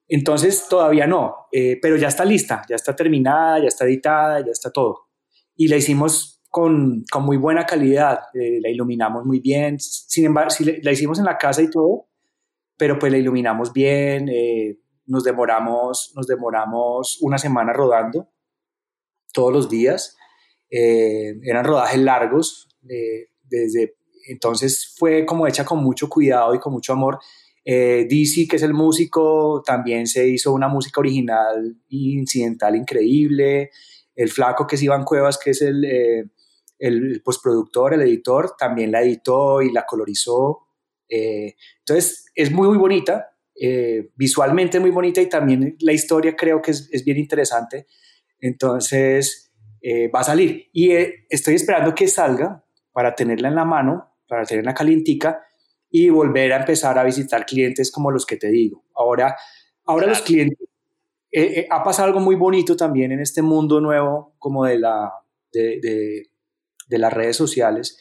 entonces 0.07 0.67
todavía 0.69 1.07
no, 1.07 1.47
pero 1.81 1.97
ya 1.97 2.09
está 2.09 2.27
lista, 2.27 2.61
ya 2.69 2.77
está 2.77 2.95
terminada, 2.95 3.59
ya 3.59 3.69
está 3.69 3.87
editada, 3.87 4.41
ya 4.41 4.53
está 4.53 4.71
todo. 4.71 5.09
Y 5.55 5.69
la 5.69 5.79
hicimos 5.79 6.43
con, 6.51 7.05
con 7.11 7.25
muy 7.25 7.39
buena 7.39 7.65
calidad, 7.65 8.19
la 8.35 8.69
iluminamos 8.69 9.25
muy 9.25 9.41
bien, 9.41 9.81
sin 9.81 10.27
embargo, 10.27 10.51
si 10.51 10.83
la 10.83 10.93
hicimos 10.93 11.19
en 11.21 11.25
la 11.25 11.39
casa 11.39 11.63
y 11.63 11.71
todo, 11.71 12.11
pero 12.77 12.99
pues 12.99 13.11
la 13.11 13.17
iluminamos 13.17 13.73
bien, 13.73 14.29
nos 15.07 15.25
demoramos, 15.25 16.13
nos 16.15 16.27
demoramos 16.27 17.19
una 17.21 17.39
semana 17.39 17.73
rodando 17.73 18.29
todos 19.33 19.53
los 19.53 19.69
días. 19.69 20.17
Eh, 20.71 21.39
eran 21.43 21.65
rodajes 21.65 22.01
largos, 22.01 22.69
eh, 22.89 23.29
desde 23.43 23.97
entonces 24.29 24.93
fue 24.99 25.25
como 25.25 25.47
hecha 25.47 25.65
con 25.65 25.83
mucho 25.83 26.09
cuidado 26.09 26.55
y 26.55 26.59
con 26.59 26.73
mucho 26.73 26.93
amor. 26.93 27.21
Eh, 27.65 28.07
que 28.09 28.57
es 28.57 28.63
el 28.63 28.75
músico, 28.75 29.63
también 29.65 30.07
se 30.07 30.29
hizo 30.29 30.53
una 30.53 30.69
música 30.69 31.01
original 31.01 31.77
incidental 31.89 32.77
increíble. 32.77 33.71
El 34.15 34.31
flaco, 34.31 34.67
que 34.67 34.77
es 34.77 34.83
Iván 34.83 35.05
Cuevas, 35.05 35.39
que 35.39 35.51
es 35.51 35.63
el, 35.63 35.85
eh, 35.85 36.25
el 36.79 37.23
postproductor, 37.25 37.95
el 37.95 38.03
editor, 38.03 38.55
también 38.59 38.91
la 38.91 39.03
editó 39.03 39.63
y 39.63 39.73
la 39.73 39.85
colorizó. 39.87 40.63
entonces 41.09 42.27
es 42.35 42.51
muy, 42.51 42.69
muy 42.69 42.79
bonita. 42.79 43.36
Eh, 43.61 44.11
visualmente 44.17 44.81
muy 44.81 44.91
bonita 44.91 45.21
y 45.21 45.29
también 45.29 45.77
la 45.81 45.93
historia 45.93 46.37
creo 46.37 46.61
que 46.61 46.73
es, 46.73 47.05
bien 47.05 47.19
interesante. 47.19 47.87
Entonces, 48.39 49.53
eh, 49.81 50.09
va 50.09 50.21
a 50.21 50.25
salir. 50.25 50.69
Y 50.73 50.93
eh, 50.93 51.27
estoy 51.29 51.55
esperando 51.55 51.95
que 51.95 52.09
salga 52.09 52.65
para 52.93 53.15
tenerla 53.15 53.49
en 53.49 53.55
la 53.55 53.65
mano, 53.65 54.17
para 54.29 54.45
tenerla 54.45 54.75
calientica 54.75 55.43
y 55.91 56.11
volver 56.11 56.53
a 56.53 56.59
empezar 56.59 56.99
a 56.99 57.05
visitar 57.05 57.47
clientes 57.47 57.91
como 57.91 58.11
los 58.11 58.27
que 58.27 58.37
te 58.37 58.49
digo. 58.49 58.85
Ahora, 58.95 59.37
ahora 59.85 60.07
los 60.07 60.23
clientes, 60.23 60.59
ha 61.71 61.83
pasado 61.83 62.09
algo 62.09 62.21
muy 62.21 62.35
bonito 62.35 62.77
también 62.77 63.13
en 63.13 63.21
este 63.21 63.43
mundo 63.43 63.81
nuevo 63.81 64.35
como 64.39 64.65
de, 64.65 64.79
la, 64.79 65.13
de, 65.53 65.81
de, 65.81 66.31
de 66.89 66.99
las 66.99 67.13
redes 67.13 67.37
sociales 67.37 67.99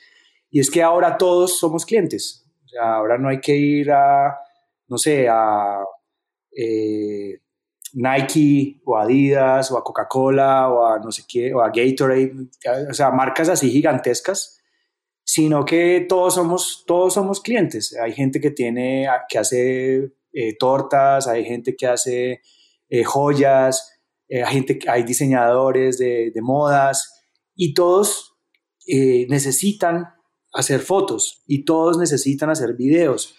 y 0.56 0.62
es 0.62 0.72
que 0.72 0.82
ahora 0.82 1.18
todos 1.18 1.60
somos 1.60 1.86
clientes. 1.86 2.50
O 2.64 2.68
sea, 2.70 2.96
ahora 2.96 3.18
no 3.18 3.28
hay 3.28 3.42
que 3.42 3.58
ir 3.58 3.92
a 3.92 4.38
no 4.88 4.98
sé, 4.98 5.28
a 5.30 5.84
eh, 6.56 7.40
Nike 7.94 8.82
o 8.86 8.98
Adidas 8.98 9.72
o 9.72 9.78
a 9.78 9.84
Coca-Cola 9.84 10.70
o 10.70 10.86
a 10.86 11.00
no 11.00 11.12
sé 11.12 11.24
qué, 11.28 11.54
o 11.54 11.62
a 11.62 11.70
Gatorade, 11.70 12.34
o 12.90 12.94
sea, 12.94 13.12
marcas 13.12 13.50
así 13.50 13.72
gigantescas, 13.72 14.60
sino 15.24 15.66
que 15.66 16.06
todos 16.08 16.36
somos, 16.36 16.84
todos 16.86 17.14
somos 17.14 17.42
clientes. 17.42 17.96
Hay 18.02 18.14
gente 18.14 18.40
que 18.40 18.52
tiene, 18.52 19.08
que 19.30 19.38
hace 19.38 20.12
eh, 20.34 20.56
tortas, 20.60 21.28
hay 21.28 21.46
gente 21.46 21.76
que 21.76 21.88
hace 21.88 22.42
eh, 22.90 23.04
joyas, 23.04 23.92
hay, 24.30 24.54
gente, 24.54 24.80
hay 24.88 25.04
diseñadores 25.04 25.98
de, 25.98 26.32
de 26.34 26.42
modas 26.42 27.24
y 27.56 27.74
todos 27.74 28.34
necesitan 28.88 30.10
hacer 30.54 30.80
fotos 30.80 31.44
y 31.48 31.66
todos 31.66 31.98
necesitan 31.98 32.52
hacer 32.52 32.76
videos 32.76 33.36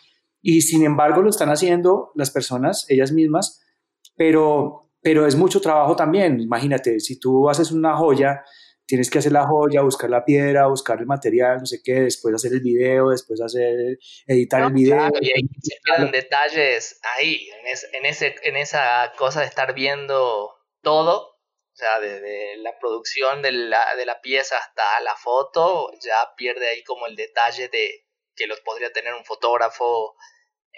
y 0.49 0.61
sin 0.61 0.85
embargo 0.85 1.23
lo 1.23 1.31
están 1.31 1.49
haciendo 1.49 2.13
las 2.15 2.31
personas, 2.31 2.87
ellas 2.89 3.11
mismas, 3.11 3.67
pero, 4.15 4.93
pero 5.03 5.27
es 5.27 5.35
mucho 5.35 5.61
trabajo 5.61 5.97
también. 5.97 6.39
Imagínate, 6.39 7.01
si 7.01 7.19
tú 7.19 7.51
haces 7.51 7.73
una 7.73 7.97
joya, 7.97 8.45
tienes 8.87 9.11
que 9.11 9.19
hacer 9.19 9.33
la 9.33 9.45
joya, 9.45 9.83
buscar 9.83 10.09
la 10.09 10.25
piedra, 10.25 10.69
buscar 10.69 11.01
el 11.01 11.07
material, 11.07 11.59
no 11.59 11.67
sé 11.67 11.81
qué, 11.83 11.95
después 11.95 12.33
hacer 12.33 12.53
el 12.53 12.61
video, 12.61 13.09
después 13.09 13.41
hacer, 13.41 13.99
editar 14.29 14.63
el 14.63 14.73
video. 14.73 14.97
Claro, 14.97 15.19
y 15.21 15.33
hay 15.35 15.49
se 15.61 16.13
detalles 16.13 17.01
ahí, 17.17 17.49
en, 17.51 17.99
en, 17.99 18.07
ese, 18.07 18.37
en 18.45 18.57
esa 18.57 19.13
cosa 19.19 19.41
de 19.41 19.47
estar 19.47 19.75
viendo 19.75 20.55
todo, 20.81 21.23
o 21.23 21.75
sea, 21.75 21.99
desde 21.99 22.59
la 22.59 22.79
producción 22.79 23.43
de 23.43 23.51
la, 23.51 23.97
de 23.97 24.07
la 24.07 24.21
pieza 24.21 24.59
hasta 24.59 25.01
la 25.01 25.17
foto, 25.17 25.91
ya 26.01 26.37
pierde 26.37 26.69
ahí 26.69 26.85
como 26.85 27.09
el 27.09 27.17
detalle 27.17 27.69
de 27.69 28.07
que 28.37 28.47
los 28.47 28.61
podría 28.61 28.93
tener 28.93 29.13
un 29.15 29.25
fotógrafo 29.25 30.15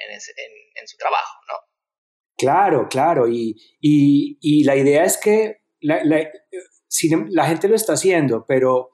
en, 0.07 0.89
su 0.89 0.97
trabajo, 0.97 1.39
¿no? 1.49 1.55
Claro, 2.37 2.89
claro, 2.89 3.27
y, 3.29 3.57
la 4.65 4.77
idea 4.77 5.05
es 5.05 5.19
que 5.19 5.63
la, 5.81 6.01
la, 6.05 7.47
gente 7.47 7.69
lo 7.69 7.75
está 7.75 7.95
haciendo, 7.95 8.45
pero, 8.47 8.91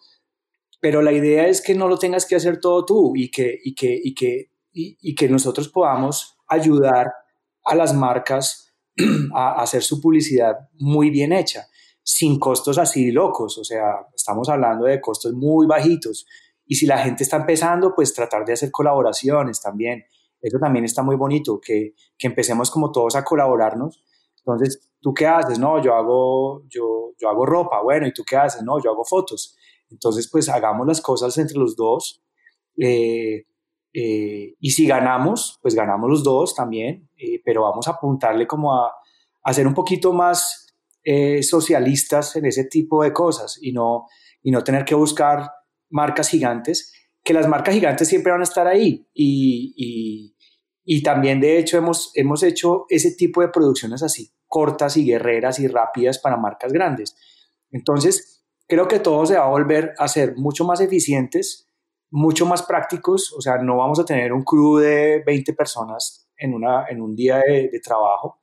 pero 0.81 1.03
la 1.03 1.13
idea 1.13 1.47
es 1.47 1.61
que 1.61 1.75
no 1.75 1.89
lo 1.89 1.99
tengas 1.99 2.27
que 2.27 2.37
hacer 2.37 2.59
todo 2.59 2.85
tú 2.85 3.13
y 3.15 3.31
que, 3.31 3.59
y 3.63 3.75
que, 3.75 4.01
y 4.03 4.15
que, 4.15 4.51
y, 4.73 5.15
que 5.15 5.29
nosotros 5.29 5.69
podamos 5.69 6.39
ayudar 6.49 7.13
a 7.65 7.75
las 7.75 7.95
marcas 7.95 8.75
a 9.35 9.61
hacer 9.63 9.83
su 9.83 10.01
publicidad 10.01 10.55
muy 10.79 11.11
bien 11.11 11.33
hecha, 11.33 11.67
sin 12.03 12.39
costos 12.39 12.79
así 12.79 13.11
locos, 13.11 13.59
o 13.59 13.65
sea, 13.65 14.07
estamos 14.15 14.49
hablando 14.49 14.87
de 14.87 15.01
costos 15.01 15.33
muy 15.33 15.67
bajitos. 15.67 16.27
Y 16.67 16.77
si 16.77 16.87
la 16.87 16.99
gente 16.99 17.25
está 17.25 17.37
empezando, 17.37 17.95
pues 17.95 18.15
tratar 18.15 18.45
de 18.45 18.55
hacer 18.55 18.71
colaboraciones 18.71 19.61
también. 19.61 20.07
Eso 20.45 20.59
también 20.59 20.85
está 20.85 21.03
muy 21.03 21.17
bonito, 21.17 21.59
que, 21.59 21.95
que 22.19 22.27
empecemos 22.27 22.71
como 22.71 22.93
todos 22.93 23.17
a 23.17 23.25
colaborarnos. 23.25 24.05
Entonces, 24.39 24.93
¿tú 25.01 25.15
qué 25.15 25.27
haces? 25.27 25.59
No, 25.59 25.83
yo 25.83 25.95
hago, 25.95 26.65
yo, 26.69 27.13
yo 27.19 27.29
hago 27.31 27.47
ropa. 27.47 27.81
Bueno, 27.83 28.07
¿y 28.07 28.13
tú 28.13 28.23
qué 28.29 28.37
haces? 28.37 28.63
No, 28.63 28.79
yo 28.83 28.91
hago 28.91 29.05
fotos. 29.05 29.57
Entonces, 29.91 30.29
pues 30.31 30.51
hagamos 30.51 30.87
las 30.87 31.01
cosas 31.01 31.39
entre 31.39 31.57
los 31.57 31.77
dos. 31.77 32.23
Eh, 32.79 33.47
eh, 33.95 34.55
y 34.61 34.71
si 34.71 34.87
ganamos, 34.87 35.59
pues 35.63 35.75
ganamos 35.75 36.11
los 36.11 36.23
dos 36.23 36.55
también, 36.55 37.09
eh, 37.17 37.41
pero 37.43 37.63
vamos 37.63 37.89
a 37.89 37.93
apuntarle 37.93 38.47
como 38.47 38.75
a, 38.75 38.93
a 39.43 39.53
ser 39.55 39.67
un 39.67 39.75
poquito 39.75 40.13
más 40.13 40.61
socialistas 41.43 42.35
en 42.37 42.47
ese 42.47 42.65
tipo 42.65 43.03
de 43.03 43.13
cosas 43.13 43.59
y 43.61 43.73
no, 43.73 44.07
y 44.43 44.51
no 44.51 44.65
tener 44.65 44.87
que 44.87 44.95
buscar 44.95 45.51
marcas 45.91 46.31
gigantes, 46.31 46.95
que 47.23 47.35
las 47.35 47.47
marcas 47.47 47.75
gigantes 47.75 48.09
siempre 48.09 48.33
van 48.33 48.41
a 48.41 48.45
estar 48.45 48.67
ahí 48.67 49.07
y, 49.13 49.75
y 49.77 50.34
también, 51.03 51.41
de 51.41 51.59
hecho, 51.59 51.79
hemos, 51.79 52.13
hemos 52.15 52.43
hecho 52.43 52.87
ese 52.89 53.15
tipo 53.15 53.41
de 53.41 53.49
producciones 53.49 54.03
así, 54.03 54.31
cortas 54.47 54.97
y 54.97 55.07
guerreras 55.07 55.59
y 55.59 55.67
rápidas 55.67 56.19
para 56.19 56.37
marcas 56.37 56.73
grandes. 56.73 57.17
Entonces, 57.71 58.45
creo 58.69 58.87
que 58.87 59.01
todo 59.01 59.25
se 59.27 59.37
va 59.37 59.45
a 59.45 59.51
volver 59.51 59.95
a 59.99 60.09
ser 60.09 60.37
mucho 60.37 60.65
más 60.65 60.81
eficientes, 60.81 61.71
mucho 62.11 62.47
más 62.47 62.63
prácticos. 62.63 63.33
O 63.33 63.41
sea, 63.41 63.59
no 63.59 63.79
vamos 63.79 63.99
a 63.99 64.05
tener 64.05 64.33
un 64.33 64.45
crew 64.45 64.77
de 64.77 65.23
20 65.25 65.55
personas 65.55 66.29
en, 66.37 66.55
una, 66.55 66.87
en 66.89 67.01
un 67.01 67.15
día 67.17 67.39
de, 67.39 67.69
de 67.71 67.81
trabajo, 67.81 68.41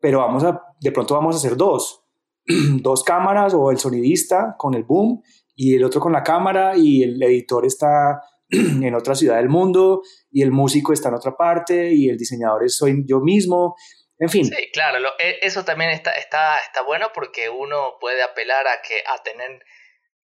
pero 0.00 0.18
vamos 0.18 0.44
a, 0.44 0.60
de 0.80 0.92
pronto 0.92 1.14
vamos 1.14 1.36
a 1.36 1.38
hacer 1.38 1.56
dos. 1.56 2.04
dos 2.82 3.04
cámaras 3.04 3.54
o 3.54 3.70
el 3.70 3.78
sonidista 3.78 4.54
con 4.56 4.74
el 4.74 4.84
boom 4.84 5.22
y 5.54 5.74
el 5.74 5.84
otro 5.84 6.00
con 6.00 6.12
la 6.12 6.22
cámara 6.22 6.76
y 6.76 7.02
el 7.02 7.22
editor 7.22 7.66
está 7.66 8.22
en 8.82 8.94
otra 8.94 9.14
ciudad 9.14 9.36
del 9.36 9.48
mundo 9.48 10.02
y 10.30 10.42
el 10.42 10.50
músico 10.50 10.92
está 10.92 11.08
en 11.08 11.16
otra 11.16 11.36
parte 11.36 11.92
y 11.92 12.08
el 12.08 12.16
diseñador 12.16 12.68
soy 12.70 13.04
yo 13.06 13.20
mismo. 13.20 13.76
En 14.18 14.28
fin. 14.28 14.44
Sí, 14.44 14.70
claro, 14.72 14.98
e, 15.18 15.38
eso 15.42 15.64
también 15.64 15.90
está, 15.90 16.12
está, 16.12 16.58
está 16.58 16.82
bueno 16.82 17.10
porque 17.14 17.50
uno 17.50 17.98
puede 18.00 18.22
apelar 18.22 18.66
a 18.66 18.80
que 18.82 19.02
a 19.06 19.22
tener, 19.22 19.62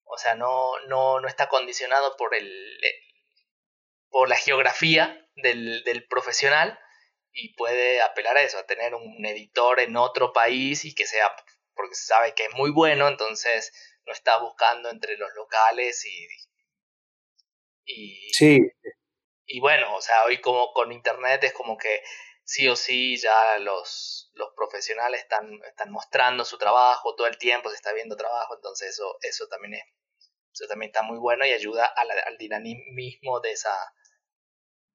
o 0.04 0.18
sea, 0.18 0.34
no, 0.34 0.72
no, 0.88 1.20
no 1.20 1.28
está 1.28 1.48
condicionado 1.48 2.16
por 2.16 2.34
el, 2.34 2.50
por 4.08 4.28
la 4.28 4.36
geografía 4.36 5.28
del, 5.36 5.84
del 5.84 6.06
profesional 6.06 6.78
y 7.32 7.54
puede 7.54 8.00
apelar 8.00 8.36
a 8.36 8.42
eso, 8.42 8.58
a 8.58 8.66
tener 8.66 8.94
un 8.94 9.24
editor 9.26 9.80
en 9.80 9.96
otro 9.96 10.32
país 10.32 10.84
y 10.84 10.94
que 10.94 11.06
sea, 11.06 11.30
porque 11.74 11.94
sabe 11.94 12.34
que 12.34 12.44
es 12.44 12.54
muy 12.54 12.70
bueno, 12.70 13.06
entonces 13.08 13.72
no 14.06 14.12
está 14.12 14.38
buscando 14.38 14.88
entre 14.88 15.16
los 15.16 15.30
locales 15.34 16.04
y... 16.06 16.28
y 17.86 18.32
sí. 18.32 18.60
Y 19.46 19.60
bueno, 19.60 19.94
o 19.94 20.00
sea, 20.00 20.24
hoy 20.24 20.40
como 20.40 20.72
con 20.72 20.92
internet 20.92 21.44
es 21.44 21.52
como 21.52 21.76
que 21.76 22.02
sí 22.44 22.68
o 22.68 22.76
sí 22.76 23.16
ya 23.16 23.58
los, 23.58 24.30
los 24.34 24.50
profesionales 24.56 25.20
están, 25.20 25.50
están 25.68 25.90
mostrando 25.90 26.44
su 26.44 26.58
trabajo 26.58 27.14
todo 27.14 27.26
el 27.26 27.38
tiempo, 27.38 27.68
se 27.68 27.76
está 27.76 27.92
viendo 27.92 28.16
trabajo, 28.16 28.54
entonces 28.54 28.90
eso, 28.90 29.16
eso 29.20 29.46
también 29.48 29.74
es, 29.74 29.84
eso 30.52 30.66
también 30.68 30.90
está 30.90 31.02
muy 31.02 31.18
bueno 31.18 31.44
y 31.44 31.52
ayuda 31.52 31.86
al 31.86 32.38
dinamismo 32.38 33.40
de 33.40 33.52
esa, 33.52 33.74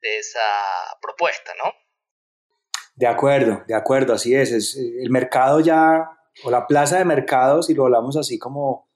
de 0.02 0.18
esa 0.18 0.40
propuesta, 1.02 1.54
¿no? 1.64 1.74
De 2.96 3.08
acuerdo, 3.08 3.64
de 3.66 3.76
acuerdo, 3.76 4.14
así 4.14 4.36
es. 4.36 4.52
es. 4.52 4.76
El 4.76 5.10
mercado 5.10 5.62
ya, 5.62 6.10
o 6.44 6.52
la 6.52 6.68
plaza 6.68 6.98
de 6.98 7.06
mercados, 7.06 7.68
si 7.68 7.74
lo 7.74 7.86
hablamos 7.86 8.18
así 8.18 8.38
como 8.38 8.89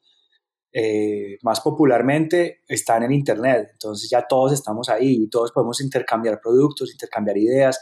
eh, 0.73 1.37
más 1.43 1.61
popularmente, 1.61 2.61
está 2.67 2.97
en 2.97 3.11
Internet. 3.11 3.69
Entonces 3.73 4.09
ya 4.09 4.25
todos 4.27 4.51
estamos 4.53 4.89
ahí 4.89 5.23
y 5.23 5.29
todos 5.29 5.51
podemos 5.51 5.79
intercambiar 5.81 6.41
productos, 6.41 6.91
intercambiar 6.91 7.37
ideas. 7.37 7.79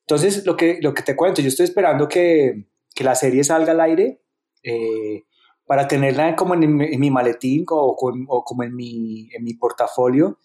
Entonces, 0.00 0.44
lo 0.46 0.56
que, 0.56 0.78
lo 0.82 0.94
que 0.94 1.02
te 1.02 1.16
cuento, 1.16 1.40
yo 1.42 1.48
estoy 1.48 1.64
esperando 1.64 2.08
que, 2.08 2.68
que 2.94 3.04
la 3.04 3.14
serie 3.14 3.42
salga 3.42 3.72
al 3.72 3.80
aire 3.80 4.22
eh, 4.62 5.24
para 5.66 5.88
tenerla 5.88 6.36
como 6.36 6.54
en, 6.54 6.76
mi 6.76 7.10
maletín 7.10 7.64
o, 7.70 7.96
o, 8.28 8.44
como 8.44 8.62
en 8.62 8.76
mi, 8.76 9.28
en 9.34 9.42
mi 9.42 9.54
portafolio 9.54 10.38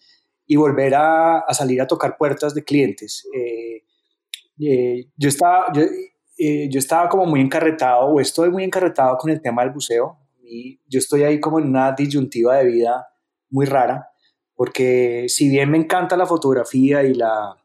y 0.46 0.56
volver 0.56 0.94
a, 0.94 1.38
a, 1.38 1.54
salir 1.54 1.80
a 1.80 1.86
tocar 1.86 2.16
puertas 2.16 2.54
de 2.54 2.64
clientes. 2.64 3.28
Eh, 3.34 3.84
eh, 4.60 5.06
yo, 5.16 5.28
estaba, 5.28 5.66
yo, 5.72 5.82
eh, 6.38 6.68
yo, 6.68 6.78
estaba 6.78 7.08
como 7.08 7.26
muy 7.26 7.40
encarretado 7.40 8.06
o 8.06 8.20
estoy 8.20 8.50
muy 8.50 8.64
encarretado 8.64 9.16
con 9.16 9.30
el 9.30 9.40
tema 9.40 9.62
del 9.62 9.72
buceo 9.72 10.18
y 10.52 10.80
yo 10.86 10.98
estoy 10.98 11.22
ahí 11.22 11.40
como 11.40 11.58
en 11.58 11.66
una 11.66 11.92
disyuntiva 11.92 12.56
de 12.58 12.64
vida 12.66 13.08
muy 13.50 13.66
rara 13.66 14.12
porque 14.62 15.24
si 15.28 15.48
bien 15.48 15.70
me 15.70 15.78
encanta 15.78 16.16
la 16.16 16.24
fotografía 16.24 17.02
y 17.02 17.14
la, 17.14 17.56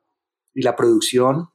y 0.54 0.62
la 0.62 0.76
producción, 0.76 1.50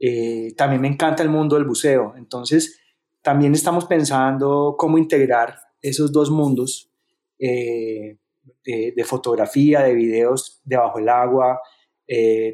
eh, 0.00 0.54
también 0.56 0.82
me 0.82 0.88
encanta 0.88 1.22
el 1.22 1.28
mundo 1.28 1.54
del 1.54 1.66
buceo. 1.66 2.14
Entonces, 2.16 2.80
también 3.22 3.54
estamos 3.54 3.84
pensando 3.84 4.74
cómo 4.76 4.98
integrar 4.98 5.56
esos 5.80 6.10
dos 6.10 6.30
mundos 6.30 6.90
de, 7.38 8.18
de, 8.64 9.04
fotografía, 9.04 9.82
de 9.82 9.94
videos 9.94 10.60
debajo 10.64 10.98
del 10.98 11.10
agua. 11.10 11.60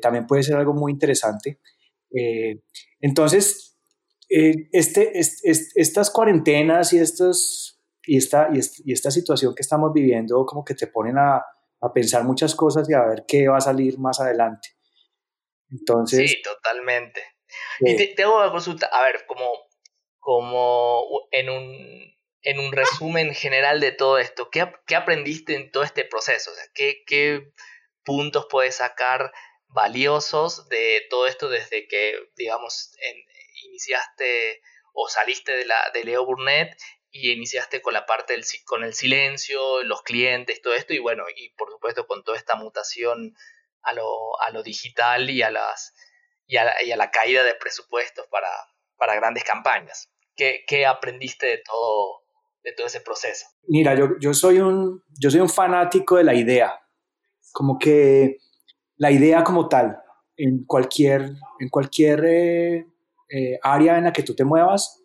también 0.02 0.26
puede 0.26 0.42
ser 0.42 0.56
algo 0.56 0.74
muy 0.74 0.92
interesante. 0.92 1.60
Eh, 2.14 2.60
entonces, 3.00 3.78
eh, 4.28 4.68
este, 4.72 5.18
estas 5.18 6.10
cuarentenas 6.10 6.92
y, 6.92 6.98
estos, 6.98 7.77
y, 8.08 8.16
esta, 8.16 8.48
y, 8.52 8.92
esta 8.92 9.10
situación 9.10 9.54
que 9.54 9.62
estamos 9.62 9.92
viviendo 9.92 10.44
como 10.46 10.64
que 10.64 10.74
te 10.74 10.86
ponen 10.86 11.18
a, 11.18 11.44
a 11.80 11.92
pensar 11.92 12.24
muchas 12.24 12.54
cosas 12.54 12.88
y 12.88 12.94
a 12.94 13.04
ver 13.04 13.24
qué 13.28 13.48
va 13.48 13.58
a 13.58 13.60
salir 13.60 13.98
más 13.98 14.18
adelante. 14.18 14.70
Entonces, 15.70 16.30
sí, 16.30 16.42
totalmente. 16.42 17.22
y 17.80 17.94
te, 17.96 18.08
te, 18.08 18.22
hago 18.22 18.38
una 18.38 18.50
consulta, 18.50 18.86
a 18.86 19.02
ver, 19.02 19.26
como, 19.26 19.50
como 20.18 21.28
en, 21.30 21.50
un, 21.50 22.16
en 22.42 22.58
un 22.58 22.72
resumen 22.72 23.34
general 23.34 23.80
de 23.80 23.92
todo 23.92 24.18
esto, 24.18 24.48
¿qué, 24.50 24.72
qué 24.86 24.96
aprendiste 24.96 25.54
en 25.54 25.70
todo 25.70 25.82
este 25.82 26.04
proceso? 26.04 26.50
O 26.50 26.54
sea, 26.54 26.64
¿qué, 26.74 27.02
¿Qué 27.06 27.52
puntos 28.04 28.46
puedes 28.50 28.76
sacar 28.76 29.30
valiosos 29.66 30.66
de 30.70 31.02
todo 31.10 31.26
esto 31.26 31.50
desde 31.50 31.86
que, 31.86 32.14
digamos, 32.36 32.90
iniciaste 33.66 34.62
o 34.94 35.08
saliste 35.10 35.52
de, 35.52 35.66
la, 35.66 35.90
de 35.92 36.04
Leo 36.04 36.24
Burnett 36.24 36.74
y 37.10 37.32
iniciaste 37.32 37.80
con 37.80 37.94
la 37.94 38.06
parte 38.06 38.34
del 38.34 38.44
con 38.64 38.84
el 38.84 38.94
silencio, 38.94 39.82
los 39.84 40.02
clientes, 40.02 40.60
todo 40.60 40.74
esto, 40.74 40.94
y 40.94 40.98
bueno, 40.98 41.24
y 41.34 41.50
por 41.50 41.70
supuesto 41.70 42.06
con 42.06 42.22
toda 42.22 42.36
esta 42.36 42.56
mutación 42.56 43.34
a 43.82 43.92
lo, 43.92 44.40
a 44.40 44.50
lo 44.50 44.62
digital 44.62 45.30
y 45.30 45.42
a 45.42 45.50
las 45.50 45.94
y 46.46 46.56
a, 46.56 46.64
la, 46.64 46.82
y 46.82 46.90
a 46.90 46.96
la 46.96 47.10
caída 47.10 47.44
de 47.44 47.54
presupuestos 47.54 48.26
para, 48.30 48.48
para 48.96 49.14
grandes 49.14 49.44
campañas. 49.44 50.10
¿Qué, 50.34 50.64
¿Qué, 50.66 50.86
aprendiste 50.86 51.46
de 51.46 51.58
todo, 51.58 52.22
de 52.64 52.72
todo 52.72 52.86
ese 52.86 53.00
proceso? 53.00 53.46
Mira, 53.66 53.94
yo, 53.94 54.18
yo, 54.18 54.32
soy 54.32 54.58
un, 54.58 55.04
yo 55.20 55.30
soy 55.30 55.40
un 55.40 55.48
fanático 55.50 56.16
de 56.16 56.24
la 56.24 56.34
idea. 56.34 56.80
Como 57.52 57.78
que 57.78 58.38
la 58.96 59.10
idea 59.10 59.44
como 59.44 59.68
tal, 59.68 59.98
en 60.36 60.64
cualquier, 60.64 61.32
en 61.58 61.68
cualquier 61.68 62.24
eh, 62.24 62.86
eh, 63.28 63.58
área 63.62 63.98
en 63.98 64.04
la 64.04 64.12
que 64.12 64.22
tú 64.22 64.34
te 64.34 64.44
muevas, 64.44 65.02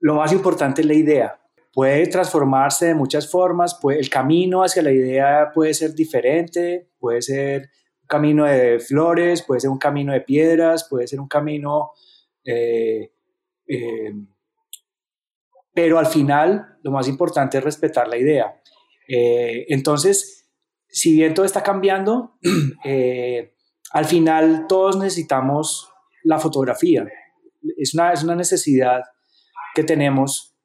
lo 0.00 0.14
más 0.14 0.32
importante 0.32 0.80
es 0.82 0.86
la 0.86 0.94
idea. 0.94 1.40
Puede 1.72 2.06
transformarse 2.06 2.86
de 2.86 2.94
muchas 2.94 3.30
formas, 3.30 3.78
puede, 3.80 4.00
el 4.00 4.10
camino 4.10 4.62
hacia 4.62 4.82
la 4.82 4.90
idea 4.90 5.50
puede 5.54 5.74
ser 5.74 5.94
diferente, 5.94 6.90
puede 6.98 7.22
ser 7.22 7.70
un 8.02 8.08
camino 8.08 8.44
de 8.46 8.80
flores, 8.80 9.42
puede 9.42 9.60
ser 9.60 9.70
un 9.70 9.78
camino 9.78 10.12
de 10.12 10.20
piedras, 10.20 10.86
puede 10.88 11.06
ser 11.06 11.20
un 11.20 11.28
camino... 11.28 11.92
Eh, 12.44 13.12
pero 15.74 15.98
al 15.98 16.06
final 16.06 16.78
lo 16.82 16.90
más 16.90 17.06
importante 17.06 17.58
es 17.58 17.64
respetar 17.64 18.08
la 18.08 18.16
idea. 18.16 18.60
entonces, 19.06 20.38
si 20.88 21.14
bien 21.14 21.34
todo 21.34 21.46
está 21.46 21.62
cambiando, 21.62 22.38
eh, 22.84 23.54
al 23.92 24.04
final 24.04 24.66
todos 24.68 24.98
necesitamos 24.98 25.88
la 26.24 26.38
fotografía. 26.38 27.06
Es 27.76 27.94
una, 27.94 28.12
es 28.12 28.24
una 28.24 28.34
necesidad 28.34 29.02
que 29.78 29.84
tenemos 29.84 30.56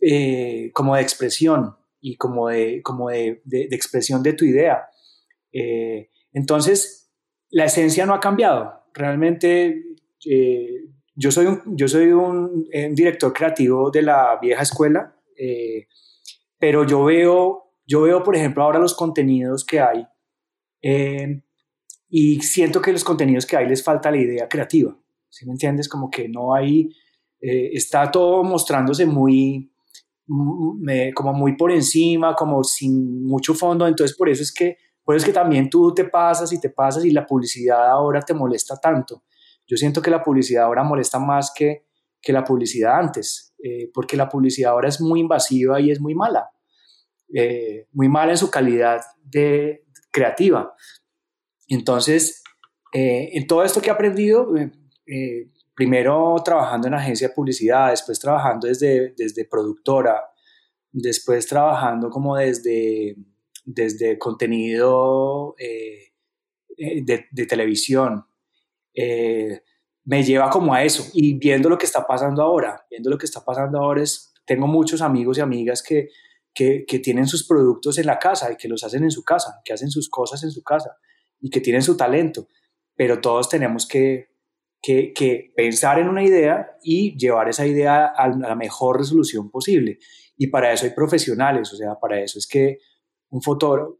eh, 0.00 0.70
como 0.74 0.94
de 0.94 1.02
expresión 1.02 1.76
y 2.00 2.16
como 2.16 2.48
de, 2.48 2.82
como 2.82 3.08
de, 3.08 3.40
expresión 3.70 4.22
de 4.22 4.34
tu 4.34 4.44
idea. 4.44 4.88
Eh, 5.52 6.10
entonces, 6.32 7.10
la 7.50 7.64
esencia 7.64 8.06
no 8.06 8.14
ha 8.14 8.20
cambiado. 8.20 8.84
Realmente, 8.94 9.84
yo 11.14 11.30
soy, 11.30 11.46
un, 11.46 11.76
yo 11.76 11.88
soy 11.88 12.12
un, 12.12 12.68
un, 12.72 12.94
director 12.94 13.32
creativo 13.32 13.90
de 13.90 14.02
la 14.02 14.38
vieja 14.40 14.62
escuela, 14.62 15.16
pero 16.58 16.84
yo 16.84 17.04
veo 17.04 17.68
yo 17.88 18.02
veo, 18.02 18.22
por 18.22 18.36
ejemplo, 18.36 18.62
ahora 18.62 18.78
los 18.78 18.94
contenidos 18.94 19.64
que 19.64 19.80
hay 19.80 20.06
eh, 20.82 21.42
y 22.10 22.40
siento 22.42 22.82
que 22.82 22.92
los 22.92 23.02
contenidos 23.02 23.46
que 23.46 23.56
hay 23.56 23.66
les 23.66 23.82
falta 23.82 24.10
la 24.10 24.18
idea 24.18 24.46
creativa. 24.46 24.94
¿Sí 25.30 25.46
me 25.46 25.52
entiendes? 25.52 25.88
Como 25.88 26.10
que 26.10 26.28
no 26.28 26.54
hay, 26.54 26.90
eh, 27.40 27.70
está 27.72 28.10
todo 28.10 28.42
mostrándose 28.42 29.06
muy, 29.06 29.70
mm, 30.26 31.12
como 31.14 31.32
muy 31.32 31.56
por 31.56 31.70
encima, 31.70 32.34
como 32.34 32.64
sin 32.64 33.24
mucho 33.24 33.54
fondo. 33.54 33.86
Entonces, 33.86 34.16
por 34.16 34.28
eso 34.28 34.42
es 34.42 34.52
que, 34.52 34.76
por 35.04 35.14
eso 35.14 35.24
es 35.24 35.28
que 35.28 35.34
también 35.34 35.70
tú 35.70 35.94
te 35.94 36.04
pasas 36.04 36.52
y 36.52 36.60
te 36.60 36.70
pasas 36.70 37.04
y 37.04 37.10
la 37.10 37.26
publicidad 37.26 37.90
ahora 37.90 38.20
te 38.20 38.34
molesta 38.34 38.76
tanto. 38.76 39.22
Yo 39.66 39.76
siento 39.76 40.02
que 40.02 40.10
la 40.10 40.22
publicidad 40.22 40.64
ahora 40.64 40.82
molesta 40.82 41.18
más 41.18 41.52
que, 41.54 41.86
que 42.20 42.32
la 42.32 42.42
publicidad 42.42 42.98
antes, 42.98 43.54
eh, 43.62 43.90
porque 43.94 44.16
la 44.16 44.28
publicidad 44.28 44.72
ahora 44.72 44.88
es 44.88 45.00
muy 45.00 45.20
invasiva 45.20 45.80
y 45.80 45.90
es 45.90 46.00
muy 46.00 46.14
mala. 46.14 46.50
Eh, 47.32 47.86
muy 47.92 48.08
mala 48.08 48.32
en 48.32 48.38
su 48.38 48.50
calidad 48.50 49.00
de 49.22 49.84
creativa. 50.10 50.74
Entonces, 51.68 52.42
en 52.90 53.46
todo 53.46 53.62
esto 53.64 53.82
que 53.82 53.88
he 53.88 53.92
aprendido, 53.92 54.50
primero 55.78 56.34
trabajando 56.44 56.88
en 56.88 56.94
agencia 56.94 57.28
de 57.28 57.34
publicidad, 57.34 57.90
después 57.90 58.18
trabajando 58.18 58.66
desde, 58.66 59.14
desde 59.16 59.44
productora, 59.44 60.24
después 60.90 61.46
trabajando 61.46 62.10
como 62.10 62.34
desde, 62.34 63.14
desde 63.64 64.18
contenido 64.18 65.54
de, 66.76 67.28
de, 67.30 67.46
televisión, 67.46 68.24
me 70.04 70.22
lleva 70.24 70.50
como 70.50 70.74
a 70.74 70.82
eso. 70.82 71.04
Y 71.14 71.38
viendo 71.38 71.68
lo 71.68 71.78
que 71.78 71.86
está 71.86 72.04
pasando 72.04 72.42
ahora, 72.42 72.84
viendo 72.90 73.08
lo 73.08 73.16
que 73.16 73.26
está 73.26 73.44
pasando 73.44 73.78
ahora 73.78 74.02
es, 74.02 74.34
tengo 74.44 74.66
muchos 74.66 75.00
amigos 75.00 75.38
y 75.38 75.42
amigas 75.42 75.80
que 75.80 76.08
que, 76.58 76.98
tienen 76.98 77.28
sus 77.28 77.46
productos 77.46 77.98
en 77.98 78.06
la 78.06 78.18
casa 78.18 78.52
y 78.52 78.56
que 78.56 78.66
los 78.66 78.82
hacen 78.82 79.04
en 79.04 79.12
su 79.12 79.22
casa, 79.22 79.60
que 79.64 79.72
hacen 79.72 79.90
sus 79.90 80.08
cosas 80.08 80.42
en 80.42 80.50
su 80.50 80.64
casa 80.64 80.96
y 81.40 81.50
que 81.50 81.60
tienen 81.60 81.82
su 81.82 81.96
talento, 81.96 82.48
pero 82.96 83.20
todos 83.20 83.48
tenemos 83.48 83.86
que, 83.86 84.30
que, 84.82 85.52
pensar 85.56 85.98
en 85.98 86.08
una 86.08 86.24
idea 86.24 86.76
y 86.82 87.16
llevar 87.16 87.48
esa 87.48 87.66
idea 87.66 88.06
a 88.06 88.28
la 88.28 88.54
mejor 88.54 88.98
resolución 88.98 89.50
posible. 89.50 89.98
Y 90.36 90.48
para 90.48 90.72
eso 90.72 90.84
hay 90.86 90.92
profesionales, 90.92 91.72
o 91.72 91.76
sea, 91.76 91.96
para 92.00 92.20
eso 92.20 92.38
es 92.38 92.46
que 92.46 92.78
un 93.30 93.42
fotógrafo, 93.42 93.98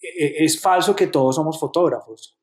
e, 0.00 0.26
e, 0.26 0.44
es 0.44 0.60
falso 0.60 0.94
que 0.94 1.08
todos 1.08 1.34
somos 1.34 1.58
fotógrafos, 1.58 2.38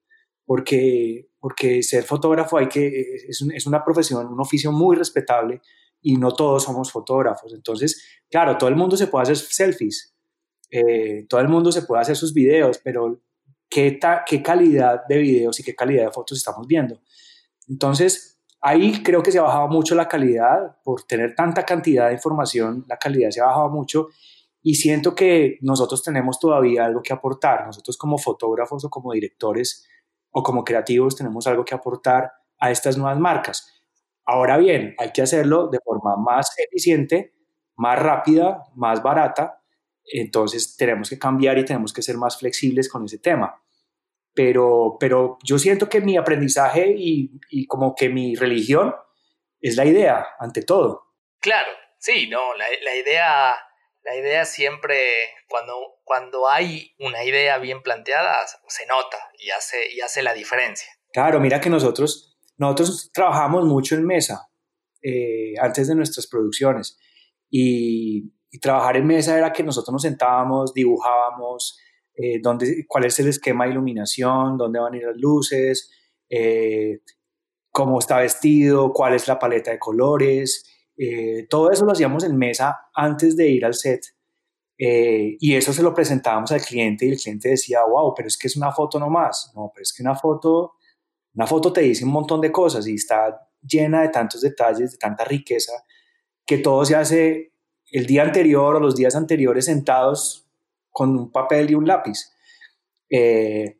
porque, 0.45 1.29
porque 1.39 1.81
ser 1.81 2.03
fotógrafo 2.03 2.57
hay 2.57 2.67
que, 2.67 2.87
es, 3.27 3.41
es 3.53 3.67
una 3.67 3.83
profesión, 3.83 4.27
un 4.27 4.41
oficio 4.41 4.71
muy 4.71 4.95
respetable 4.95 5.61
y 6.01 6.17
no 6.17 6.33
todos 6.33 6.63
somos 6.63 6.91
fotógrafos. 6.91 7.53
Entonces, 7.53 8.03
claro, 8.29 8.57
todo 8.57 8.69
el 8.69 8.75
mundo 8.75 8.97
se 8.97 9.07
puede 9.07 9.23
hacer 9.23 9.37
selfies, 9.37 10.15
eh, 10.69 11.25
todo 11.27 11.39
el 11.41 11.47
mundo 11.47 11.71
se 11.71 11.83
puede 11.83 12.01
hacer 12.01 12.15
sus 12.15 12.33
videos, 12.33 12.79
pero 12.83 13.21
qué, 13.69 13.99
qué 14.25 14.41
calidad 14.41 15.01
de 15.07 15.17
videos 15.17 15.59
y 15.59 15.63
qué 15.63 15.75
calidad 15.75 16.05
de 16.05 16.11
fotos 16.11 16.37
estamos 16.37 16.67
viendo. 16.67 17.01
Entonces, 17.71 18.37
ahí 18.59 19.01
creo 19.01 19.23
que 19.23 19.31
se 19.31 19.39
ha 19.39 19.43
bajado 19.43 19.69
mucho 19.69 19.95
la 19.95 20.09
calidad, 20.09 20.77
por 20.83 21.03
tener 21.03 21.35
tanta 21.35 21.63
cantidad 21.63 22.07
de 22.07 22.13
información, 22.13 22.83
la 22.89 22.97
calidad 22.97 23.29
se 23.29 23.39
ha 23.39 23.45
bajado 23.45 23.69
mucho 23.69 24.09
y 24.61 24.75
siento 24.75 25.15
que 25.15 25.57
nosotros 25.61 26.03
tenemos 26.03 26.37
todavía 26.37 26.83
algo 26.83 27.01
que 27.01 27.13
aportar. 27.13 27.65
Nosotros 27.65 27.97
como 27.97 28.17
fotógrafos 28.17 28.83
o 28.83 28.89
como 28.89 29.13
directores 29.13 29.87
o 30.31 30.43
como 30.43 30.65
creativos 30.65 31.15
tenemos 31.15 31.47
algo 31.47 31.63
que 31.63 31.73
aportar 31.73 32.33
a 32.59 32.71
estas 32.71 32.97
nuevas 32.97 33.19
marcas. 33.19 33.81
Ahora 34.25 34.57
bien, 34.57 34.93
hay 34.99 35.11
que 35.11 35.21
hacerlo 35.21 35.69
de 35.69 35.79
forma 35.83 36.17
más 36.17 36.53
eficiente, 36.57 37.33
más 37.77 37.97
rápida, 37.97 38.65
más 38.75 39.01
barata. 39.01 39.63
Entonces 40.03 40.75
tenemos 40.75 41.09
que 41.09 41.17
cambiar 41.17 41.57
y 41.57 41.63
tenemos 41.63 41.93
que 41.93 42.01
ser 42.01 42.17
más 42.17 42.37
flexibles 42.37 42.89
con 42.89 43.05
ese 43.05 43.17
tema. 43.17 43.60
Pero, 44.33 44.97
pero 44.99 45.37
yo 45.43 45.59
siento 45.59 45.89
que 45.89 46.01
mi 46.01 46.17
aprendizaje 46.17 46.93
y, 46.97 47.31
y 47.49 47.67
como 47.67 47.95
que 47.95 48.09
mi 48.09 48.35
religión 48.35 48.95
es 49.59 49.75
la 49.75 49.85
idea, 49.85 50.25
ante 50.39 50.61
todo. 50.61 51.13
Claro, 51.39 51.71
sí, 51.99 52.27
no, 52.29 52.55
la, 52.55 52.65
la 52.83 52.95
idea 52.95 53.55
la 54.03 54.15
idea 54.15 54.45
siempre, 54.45 54.97
cuando, 55.47 55.73
cuando 56.03 56.49
hay 56.49 56.93
una 56.99 57.23
idea 57.23 57.57
bien 57.59 57.81
planteada, 57.81 58.35
se 58.67 58.85
nota 58.87 59.17
y 59.37 59.49
hace, 59.51 59.93
y 59.93 60.01
hace 60.01 60.23
la 60.23 60.33
diferencia. 60.33 60.87
Claro, 61.13 61.39
mira 61.39 61.61
que 61.61 61.69
nosotros, 61.69 62.37
nosotros 62.57 63.11
trabajamos 63.13 63.65
mucho 63.65 63.95
en 63.95 64.05
mesa 64.05 64.49
eh, 65.03 65.53
antes 65.59 65.87
de 65.87 65.95
nuestras 65.95 66.27
producciones 66.27 66.97
y, 67.49 68.33
trabajar 68.61 68.97
en 68.97 69.07
mesa 69.07 69.37
era 69.37 69.53
que 69.53 69.63
nosotros 69.63 69.93
nos 69.93 70.01
sentábamos, 70.01 70.73
dibujábamos 70.73 71.79
eh, 72.21 72.39
dónde, 72.41 72.85
cuál 72.87 73.05
es 73.05 73.19
el 73.19 73.27
esquema 73.27 73.65
de 73.65 73.71
iluminación, 73.71 74.57
dónde 74.57 74.79
van 74.79 74.93
a 74.93 74.97
ir 74.97 75.03
las 75.03 75.17
luces, 75.17 75.89
eh, 76.29 76.99
cómo 77.71 77.99
está 77.99 78.19
vestido, 78.19 78.91
cuál 78.93 79.13
es 79.13 79.27
la 79.27 79.39
paleta 79.39 79.71
de 79.71 79.79
colores, 79.79 80.65
eh, 80.97 81.47
todo 81.49 81.71
eso 81.71 81.85
lo 81.85 81.93
hacíamos 81.93 82.23
en 82.23 82.37
mesa 82.37 82.89
antes 82.93 83.35
de 83.35 83.49
ir 83.49 83.65
al 83.65 83.73
set. 83.73 84.05
Eh, 84.77 85.37
y 85.39 85.55
eso 85.55 85.73
se 85.73 85.83
lo 85.83 85.93
presentábamos 85.93 86.51
al 86.51 86.61
cliente 86.61 87.05
y 87.05 87.09
el 87.09 87.17
cliente 87.17 87.49
decía, 87.49 87.79
wow, 87.83 88.13
pero 88.15 88.27
es 88.27 88.37
que 88.37 88.47
es 88.47 88.55
una 88.55 88.71
foto 88.71 88.99
nomás. 88.99 89.51
No, 89.55 89.71
pero 89.73 89.83
es 89.83 89.93
que 89.93 90.03
una 90.03 90.15
foto, 90.15 90.73
una 91.33 91.47
foto 91.47 91.73
te 91.73 91.81
dice 91.81 92.05
un 92.05 92.11
montón 92.11 92.41
de 92.41 92.51
cosas 92.51 92.87
y 92.87 92.95
está 92.95 93.47
llena 93.61 94.01
de 94.01 94.09
tantos 94.09 94.41
detalles, 94.41 94.91
de 94.91 94.97
tanta 94.97 95.23
riqueza, 95.23 95.73
que 96.45 96.59
todo 96.59 96.83
se 96.85 96.95
hace 96.95 97.53
el 97.91 98.05
día 98.05 98.23
anterior 98.23 98.75
o 98.75 98.79
los 98.79 98.95
días 98.95 99.15
anteriores 99.15 99.65
sentados 99.65 100.50
con 100.91 101.17
un 101.17 101.31
papel 101.31 101.71
y 101.71 101.75
un 101.75 101.87
lápiz. 101.87 102.31
Eh, 103.09 103.79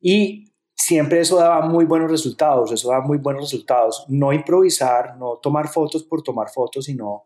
y 0.00 0.52
siempre 0.74 1.20
eso 1.20 1.36
daba 1.36 1.66
muy 1.66 1.84
buenos 1.84 2.10
resultados, 2.10 2.72
eso 2.72 2.88
daba 2.88 3.04
muy 3.04 3.18
buenos 3.18 3.44
resultados. 3.44 4.04
No 4.08 4.32
improvisar, 4.32 5.16
no 5.16 5.38
tomar 5.38 5.68
fotos 5.68 6.04
por 6.04 6.22
tomar 6.22 6.48
fotos, 6.48 6.86
sino, 6.86 7.24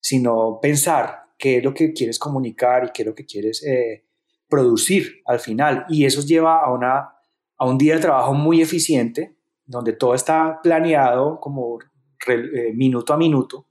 sino 0.00 0.58
pensar 0.60 1.24
qué 1.38 1.58
es 1.58 1.64
lo 1.64 1.74
que 1.74 1.92
quieres 1.92 2.18
comunicar 2.18 2.84
y 2.84 2.90
qué 2.92 3.02
es 3.02 3.06
lo 3.06 3.14
que 3.14 3.26
quieres 3.26 3.64
eh, 3.64 4.04
producir 4.48 5.22
al 5.26 5.40
final. 5.40 5.86
Y 5.88 6.04
eso 6.04 6.22
lleva 6.22 6.60
a, 6.60 6.72
una, 6.72 7.14
a 7.56 7.66
un 7.66 7.78
día 7.78 7.94
de 7.94 8.00
trabajo 8.00 8.34
muy 8.34 8.60
eficiente, 8.60 9.36
donde 9.64 9.92
todo 9.92 10.14
está 10.14 10.60
planeado 10.62 11.38
como 11.40 11.78
eh, 12.26 12.72
minuto 12.74 13.12
a 13.12 13.16
minuto. 13.16 13.66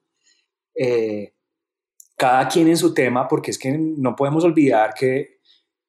Eh, 0.75 1.33
cada 2.17 2.47
quien 2.47 2.67
en 2.67 2.77
su 2.77 2.93
tema, 2.93 3.27
porque 3.27 3.51
es 3.51 3.59
que 3.59 3.77
no 3.77 4.15
podemos 4.15 4.43
olvidar 4.43 4.93
que, 4.93 5.39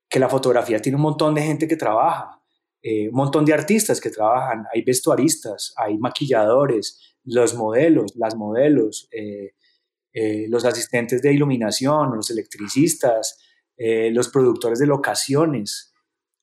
que 0.09 0.18
la 0.18 0.29
fotografía 0.29 0.81
tiene 0.81 0.97
un 0.97 1.03
montón 1.03 1.35
de 1.35 1.43
gente 1.43 1.66
que 1.66 1.76
trabaja 1.76 2.39
eh, 2.81 3.09
un 3.09 3.14
montón 3.14 3.45
de 3.45 3.53
artistas 3.53 4.01
que 4.01 4.11
trabajan, 4.11 4.64
hay 4.72 4.83
vestuaristas, 4.83 5.74
hay 5.76 5.99
maquilladores, 5.99 7.16
los 7.24 7.55
modelos, 7.55 8.14
las 8.16 8.37
modelos, 8.37 9.09
eh, 9.11 9.55
eh, 10.12 10.47
los 10.49 10.64
asistentes 10.64 11.20
de 11.20 11.33
iluminación, 11.33 12.14
los 12.14 12.31
electricistas, 12.31 13.39
los 14.11 14.29
productores 14.29 14.81
de 14.81 14.87
locaciones. 14.87 15.95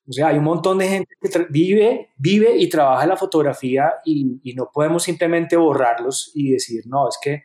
O 0.08 0.14
sea, 0.14 0.28
hay 0.30 0.38
un 0.38 0.46
montón 0.46 0.78
de 0.78 0.88
gente 0.88 1.16
que 1.20 1.48
vive, 1.50 2.12
vive 2.16 2.56
y 2.56 2.70
trabaja 2.70 3.06
la 3.06 3.18
fotografía 3.18 3.96
y, 4.06 4.40
y, 4.42 4.54
no 4.54 4.70
podemos 4.74 5.04
simplemente 5.04 5.58
borrarlos 5.58 6.32
y 6.34 6.52
decir, 6.52 6.84
no, 6.88 7.10
es 7.10 7.18
que 7.22 7.44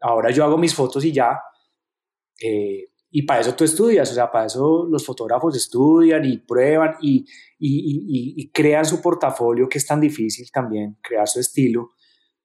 ahora 0.00 0.32
yo 0.32 0.42
hago 0.42 0.58
mis 0.58 0.74
fotos 0.74 1.04
y 1.04 1.12
ya. 1.12 1.38
Y 3.16 3.22
para 3.22 3.42
eso 3.42 3.54
tú 3.54 3.62
estudias, 3.62 4.10
o 4.10 4.14
sea, 4.14 4.28
para 4.28 4.46
eso 4.46 4.88
los 4.90 5.06
fotógrafos 5.06 5.56
estudian 5.56 6.24
y 6.24 6.38
prueban 6.38 6.96
y, 7.00 7.24
y, 7.60 8.50
crean 8.50 8.84
su 8.84 9.00
portafolio, 9.00 9.68
que 9.68 9.78
es 9.78 9.86
tan 9.86 10.00
difícil 10.00 10.50
también, 10.50 10.98
crear 11.00 11.28
su 11.28 11.38
estilo, 11.38 11.92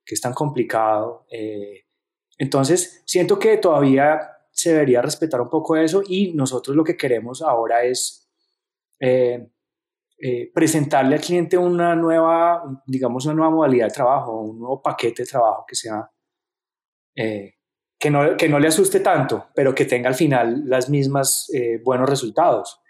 que 0.04 0.14
es 0.14 0.20
tan 0.20 0.32
complicado. 0.32 1.26
Eh, 1.28 1.86
entonces, 2.38 3.02
siento 3.04 3.36
que 3.36 3.56
todavía 3.56 4.20
se 4.52 4.70
debería 4.70 5.02
respetar 5.02 5.40
un 5.40 5.50
poco 5.50 5.74
eso 5.74 6.04
y 6.06 6.34
nosotros 6.34 6.76
lo 6.76 6.84
que 6.84 6.96
queremos 6.96 7.42
ahora 7.42 7.82
es 7.82 8.30
eh, 9.00 9.50
eh, 10.18 10.52
presentarle 10.54 11.16
al 11.16 11.20
cliente 11.20 11.58
una 11.58 11.96
nueva, 11.96 12.62
digamos, 12.86 13.24
una 13.24 13.34
nueva 13.34 13.50
modalidad 13.50 13.88
de 13.88 13.92
trabajo, 13.92 14.40
un 14.40 14.60
nuevo 14.60 14.80
paquete 14.80 15.24
de 15.24 15.28
trabajo 15.28 15.64
que 15.66 15.74
sea 15.74 16.08
que 18.00 18.10
no, 18.10 18.36
que 18.38 18.48
no 18.48 18.58
le 18.58 18.68
asuste 18.68 19.00
tanto, 19.00 19.50
pero 19.54 19.74
que 19.74 19.84
tenga 19.84 20.08
al 20.08 20.14
final 20.14 20.62
las 20.64 20.88
mismas 20.88 21.50
eh, 21.54 21.78
buenos 21.84 22.08
resultados. 22.08 22.80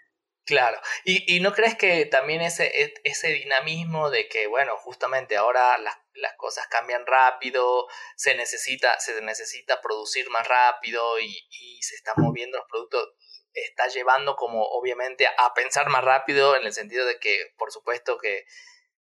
Claro, 0.45 0.79
y, 1.05 1.35
y, 1.35 1.39
no 1.39 1.53
crees 1.53 1.75
que 1.75 2.05
también 2.05 2.41
ese, 2.41 2.65
e, 2.65 2.93
ese 3.03 3.27
dinamismo 3.27 4.09
de 4.09 4.27
que, 4.27 4.47
bueno, 4.47 4.75
justamente 4.77 5.37
ahora 5.37 5.77
las, 5.77 5.95
las 6.15 6.33
cosas 6.35 6.65
cambian 6.67 7.05
rápido, 7.05 7.87
se 8.15 8.35
necesita, 8.35 8.99
se 8.99 9.21
necesita 9.21 9.81
producir 9.81 10.29
más 10.29 10.47
rápido 10.47 11.19
y, 11.19 11.27
y, 11.27 11.81
se 11.83 11.95
están 11.95 12.15
moviendo 12.17 12.57
los 12.57 12.67
productos, 12.67 13.09
está 13.53 13.87
llevando 13.87 14.35
como 14.35 14.63
obviamente 14.63 15.27
a 15.27 15.53
pensar 15.53 15.89
más 15.89 16.03
rápido 16.03 16.55
en 16.55 16.65
el 16.65 16.73
sentido 16.73 17.05
de 17.05 17.19
que, 17.19 17.53
por 17.57 17.71
supuesto, 17.71 18.17
que, 18.17 18.45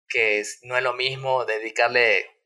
que 0.08 0.44
no 0.62 0.78
es 0.78 0.84
lo 0.84 0.94
mismo 0.94 1.44
dedicarle 1.44 2.37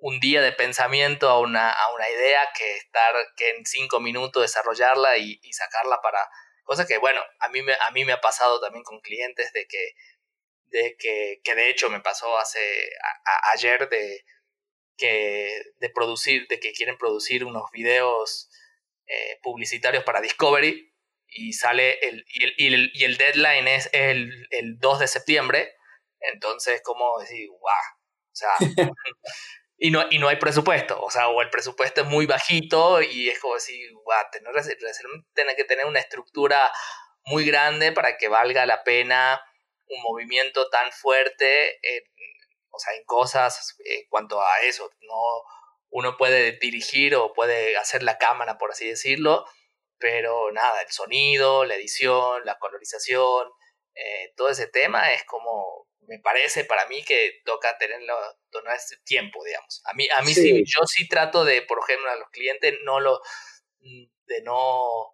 un 0.00 0.20
día 0.20 0.42
de 0.42 0.52
pensamiento 0.52 1.28
a 1.28 1.40
una, 1.40 1.70
a 1.70 1.94
una 1.94 2.08
idea 2.10 2.40
que 2.56 2.76
estar 2.76 3.14
que 3.36 3.50
en 3.50 3.64
cinco 3.64 4.00
minutos 4.00 4.42
desarrollarla 4.42 5.16
y, 5.16 5.40
sacarla 5.52 6.00
para 6.02 6.18
cosas 6.64 6.86
que 6.86 6.98
bueno 6.98 7.20
a 7.40 7.48
mí 7.48 7.62
me, 7.62 7.72
a 7.72 7.90
mí 7.92 8.04
me 8.04 8.12
ha 8.12 8.20
pasado 8.20 8.60
también 8.60 8.84
con 8.84 9.00
clientes 9.00 9.52
de 9.52 9.66
que 9.66 9.94
de 10.66 10.96
que, 10.98 11.40
que 11.42 11.54
de 11.54 11.70
hecho 11.70 11.88
me 11.88 12.00
pasó 12.00 12.36
hace 12.38 12.90
ayer 13.54 13.88
de 13.88 14.24
que 14.96 15.62
de 15.78 15.90
producir 15.90 16.46
de 16.48 16.58
que 16.58 16.72
quieren 16.72 16.98
producir 16.98 17.44
unos 17.44 17.70
videos 17.72 18.50
eh, 19.06 19.38
publicitarios 19.42 20.04
para 20.04 20.20
Discovery 20.20 20.92
y 21.28 21.52
sale 21.52 21.98
el 22.00 22.24
y 22.28 22.44
el, 22.74 22.90
y 22.94 23.04
el, 23.04 23.16
deadline 23.16 23.68
es 23.68 23.88
el, 23.92 24.48
el 24.50 24.78
2 24.78 24.98
de 25.00 25.08
septiembre 25.08 25.74
entonces 26.20 26.82
como 26.82 27.18
decir 27.20 27.48
wow 27.48 27.60
o 27.60 28.34
sea 28.34 28.50
y 29.78 29.90
no, 29.90 30.04
y 30.10 30.18
no 30.18 30.28
hay 30.28 30.36
presupuesto, 30.36 31.00
o 31.02 31.10
sea, 31.10 31.28
o 31.28 31.42
el 31.42 31.50
presupuesto 31.50 32.00
es 32.02 32.06
muy 32.06 32.26
bajito 32.26 33.02
y 33.02 33.28
es 33.28 33.38
como 33.38 33.54
decir, 33.54 33.90
tener, 34.32 34.54
tener 35.34 35.56
que 35.56 35.64
tener 35.64 35.86
una 35.86 36.00
estructura 36.00 36.72
muy 37.24 37.44
grande 37.44 37.92
para 37.92 38.16
que 38.16 38.28
valga 38.28 38.64
la 38.64 38.84
pena 38.84 39.40
un 39.88 40.02
movimiento 40.02 40.68
tan 40.70 40.90
fuerte, 40.92 41.78
o 42.70 42.78
sea, 42.78 42.94
en 42.94 43.04
cosas 43.04 43.76
en 43.84 44.08
cuanto 44.08 44.40
a 44.40 44.60
eso, 44.62 44.90
no 45.02 45.42
uno 45.90 46.16
puede 46.16 46.52
dirigir 46.52 47.14
o 47.14 47.32
puede 47.32 47.76
hacer 47.76 48.02
la 48.02 48.18
cámara, 48.18 48.58
por 48.58 48.70
así 48.70 48.86
decirlo, 48.86 49.46
pero 49.98 50.50
nada, 50.52 50.82
el 50.82 50.90
sonido, 50.90 51.64
la 51.64 51.74
edición, 51.76 52.44
la 52.44 52.58
colorización, 52.58 53.48
eh, 53.96 54.32
todo 54.36 54.50
ese 54.50 54.68
tema 54.68 55.12
es 55.12 55.24
como 55.24 55.86
me 56.06 56.18
parece 56.20 56.64
para 56.64 56.86
mí 56.86 57.02
que 57.02 57.40
toca 57.44 57.76
tenerlo 57.78 58.16
todo 58.50 58.62
este 58.74 58.96
tiempo, 58.98 59.42
digamos. 59.44 59.82
A 59.86 59.94
mí, 59.94 60.08
a 60.16 60.22
mí 60.22 60.34
sí. 60.34 60.64
yo 60.64 60.86
sí 60.86 61.08
trato 61.08 61.44
de, 61.44 61.62
por 61.62 61.80
ejemplo, 61.80 62.10
a 62.10 62.16
los 62.16 62.30
clientes 62.30 62.74
no 62.84 63.00
lo, 63.00 63.20
de 63.80 64.42
no, 64.42 65.12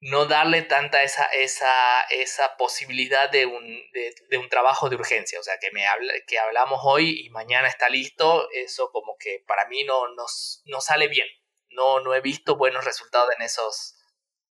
no 0.00 0.26
darle 0.26 0.62
tanta 0.62 1.02
esa, 1.02 1.26
esa, 1.26 2.02
esa 2.10 2.56
posibilidad 2.56 3.30
de 3.30 3.46
un, 3.46 3.82
de, 3.92 4.38
un 4.38 4.48
trabajo 4.48 4.88
de 4.88 4.96
urgencia. 4.96 5.38
O 5.40 5.42
sea, 5.42 5.58
que, 5.58 5.70
me 5.72 5.86
habla, 5.86 6.12
que 6.26 6.38
hablamos 6.38 6.80
hoy 6.84 7.26
y 7.26 7.30
mañana 7.30 7.68
está 7.68 7.88
listo, 7.88 8.48
eso 8.52 8.90
como 8.92 9.16
que 9.18 9.44
para 9.46 9.66
mí 9.68 9.84
no, 9.84 10.08
no, 10.14 10.24
no 10.64 10.80
sale 10.80 11.08
bien. 11.08 11.28
No, 11.70 12.00
no 12.00 12.14
he 12.14 12.20
visto 12.20 12.56
buenos 12.56 12.84
resultados 12.84 13.28
en 13.36 13.42
esos, 13.42 13.96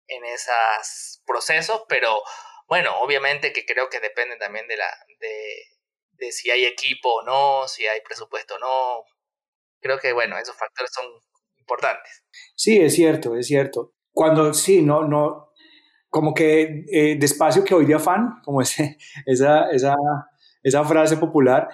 en 0.07 0.25
esos 0.25 1.23
procesos, 1.27 1.83
pero 1.89 2.23
bueno, 2.69 2.91
obviamente 3.01 3.53
que 3.53 3.64
creo 3.64 3.89
que 3.89 3.99
depende 3.99 4.37
también 4.37 4.69
de, 4.69 4.77
la, 4.77 4.87
de, 5.19 6.33
si 6.33 6.51
hay 6.51 6.66
equipo 6.66 7.09
o 7.14 7.23
no, 7.23 7.66
si 7.66 7.87
hay 7.87 8.01
presupuesto 8.03 8.57
o 8.57 8.59
no. 8.59 9.05
Creo 9.81 9.99
que, 9.99 10.12
bueno, 10.12 10.37
esos 10.37 10.57
factores 10.57 10.93
son 10.93 11.07
importantes. 11.59 12.25
Sí, 12.55 12.79
es 12.79 12.95
cierto, 12.95 13.37
es 13.37 13.47
cierto. 13.47 13.95
Cuando 14.12 14.53
sí, 14.53 14.83
no, 14.83 15.05
no, 15.05 15.53
como 16.11 16.35
que 16.35 16.85
eh, 16.93 17.16
despacio 17.19 17.64
que 17.64 17.75
hoy 17.75 17.87
de 17.87 17.95
afán, 17.95 18.41
como 18.45 18.61
ese, 18.61 18.99
esa, 19.27 19.71
esa, 19.71 19.95
esa 20.62 20.85
frase 20.85 21.16
popular, 21.16 21.69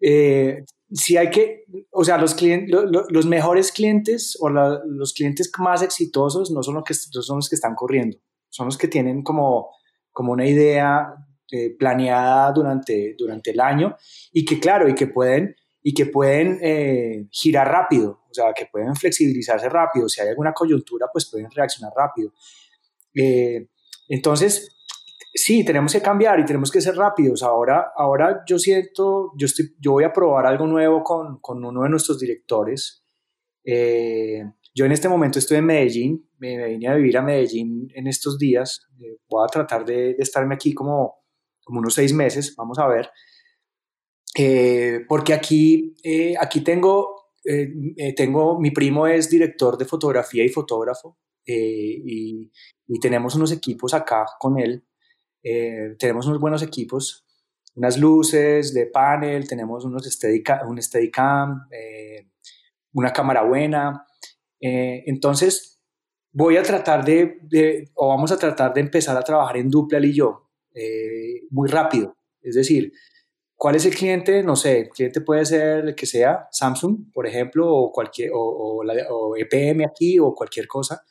eh, 0.00 0.64
si 0.92 1.16
hay 1.16 1.30
que, 1.30 1.64
o 1.90 2.04
sea, 2.04 2.18
los, 2.18 2.34
clientes, 2.34 2.70
los 3.08 3.26
mejores 3.26 3.72
clientes 3.72 4.36
o 4.40 4.50
los 4.50 5.14
clientes 5.14 5.50
más 5.58 5.82
exitosos 5.82 6.50
no 6.50 6.62
son 6.62 6.74
los, 6.74 6.84
que, 6.84 6.92
son 6.94 7.36
los 7.36 7.48
que 7.48 7.54
están 7.54 7.74
corriendo, 7.74 8.18
son 8.50 8.66
los 8.66 8.76
que 8.76 8.88
tienen 8.88 9.22
como, 9.22 9.70
como 10.14 10.32
una 10.32 10.46
idea 10.46 11.14
eh, 11.50 11.76
planeada 11.76 12.50
durante, 12.52 13.14
durante 13.18 13.50
el 13.50 13.60
año 13.60 13.96
y 14.32 14.44
que, 14.46 14.58
claro, 14.58 14.88
y 14.88 14.94
que 14.94 15.08
pueden, 15.08 15.54
y 15.82 15.92
que 15.92 16.06
pueden 16.06 16.58
eh, 16.62 17.26
girar 17.30 17.68
rápido, 17.68 18.22
o 18.30 18.32
sea, 18.32 18.54
que 18.54 18.66
pueden 18.66 18.94
flexibilizarse 18.96 19.68
rápido. 19.68 20.08
Si 20.08 20.22
hay 20.22 20.28
alguna 20.28 20.54
coyuntura, 20.54 21.08
pues 21.12 21.28
pueden 21.30 21.50
reaccionar 21.50 21.92
rápido. 21.94 22.32
Eh, 23.14 23.68
entonces, 24.08 24.74
sí, 25.34 25.64
tenemos 25.64 25.92
que 25.92 26.00
cambiar 26.00 26.40
y 26.40 26.44
tenemos 26.44 26.70
que 26.70 26.80
ser 26.80 26.94
rápidos. 26.94 27.42
Ahora, 27.42 27.92
ahora 27.96 28.42
yo 28.46 28.58
siento, 28.58 29.32
yo, 29.36 29.46
estoy, 29.46 29.74
yo 29.78 29.92
voy 29.92 30.04
a 30.04 30.12
probar 30.12 30.46
algo 30.46 30.66
nuevo 30.66 31.02
con, 31.02 31.40
con 31.40 31.62
uno 31.64 31.82
de 31.82 31.90
nuestros 31.90 32.18
directores. 32.18 33.04
Eh, 33.64 34.44
yo 34.74 34.84
en 34.84 34.92
este 34.92 35.08
momento 35.08 35.38
estoy 35.38 35.58
en 35.58 35.66
Medellín, 35.66 36.28
me, 36.38 36.68
vine 36.68 36.88
a 36.88 36.94
vivir 36.94 37.16
a 37.16 37.22
Medellín 37.22 37.88
en 37.94 38.06
estos 38.06 38.38
días. 38.38 38.86
Eh, 39.00 39.18
voy 39.28 39.44
a 39.44 39.48
tratar 39.48 39.84
de, 39.84 40.16
estarme 40.18 40.54
aquí 40.54 40.74
como, 40.74 41.24
unos 41.66 41.94
seis 41.94 42.12
meses, 42.12 42.54
vamos 42.56 42.78
a 42.78 42.86
ver. 42.86 43.10
Eh, 44.36 45.00
porque 45.08 45.32
aquí, 45.32 45.94
aquí 46.40 46.60
tengo, 46.62 47.30
tengo, 48.16 48.60
mi 48.60 48.70
primo 48.70 49.06
es 49.06 49.30
director 49.30 49.78
de 49.78 49.84
fotografía 49.84 50.44
y 50.44 50.48
fotógrafo. 50.48 51.18
Y, 51.46 52.50
tenemos 53.00 53.34
unos 53.34 53.52
equipos 53.52 53.94
acá 53.94 54.26
con 54.38 54.58
él 54.58 54.84
eh, 55.44 55.94
tenemos 55.98 56.26
unos 56.26 56.40
buenos 56.40 56.62
equipos, 56.62 57.26
unas 57.74 57.98
luces 57.98 58.72
de 58.72 58.86
panel, 58.86 59.46
tenemos 59.46 59.84
unos 59.84 60.06
un 60.66 60.82
Steadicam, 60.82 61.68
eh, 61.70 62.30
una 62.94 63.12
cámara 63.12 63.42
buena. 63.42 64.06
Eh, 64.64 65.02
entonces, 65.06 65.82
voy 66.32 66.56
a 66.56 66.62
tratar 66.62 67.04
de, 67.04 67.90
o 67.94 68.08
vamos 68.08 68.32
a 68.32 68.38
tratar 68.38 68.72
de 68.72 68.80
empezar 68.80 69.16
a 69.16 69.22
trabajar 69.22 69.56
en 69.56 69.68
dupla 69.68 69.98
y 69.98 70.12
yo, 70.14 70.50
muy 71.50 71.68
rápido. 71.68 72.16
Es 72.40 72.54
decir, 72.54 72.92
¿cuál 73.54 73.76
es 73.76 73.86
el 73.86 73.94
cliente? 73.94 74.42
No 74.42 74.56
sé, 74.56 74.80
el 74.80 74.88
cliente 74.88 75.20
puede 75.20 75.44
ser 75.44 75.84
el 75.86 75.94
que 75.94 76.06
sea, 76.06 76.48
Samsung, 76.50 77.12
por 77.12 77.26
ejemplo, 77.26 77.68
o, 77.68 77.92
cualquier, 77.92 78.30
o, 78.32 78.82
o 79.10 79.36
EPM 79.36 79.84
aquí, 79.84 80.18
o 80.18 80.34
cualquier 80.34 80.66
cosa 80.66 81.04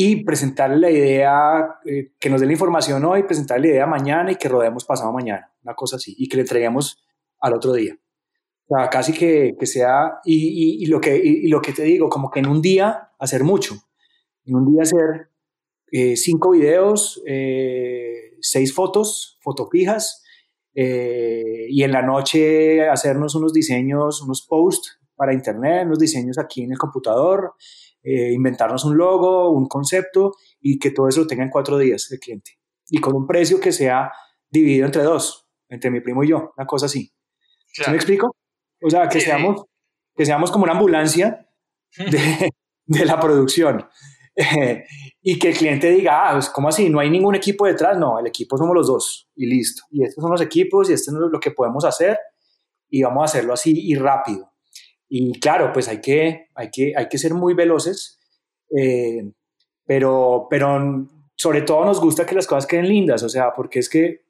y 0.00 0.22
presentarle 0.22 0.78
la 0.78 0.90
idea, 0.92 1.80
eh, 1.84 2.12
que 2.20 2.30
nos 2.30 2.40
dé 2.40 2.46
la 2.46 2.52
información 2.52 3.04
hoy, 3.04 3.24
presentarle 3.24 3.66
la 3.66 3.74
idea 3.74 3.86
mañana 3.86 4.30
y 4.30 4.36
que 4.36 4.48
rodemos 4.48 4.84
pasado 4.84 5.12
mañana, 5.12 5.52
una 5.64 5.74
cosa 5.74 5.96
así, 5.96 6.14
y 6.16 6.28
que 6.28 6.36
le 6.36 6.42
entreguemos 6.42 7.04
al 7.40 7.54
otro 7.54 7.72
día. 7.72 7.98
O 8.68 8.76
sea, 8.76 8.88
casi 8.90 9.12
que, 9.12 9.56
que 9.58 9.66
sea, 9.66 10.20
y, 10.24 10.84
y, 10.84 10.86
lo 10.86 11.00
que, 11.00 11.16
y, 11.16 11.48
lo 11.48 11.60
que 11.60 11.72
te 11.72 11.84
digo, 11.84 12.08
como 12.08 12.30
que 12.30 12.40
en 12.40 12.48
un 12.48 12.60
día 12.60 13.12
hacer 13.18 13.42
mucho, 13.42 13.76
en 14.44 14.56
un 14.56 14.70
día 14.70 14.82
hacer 14.82 15.30
eh, 15.90 16.16
cinco 16.16 16.50
videos, 16.50 17.22
eh, 17.26 18.36
seis 18.40 18.74
fotos, 18.74 19.38
fotopijas, 19.40 20.24
y 20.74 21.82
en 21.82 21.90
la 21.90 22.02
noche 22.02 22.88
hacernos 22.88 23.34
unos 23.34 23.52
diseños, 23.52 24.22
unos 24.22 24.46
posts 24.46 25.00
para 25.16 25.34
internet, 25.34 25.86
unos 25.86 25.98
diseños 25.98 26.38
aquí 26.38 26.62
en 26.62 26.70
el 26.70 26.78
computador, 26.78 27.54
eh, 28.02 28.32
inventarnos 28.32 28.84
un 28.84 28.96
logo, 28.96 29.50
un 29.50 29.66
concepto 29.66 30.34
y 30.60 30.78
que 30.78 30.92
todo 30.92 31.08
eso 31.08 31.20
lo 31.20 31.26
tenga 31.26 31.42
en 31.42 31.50
cuatro 31.50 31.76
días 31.76 32.10
el 32.12 32.20
cliente. 32.20 32.52
Y 32.88 33.00
con 33.00 33.14
un 33.14 33.26
precio 33.26 33.60
que 33.60 33.72
sea 33.72 34.12
dividido 34.48 34.86
entre 34.86 35.02
dos, 35.02 35.48
entre 35.68 35.90
mi 35.90 36.00
primo 36.00 36.22
y 36.22 36.28
yo, 36.28 36.52
una 36.56 36.66
cosa 36.66 36.86
así. 36.86 37.12
¿Sí 37.66 37.82
me 37.90 37.96
explico? 37.96 38.34
O 38.82 38.90
sea, 38.90 39.08
que, 39.08 39.20
seamos, 39.20 39.64
que 40.14 40.26
seamos 40.26 40.50
como 40.50 40.64
una 40.64 40.72
ambulancia 40.72 41.48
de, 41.96 42.50
de 42.86 43.04
la 43.04 43.18
producción. 43.20 43.86
y 45.20 45.38
que 45.38 45.48
el 45.48 45.56
cliente 45.56 45.90
diga, 45.90 46.28
ah, 46.28 46.32
pues, 46.34 46.48
¿cómo 46.48 46.68
así? 46.68 46.88
No 46.88 47.00
hay 47.00 47.10
ningún 47.10 47.34
equipo 47.34 47.66
detrás. 47.66 47.98
No, 47.98 48.18
el 48.18 48.26
equipo 48.26 48.56
somos 48.56 48.74
los 48.74 48.86
dos 48.86 49.28
y 49.34 49.46
listo. 49.46 49.82
Y 49.90 50.04
estos 50.04 50.22
son 50.22 50.30
los 50.30 50.40
equipos 50.40 50.88
y 50.88 50.92
esto 50.92 51.10
es 51.10 51.16
lo 51.18 51.40
que 51.40 51.50
podemos 51.50 51.84
hacer 51.84 52.18
y 52.90 53.02
vamos 53.02 53.22
a 53.22 53.24
hacerlo 53.24 53.52
así 53.52 53.72
y 53.74 53.94
rápido. 53.94 54.52
Y 55.08 55.38
claro, 55.40 55.72
pues 55.72 55.88
hay 55.88 56.00
que, 56.00 56.48
hay 56.54 56.70
que, 56.70 56.92
hay 56.96 57.08
que 57.08 57.18
ser 57.18 57.34
muy 57.34 57.54
veloces, 57.54 58.20
eh, 58.76 59.32
pero, 59.86 60.46
pero 60.50 61.06
sobre 61.34 61.62
todo 61.62 61.84
nos 61.84 62.00
gusta 62.00 62.26
que 62.26 62.34
las 62.34 62.46
cosas 62.46 62.66
queden 62.66 62.88
lindas, 62.88 63.22
o 63.22 63.28
sea, 63.28 63.52
porque 63.54 63.78
es 63.78 63.88
que 63.88 64.22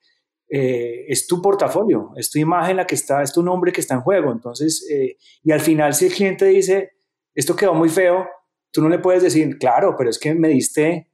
eh, 0.51 1.05
es 1.09 1.26
tu 1.26 1.42
portafolio, 1.42 2.12
es 2.16 2.30
tu 2.30 2.38
imagen 2.38 2.76
la 2.76 2.86
que 2.86 2.94
está, 2.94 3.22
es 3.22 3.32
tu 3.32 3.42
nombre 3.42 3.72
que 3.72 3.80
está 3.80 3.94
en 3.94 4.01
juego. 4.01 4.32
Entonces, 4.32 4.86
eh, 4.90 5.16
y 5.42 5.53
al 5.53 5.61
final 5.61 5.94
si 5.94 6.07
el 6.07 6.12
cliente 6.12 6.44
dice, 6.46 6.92
esto 7.34 7.55
quedó 7.55 7.74
muy 7.74 7.88
feo, 7.88 8.26
tú 8.72 8.82
no 8.82 8.88
le 8.88 8.99
puedes 8.99 9.22
decir, 9.22 9.59
claro, 9.59 9.94
pero 9.96 10.11
es 10.11 10.18
que 10.18 10.34
me 10.34 10.49
diste 10.49 11.07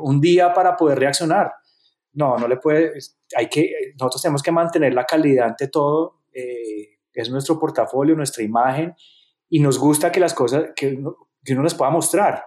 un 0.00 0.18
día 0.18 0.54
para 0.54 0.74
poder 0.78 0.98
reaccionar. 0.98 1.52
No, 2.14 2.38
no 2.38 2.48
le 2.48 2.56
puedes, 2.56 3.20
hay 3.36 3.48
que, 3.50 3.70
nosotros 4.00 4.22
tenemos 4.22 4.42
que 4.42 4.50
mantener 4.50 4.94
la 4.94 5.04
calidad 5.04 5.48
ante 5.48 5.68
todo 5.68 6.22
es 7.22 7.30
nuestro 7.30 7.58
portafolio, 7.58 8.14
nuestra 8.14 8.44
imagen, 8.44 8.94
y 9.48 9.60
nos 9.60 9.78
gusta 9.78 10.12
que 10.12 10.20
las 10.20 10.34
cosas, 10.34 10.70
que 10.76 10.94
uno, 10.94 11.16
que 11.44 11.54
les 11.54 11.74
pueda 11.74 11.90
mostrar. 11.90 12.44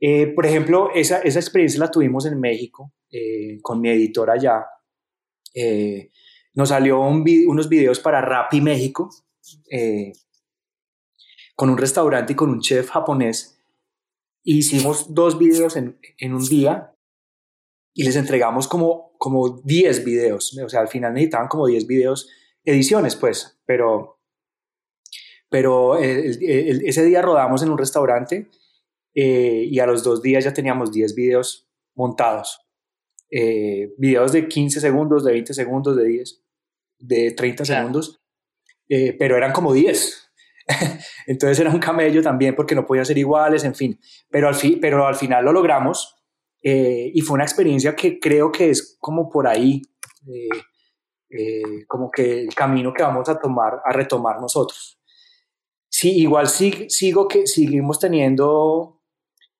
Eh, 0.00 0.28
por 0.28 0.46
ejemplo, 0.46 0.90
esa, 0.94 1.18
esa, 1.18 1.38
experiencia 1.38 1.80
la 1.80 1.90
tuvimos 1.90 2.26
en 2.26 2.38
México 2.38 2.92
eh, 3.10 3.58
con 3.62 3.80
mi 3.80 3.90
editor 3.90 4.30
allá. 4.30 4.64
Eh, 5.56 6.10
nos 6.54 6.68
salió 6.68 7.00
unos 7.00 7.68
videos 7.68 7.98
para 7.98 8.20
Rappi 8.20 8.60
México 8.60 9.10
con 11.56 11.70
un 11.70 11.78
restaurante 11.78 12.34
y 12.34 12.36
con 12.36 12.50
un 12.50 12.60
chef 12.60 12.90
japonés. 12.90 13.58
Hicimos 14.44 15.12
dos 15.12 15.38
videos 15.38 15.76
en, 15.76 15.98
en 16.18 16.34
un 16.34 16.46
día 16.46 16.96
y 17.96 18.04
les 18.04 18.14
entregamos 18.14 18.68
como, 18.68 19.16
como 19.18 19.60
10 19.64 20.04
videos. 20.04 20.56
O 20.62 20.68
sea, 20.68 20.80
al 20.80 20.88
final 20.88 21.14
necesitaban 21.14 21.48
como 21.48 21.66
10 21.66 21.86
videos 21.86 22.28
ediciones, 22.62 23.16
pues, 23.16 23.58
pero, 23.64 24.20
pero 25.48 25.96
ese 25.98 27.04
día 27.04 27.22
rodamos 27.22 27.62
en 27.62 27.70
un 27.70 27.78
restaurante 27.78 28.50
eh, 29.14 29.66
y 29.70 29.78
a 29.78 29.86
los 29.86 30.04
dos 30.04 30.20
días 30.20 30.44
ya 30.44 30.52
teníamos 30.52 30.92
10 30.92 31.14
videos 31.14 31.66
montados. 31.94 32.60
Eh, 33.38 33.92
videos 33.98 34.32
de 34.32 34.48
15 34.48 34.80
segundos, 34.80 35.24
de 35.24 35.32
20 35.32 35.52
segundos, 35.52 35.96
de 35.96 36.04
10, 36.04 36.42
de 36.98 37.32
30 37.32 37.64
segundos, 37.64 38.22
eh, 38.88 39.14
pero 39.18 39.36
eran 39.36 39.52
como 39.52 39.72
10. 39.72 40.30
Entonces 41.26 41.58
era 41.58 41.70
un 41.70 41.78
camello 41.78 42.22
también 42.22 42.54
porque 42.54 42.74
no 42.74 42.86
podían 42.86 43.04
ser 43.04 43.18
iguales, 43.18 43.64
en 43.64 43.74
fin. 43.74 44.00
Pero 44.30 44.48
al, 44.48 44.54
fi 44.54 44.76
pero 44.76 45.06
al 45.06 45.16
final 45.16 45.44
lo 45.44 45.52
logramos 45.52 46.14
y 46.68 47.20
fue 47.20 47.34
una 47.34 47.44
experiencia 47.44 47.94
que 47.94 48.18
creo 48.18 48.50
que 48.50 48.70
es 48.70 48.96
como 48.98 49.28
por 49.28 49.46
ahí 49.46 49.82
eh, 51.28 51.84
como 51.88 52.10
que 52.10 52.42
el 52.42 52.54
camino 52.54 52.92
que 52.94 53.02
vamos 53.02 53.28
a 53.28 53.38
tomar, 53.38 53.80
a 53.84 53.92
retomar 53.92 54.40
nosotros. 54.40 55.00
Sí, 55.88 56.18
igual 56.18 56.46
sí, 56.46 56.86
sigo 56.88 57.26
que 57.26 57.46
seguimos 57.46 57.98
teniendo, 57.98 59.02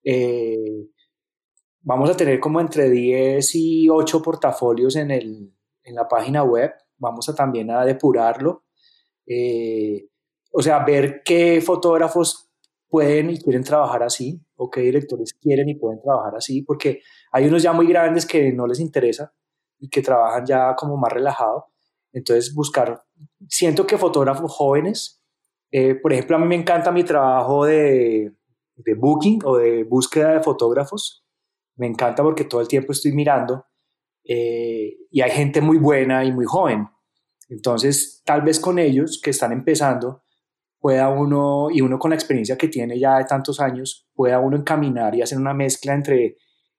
eh, 0.04 0.88
vamos 1.86 2.10
a 2.10 2.16
tener 2.16 2.40
como 2.40 2.60
entre 2.60 2.90
10 2.90 3.54
y 3.54 3.88
8 3.88 4.20
portafolios 4.20 4.96
en, 4.96 5.12
el, 5.12 5.54
en 5.84 5.94
la 5.94 6.08
página 6.08 6.42
web, 6.42 6.72
vamos 6.98 7.28
a 7.28 7.34
también 7.34 7.70
a 7.70 7.84
depurarlo, 7.84 8.64
eh, 9.24 10.08
o 10.50 10.60
sea, 10.60 10.84
ver 10.84 11.22
qué 11.24 11.60
fotógrafos 11.60 12.50
pueden 12.88 13.30
y 13.30 13.38
quieren 13.38 13.62
trabajar 13.62 14.02
así, 14.02 14.44
o 14.56 14.68
qué 14.68 14.80
directores 14.80 15.32
quieren 15.32 15.68
y 15.68 15.76
pueden 15.76 16.02
trabajar 16.02 16.34
así, 16.34 16.62
porque 16.62 17.02
hay 17.30 17.46
unos 17.46 17.62
ya 17.62 17.72
muy 17.72 17.86
grandes 17.86 18.26
que 18.26 18.52
no 18.52 18.66
les 18.66 18.80
interesa, 18.80 19.32
y 19.78 19.88
que 19.88 20.02
trabajan 20.02 20.44
ya 20.44 20.74
como 20.74 20.96
más 20.96 21.12
relajado. 21.12 21.66
Entonces, 22.12 22.52
buscar, 22.52 23.04
siento 23.48 23.86
que 23.86 23.98
fotógrafos 23.98 24.50
jóvenes, 24.50 25.22
eh, 25.70 25.94
por 25.94 26.12
ejemplo, 26.12 26.36
a 26.36 26.38
mí 26.40 26.46
me 26.46 26.56
encanta 26.56 26.90
mi 26.90 27.04
trabajo 27.04 27.64
de, 27.64 28.32
de 28.74 28.94
booking 28.94 29.40
o 29.44 29.58
de 29.58 29.84
búsqueda 29.84 30.32
de 30.32 30.42
fotógrafos. 30.42 31.25
Me 31.76 31.86
encanta 31.86 32.22
porque 32.22 32.44
todo 32.44 32.60
el 32.60 32.68
tiempo 32.68 32.92
estoy 32.92 33.12
mirando 33.12 33.66
eh, 34.24 34.96
y 35.10 35.20
hay 35.20 35.30
gente 35.30 35.60
muy 35.60 35.78
buena 35.78 36.24
y 36.24 36.32
muy 36.32 36.44
joven. 36.46 36.88
Entonces, 37.48 38.22
tal 38.24 38.42
vez 38.42 38.58
con 38.58 38.78
ellos 38.78 39.20
que 39.22 39.30
están 39.30 39.52
empezando, 39.52 40.22
pueda 40.78 41.08
uno, 41.08 41.68
y 41.70 41.80
uno 41.80 41.98
con 41.98 42.10
la 42.10 42.16
experiencia 42.16 42.56
que 42.56 42.68
tiene 42.68 42.98
ya 42.98 43.18
de 43.18 43.24
tantos 43.24 43.60
años, 43.60 44.08
pueda 44.14 44.40
uno 44.40 44.56
encaminar 44.56 45.14
y 45.14 45.22
hacer 45.22 45.38
una 45.38 45.54
mezcla 45.54 45.94
entre 45.94 46.36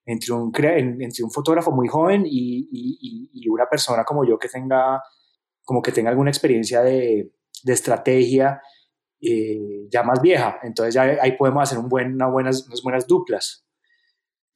entre 0.08 0.34
un, 0.34 0.52
entre 0.56 1.24
un 1.24 1.32
fotógrafo 1.32 1.72
muy 1.72 1.90
joven 1.90 2.24
y, 2.26 2.70
y, 3.34 3.50
una 3.50 3.66
persona 3.70 4.04
como 4.06 4.26
yo 4.26 4.38
que 4.38 4.48
tenga, 4.48 5.02
como 5.64 5.82
que 5.82 5.92
tenga 5.92 6.10
alguna 6.10 6.30
experiencia 6.30 6.82
de, 6.82 7.34
de 7.64 7.74
estrategia 7.74 8.62
eh, 9.20 9.88
ya 9.92 10.04
más 10.04 10.22
vieja. 10.22 10.60
Entonces 10.64 10.96
ya 10.96 11.04
ahí 11.22 11.34
podemos 11.38 11.64
hacer 11.64 11.78
un 11.78 11.90
una 11.92 12.28
buenas, 12.28 12.66
unas 12.68 12.82
buenas 12.82 13.06
duplas. 13.06 13.67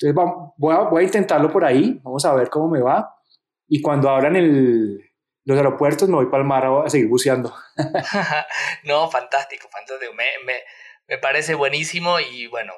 Entonces 0.02 0.36
voy, 0.58 0.76
a, 0.76 0.80
voy 0.80 1.04
intentarlo 1.04 1.52
por 1.52 1.64
ahí, 1.64 2.00
vamos 2.04 2.26
a 2.26 2.34
ver 2.34 2.50
cómo 2.50 2.70
me 2.70 2.82
va. 2.82 3.16
Y 3.68 3.82
cuando 3.82 4.10
abran 4.10 4.34
los 5.44 5.58
aeropuertos 5.58 6.10
me 6.10 6.16
voy 6.16 6.26
para 6.26 6.42
el 6.42 6.48
mar 6.48 6.66
a, 6.66 6.90
seguir 6.90 7.08
buceando. 7.08 7.56
no, 8.84 9.10
fantástico, 9.10 9.70
fantástico. 9.70 10.14
Me, 10.14 11.18
parece 11.22 11.56
buenísimo 11.56 12.20
y 12.20 12.48
bueno, 12.48 12.74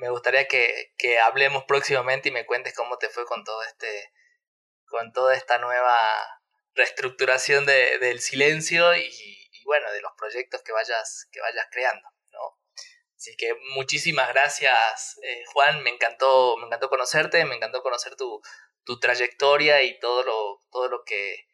me 0.00 0.08
gustaría 0.08 0.46
que, 0.46 1.18
hablemos 1.24 1.64
próximamente 1.64 2.28
y 2.28 2.32
me 2.32 2.46
cuentes 2.46 2.74
cómo 2.74 2.96
te 2.96 3.08
fue 3.08 3.26
con 3.26 3.44
todo 3.44 3.62
este, 3.64 4.12
con 4.86 5.12
toda 5.12 5.34
esta 5.34 5.58
nueva 5.58 5.98
reestructuración 6.74 7.66
de, 7.66 7.98
del 7.98 8.20
silencio 8.20 8.94
y, 8.94 9.00
y, 9.00 9.64
bueno, 9.64 9.90
de 9.92 10.00
los 10.00 10.12
proyectos 10.16 10.62
que 10.62 10.72
vayas, 10.72 11.28
que 11.32 11.40
vayas 11.40 11.66
creando. 11.72 12.08
Así 13.20 13.36
que 13.36 13.52
muchísimas 13.74 14.30
gracias, 14.30 15.20
eh, 15.22 15.44
Juan. 15.52 15.82
Me 15.82 15.90
encantó, 15.90 16.56
me 16.56 16.64
encantó 16.64 16.88
conocerte, 16.88 17.44
me 17.44 17.54
encantó 17.54 17.82
conocer 17.82 18.16
tu, 18.16 18.40
tu 18.82 18.98
trayectoria 18.98 19.82
y 19.82 19.98
todo 19.98 20.22
lo, 20.22 20.62
todo 20.70 20.88
lo 20.88 21.04
que 21.04 21.46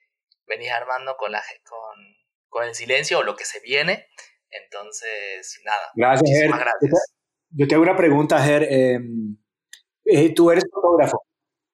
venís 0.47 0.71
armando 0.71 1.17
con, 1.17 1.33
la, 1.33 1.43
con, 1.69 1.99
con 2.49 2.69
el 2.69 2.77
silencio 2.77 3.19
o 3.19 3.25
lo 3.25 3.35
que 3.35 3.45
se 3.45 3.59
viene. 3.59 4.07
Entonces, 4.49 5.61
nada. 5.65 5.91
Gracias, 5.97 6.39
Ger. 6.39 6.51
Gracias. 6.51 7.15
Yo 7.51 7.67
te 7.67 7.75
hago 7.75 7.83
una 7.83 7.97
pregunta, 7.97 8.41
Ger. 8.41 8.63
Em, 8.71 9.37
eh, 10.05 10.33
¿Tú 10.33 10.53
eres 10.53 10.67
fotógrafo? 10.73 11.27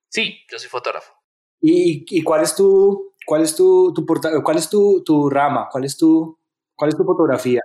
Sí, 0.08 0.38
yo 0.50 0.58
soy 0.58 0.70
fotógrafo. 0.70 1.12
¿Y, 1.60 2.06
y 2.08 2.22
cuál 2.22 2.44
es 2.44 2.56
tu, 2.56 3.14
cuál 3.26 3.42
es 3.42 3.54
tu, 3.54 3.92
tu 3.92 4.06
cuál 4.42 4.56
es 4.56 4.70
tu, 4.70 5.04
tu, 5.04 5.28
rama? 5.28 5.68
¿Cuál 5.70 5.84
es 5.84 5.98
tu, 5.98 6.40
cuál 6.74 6.88
es 6.88 6.96
tu 6.96 7.04
fotografía? 7.04 7.60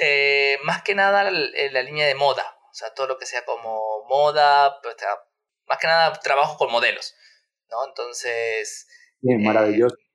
Eh, 0.00 0.47
más 0.64 0.82
que 0.82 0.94
nada 0.94 1.30
la, 1.30 1.82
línea 1.82 2.06
de 2.06 2.14
moda, 2.14 2.58
o 2.70 2.74
sea, 2.74 2.92
todo 2.94 3.06
lo 3.06 3.18
que 3.18 3.26
sea 3.26 3.44
como 3.44 4.04
moda, 4.08 4.80
pues, 4.82 4.96
más 5.66 5.78
que 5.78 5.86
nada 5.86 6.12
trabajo 6.20 6.56
con 6.56 6.70
modelos, 6.70 7.14
¿no? 7.68 7.86
Entonces... 7.86 8.86
Bien, 9.20 9.42
maravilloso. 9.42 9.96
Eh, 9.96 10.08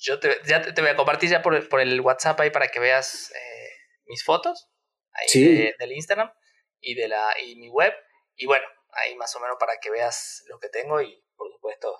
yo 0.00 0.18
te, 0.18 0.40
ya 0.46 0.62
te, 0.62 0.80
voy 0.80 0.90
a 0.90 0.96
compartir 0.96 1.30
ya 1.30 1.42
por, 1.42 1.68
por, 1.68 1.80
el 1.80 2.00
WhatsApp 2.00 2.40
ahí 2.40 2.50
para 2.50 2.68
que 2.68 2.80
veas 2.80 3.30
eh, 3.32 3.70
mis 4.06 4.24
fotos 4.24 4.68
ahí 5.12 5.72
del 5.78 5.92
Instagram 5.92 6.32
y 6.80 6.94
de 6.94 7.08
la 7.08 7.34
y 7.42 7.56
mi 7.56 7.68
web 7.68 7.92
y 8.34 8.46
bueno 8.46 8.66
ahí 8.92 9.14
más 9.16 9.34
o 9.36 9.40
menos 9.40 9.56
para 9.60 9.78
que 9.78 9.90
veas 9.90 10.42
lo 10.46 10.58
que 10.58 10.68
tengo 10.68 11.02
y 11.02 11.22
por 11.36 11.52
supuesto 11.52 11.98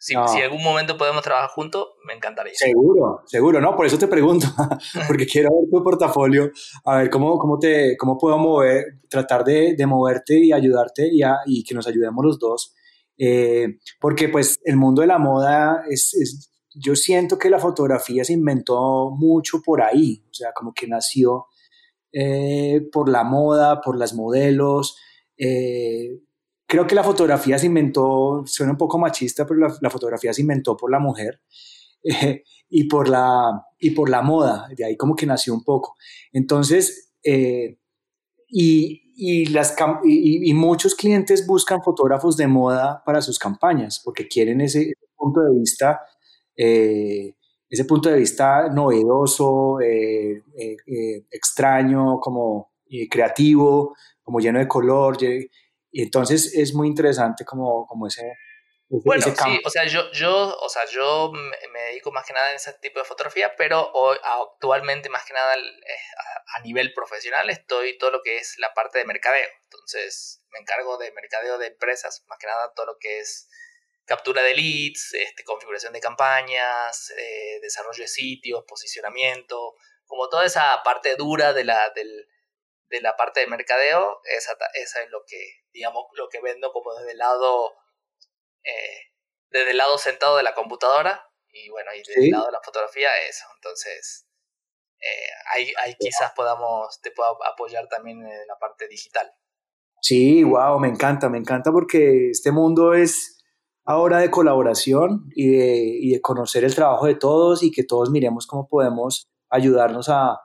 si, 0.00 0.14
si 0.28 0.40
algún 0.40 0.62
momento 0.62 0.96
podemos 0.96 1.22
trabajar 1.22 1.50
juntos, 1.50 1.88
me 2.06 2.14
encantaría. 2.14 2.54
Seguro, 2.54 3.20
seguro, 3.26 3.60
¿no? 3.60 3.76
Por 3.76 3.84
eso 3.84 3.98
te 3.98 4.08
pregunto, 4.08 4.46
porque 5.06 5.26
quiero 5.26 5.50
ver 5.50 5.68
tu 5.70 5.84
portafolio, 5.84 6.50
a 6.86 6.96
ver 6.96 7.10
cómo, 7.10 7.38
cómo, 7.38 7.58
te, 7.58 7.98
cómo 7.98 8.16
puedo 8.16 8.38
mover, 8.38 9.00
tratar 9.10 9.44
de, 9.44 9.74
de 9.76 9.86
moverte 9.86 10.38
y 10.38 10.52
ayudarte 10.52 11.06
y, 11.12 11.20
y, 11.44 11.62
que 11.64 11.74
nos 11.74 11.86
ayudemos 11.86 12.24
los 12.24 12.38
dos. 12.38 12.74
Eh, 13.18 13.78
porque 14.00 14.30
pues 14.30 14.56
el 14.64 14.78
mundo 14.78 15.02
de 15.02 15.08
la 15.08 15.18
moda 15.18 15.82
es, 15.90 16.14
es, 16.14 16.50
yo 16.74 16.96
siento 16.96 17.38
que 17.38 17.50
la 17.50 17.58
fotografía 17.58 18.24
se 18.24 18.32
inventó 18.32 19.10
mucho 19.10 19.60
por 19.62 19.82
ahí, 19.82 20.24
o 20.30 20.32
sea, 20.32 20.52
como 20.54 20.72
que 20.72 20.86
nació 20.86 21.44
eh, 22.10 22.88
por 22.90 23.10
la 23.10 23.22
moda, 23.22 23.82
por 23.82 23.98
las 23.98 24.14
modelos, 24.14 24.96
eh, 25.36 26.20
creo 26.70 26.86
que 26.86 26.94
la 26.94 27.02
fotografía 27.02 27.58
se 27.58 27.66
inventó, 27.66 28.44
suena 28.46 28.70
un 28.72 28.78
poco 28.78 28.96
machista, 28.96 29.44
pero 29.44 29.68
la, 29.80 29.90
fotografía 29.90 30.32
se 30.32 30.42
inventó 30.42 30.76
por 30.76 30.88
la 30.88 31.00
mujer 31.00 31.40
eh, 32.04 32.44
y, 32.68 32.84
por 32.84 33.08
la, 33.08 33.66
y 33.80 33.90
por 33.90 34.08
la 34.08 34.22
moda, 34.22 34.68
de 34.76 34.84
ahí 34.84 34.96
como 34.96 35.16
que 35.16 35.26
nació 35.26 35.52
un 35.52 35.64
poco. 35.64 35.96
Entonces, 36.32 37.12
eh, 37.24 37.76
y, 38.46 39.02
y, 39.16 40.54
muchos 40.54 40.94
clientes 40.94 41.44
buscan 41.44 41.82
fotógrafos 41.82 42.36
de 42.36 42.46
moda 42.46 43.02
para 43.04 43.20
sus 43.20 43.40
campañas, 43.40 44.00
porque 44.04 44.28
quieren 44.28 44.60
ese, 44.60 44.92
punto 45.16 45.40
de 45.40 45.58
vista. 45.58 46.00
Eh, 46.56 47.34
ese 47.68 47.84
punto 47.84 48.08
de 48.08 48.18
vista 48.18 48.68
novedoso, 48.68 49.78
extraño, 51.30 52.18
como 52.20 52.72
creativo, 53.08 53.94
como 54.22 54.40
lleno 54.40 54.58
de 54.58 54.66
color, 54.66 55.16
y 55.90 56.02
entonces 56.02 56.54
es 56.54 56.74
muy 56.74 56.88
interesante 56.88 57.44
como, 57.44 57.86
como 57.86 58.06
ese, 58.06 58.32
bueno, 58.92 59.22
sí, 59.22 59.60
o 59.64 59.70
sea, 59.70 59.86
yo, 59.86 60.10
yo, 60.10 60.56
o 60.58 60.68
sea, 60.68 60.84
yo 60.86 61.30
me 61.32 61.80
dedico 61.80 62.10
más 62.10 62.26
que 62.26 62.32
nada 62.32 62.48
a 62.48 62.54
ese 62.54 62.72
tipo 62.82 62.98
de 62.98 63.04
fotografía, 63.04 63.54
pero 63.56 63.88
hoy, 63.92 64.16
actualmente 64.20 65.08
más 65.08 65.24
que 65.24 65.32
nada 65.32 65.54
a 65.54 66.60
nivel 66.62 66.92
profesional 66.92 67.48
estoy 67.50 67.96
todo 67.98 68.10
lo 68.10 68.20
que 68.20 68.38
es 68.38 68.58
la 68.58 68.74
parte 68.74 68.98
de 68.98 69.04
mercadeo. 69.04 69.48
Entonces 69.62 70.42
me 70.50 70.58
encargo 70.58 70.98
de 70.98 71.12
mercadeo 71.12 71.56
de 71.58 71.68
empresas, 71.68 72.24
más 72.26 72.38
que 72.40 72.48
nada 72.48 72.72
todo 72.74 72.86
lo 72.86 72.98
que 72.98 73.20
es 73.20 73.48
captura 74.06 74.42
de 74.42 74.54
leads, 74.54 75.14
este, 75.14 75.44
configuración 75.44 75.92
de 75.92 76.00
campañas, 76.00 77.12
eh, 77.16 77.60
desarrollo 77.62 78.02
de 78.02 78.08
sitios, 78.08 78.64
posicionamiento, 78.66 79.76
como 80.06 80.28
toda 80.28 80.46
esa 80.46 80.82
parte 80.82 81.14
dura 81.14 81.52
de 81.52 81.62
la, 81.62 81.90
del, 81.90 82.26
de 82.90 83.00
la 83.00 83.16
parte 83.16 83.40
de 83.40 83.46
mercadeo, 83.46 84.20
esa, 84.24 84.52
esa 84.74 85.02
es 85.02 85.10
lo 85.10 85.24
que, 85.26 85.38
digamos, 85.72 86.04
lo 86.14 86.28
que 86.28 86.40
vendo 86.40 86.72
como 86.72 86.92
desde 86.94 87.12
el 87.12 87.18
lado, 87.18 87.72
eh, 88.64 89.12
desde 89.48 89.70
el 89.70 89.76
lado 89.76 89.96
sentado 89.96 90.36
de 90.36 90.42
la 90.42 90.54
computadora 90.54 91.24
y 91.52 91.70
bueno, 91.70 91.92
y 91.94 91.98
desde 91.98 92.26
el 92.26 92.30
lado 92.30 92.46
de 92.46 92.52
la 92.52 92.60
fotografía, 92.62 93.08
eso. 93.28 93.46
Entonces, 93.56 94.26
eh, 95.00 95.30
ahí, 95.54 95.72
ahí 95.82 95.94
quizás 95.98 96.32
podamos, 96.32 97.00
te 97.00 97.12
pueda 97.12 97.30
apoyar 97.52 97.86
también 97.88 98.18
en 98.26 98.46
la 98.46 98.58
parte 98.58 98.88
digital. 98.88 99.32
Sí, 100.02 100.42
wow, 100.42 100.78
me 100.80 100.88
encanta, 100.88 101.28
me 101.28 101.38
encanta 101.38 101.70
porque 101.70 102.30
este 102.30 102.50
mundo 102.50 102.94
es 102.94 103.44
ahora 103.84 104.18
de 104.18 104.30
colaboración 104.30 105.28
y 105.34 105.56
de, 105.56 105.76
y 105.76 106.12
de 106.12 106.20
conocer 106.20 106.64
el 106.64 106.74
trabajo 106.74 107.06
de 107.06 107.14
todos 107.14 107.62
y 107.62 107.70
que 107.70 107.84
todos 107.84 108.10
miremos 108.10 108.46
cómo 108.46 108.66
podemos 108.66 109.28
ayudarnos 109.48 110.08
a, 110.08 110.40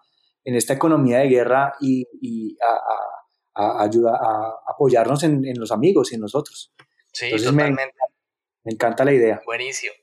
en 0.45 0.55
esta 0.55 0.73
economía 0.73 1.19
de 1.19 1.27
guerra 1.27 1.73
y, 1.81 2.07
y 2.21 2.57
a, 2.61 3.61
a, 3.61 3.83
ayudar, 3.83 4.13
a 4.15 4.53
apoyarnos 4.71 5.23
en, 5.23 5.43
en, 5.45 5.59
los 5.59 5.71
amigos 5.71 6.11
y 6.11 6.15
en 6.15 6.21
nosotros. 6.21 6.73
Sí, 7.11 7.31
totalmente. 7.31 7.81
Me, 8.63 8.73
encanta 8.73 9.03
la 9.03 9.13
idea. 9.13 9.41
Buenísimo. 9.45 9.93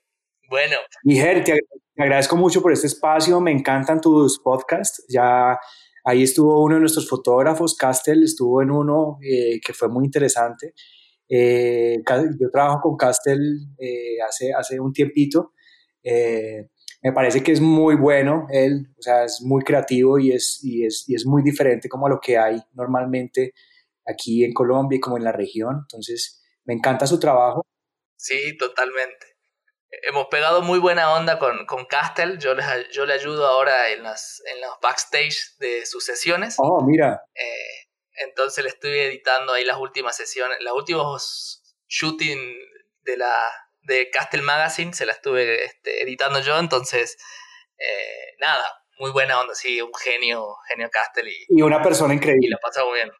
Bueno. 0.50 0.76
Mijer, 1.04 1.44
te, 1.44 1.60
te 1.94 2.02
agradezco 2.02 2.36
mucho 2.36 2.60
por 2.60 2.72
este 2.72 2.88
espacio, 2.88 3.40
me 3.40 3.52
encantan 3.52 4.00
tus 4.00 4.38
podcasts. 4.40 5.04
Ya 5.08 5.58
ahí 6.04 6.24
estuvo 6.24 6.62
uno 6.62 6.74
de 6.74 6.80
nuestros 6.80 7.08
fotógrafos, 7.08 7.76
Castel, 7.76 8.24
estuvo 8.24 8.60
en 8.60 8.70
uno 8.70 9.18
eh, 9.22 9.60
que 9.64 9.72
fue 9.72 9.88
muy 9.88 10.04
interesante. 10.04 10.74
Eh, 11.28 12.02
yo 12.38 12.50
trabajo 12.50 12.80
con 12.82 12.96
Castel 12.96 13.40
eh, 13.78 14.20
hace, 14.28 14.52
hace 14.52 14.80
un 14.80 14.92
tiempito. 14.92 15.52
Eh, 16.02 16.68
me 17.02 17.12
parece 17.12 17.42
que 17.42 17.52
es 17.52 17.60
muy 17.60 17.96
bueno 17.96 18.46
él, 18.50 18.86
o 18.96 19.02
sea, 19.02 19.24
es 19.24 19.42
muy 19.42 19.64
creativo 19.64 20.18
y 20.18 20.32
es, 20.32 20.60
y 20.62 20.86
es, 20.86 21.04
y 21.08 21.16
es 21.16 21.26
muy 21.26 21.42
diferente 21.42 21.88
como 21.88 22.06
a 22.06 22.10
lo 22.10 22.20
que 22.20 22.38
hay 22.38 22.62
normalmente 22.74 23.54
aquí 24.06 24.44
en 24.44 24.52
Colombia 24.52 24.96
y 24.96 25.00
como 25.00 25.16
en 25.16 25.24
la 25.24 25.32
región. 25.32 25.80
Entonces, 25.82 26.42
me 26.64 26.74
encanta 26.74 27.06
su 27.06 27.18
trabajo. 27.18 27.66
Sí, 28.16 28.56
totalmente. 28.56 29.26
Hemos 30.08 30.28
pegado 30.28 30.62
muy 30.62 30.78
buena 30.78 31.12
onda 31.12 31.38
con, 31.38 31.66
con 31.66 31.84
Castel. 31.86 32.38
Yo, 32.38 32.54
yo 32.92 33.04
le 33.04 33.12
ayudo 33.12 33.46
ahora 33.46 33.90
en, 33.90 34.04
las, 34.04 34.40
en 34.52 34.60
los 34.60 34.78
backstage 34.80 35.56
de 35.58 35.84
sus 35.84 36.04
sesiones. 36.04 36.54
Oh, 36.58 36.82
mira. 36.86 37.20
Eh, 37.34 37.88
entonces 38.24 38.62
le 38.62 38.70
estoy 38.70 38.92
editando 38.92 39.52
ahí 39.52 39.64
las 39.64 39.78
últimas 39.78 40.16
sesiones, 40.16 40.58
los 40.60 40.74
últimos 40.74 41.62
shooting 41.88 42.38
de 43.02 43.16
la, 43.16 43.50
de 43.82 44.10
Castle 44.10 44.42
Magazine, 44.42 44.92
se 44.92 45.06
la 45.06 45.12
estuve 45.12 45.64
este, 45.64 46.02
editando 46.02 46.40
yo, 46.40 46.58
entonces, 46.58 47.16
eh, 47.78 48.36
nada, 48.40 48.64
muy 48.98 49.10
buena 49.10 49.40
onda, 49.40 49.54
sí, 49.54 49.80
un 49.80 49.92
genio, 49.94 50.56
genio 50.68 50.88
Castle. 50.90 51.30
Y, 51.30 51.58
y 51.58 51.62
una 51.62 51.82
persona 51.82 52.14
increíble. 52.14 52.46
Y 52.46 52.50
la 52.50 52.58
pasa 52.58 52.84
muy 52.84 52.94
bien. 52.94 53.10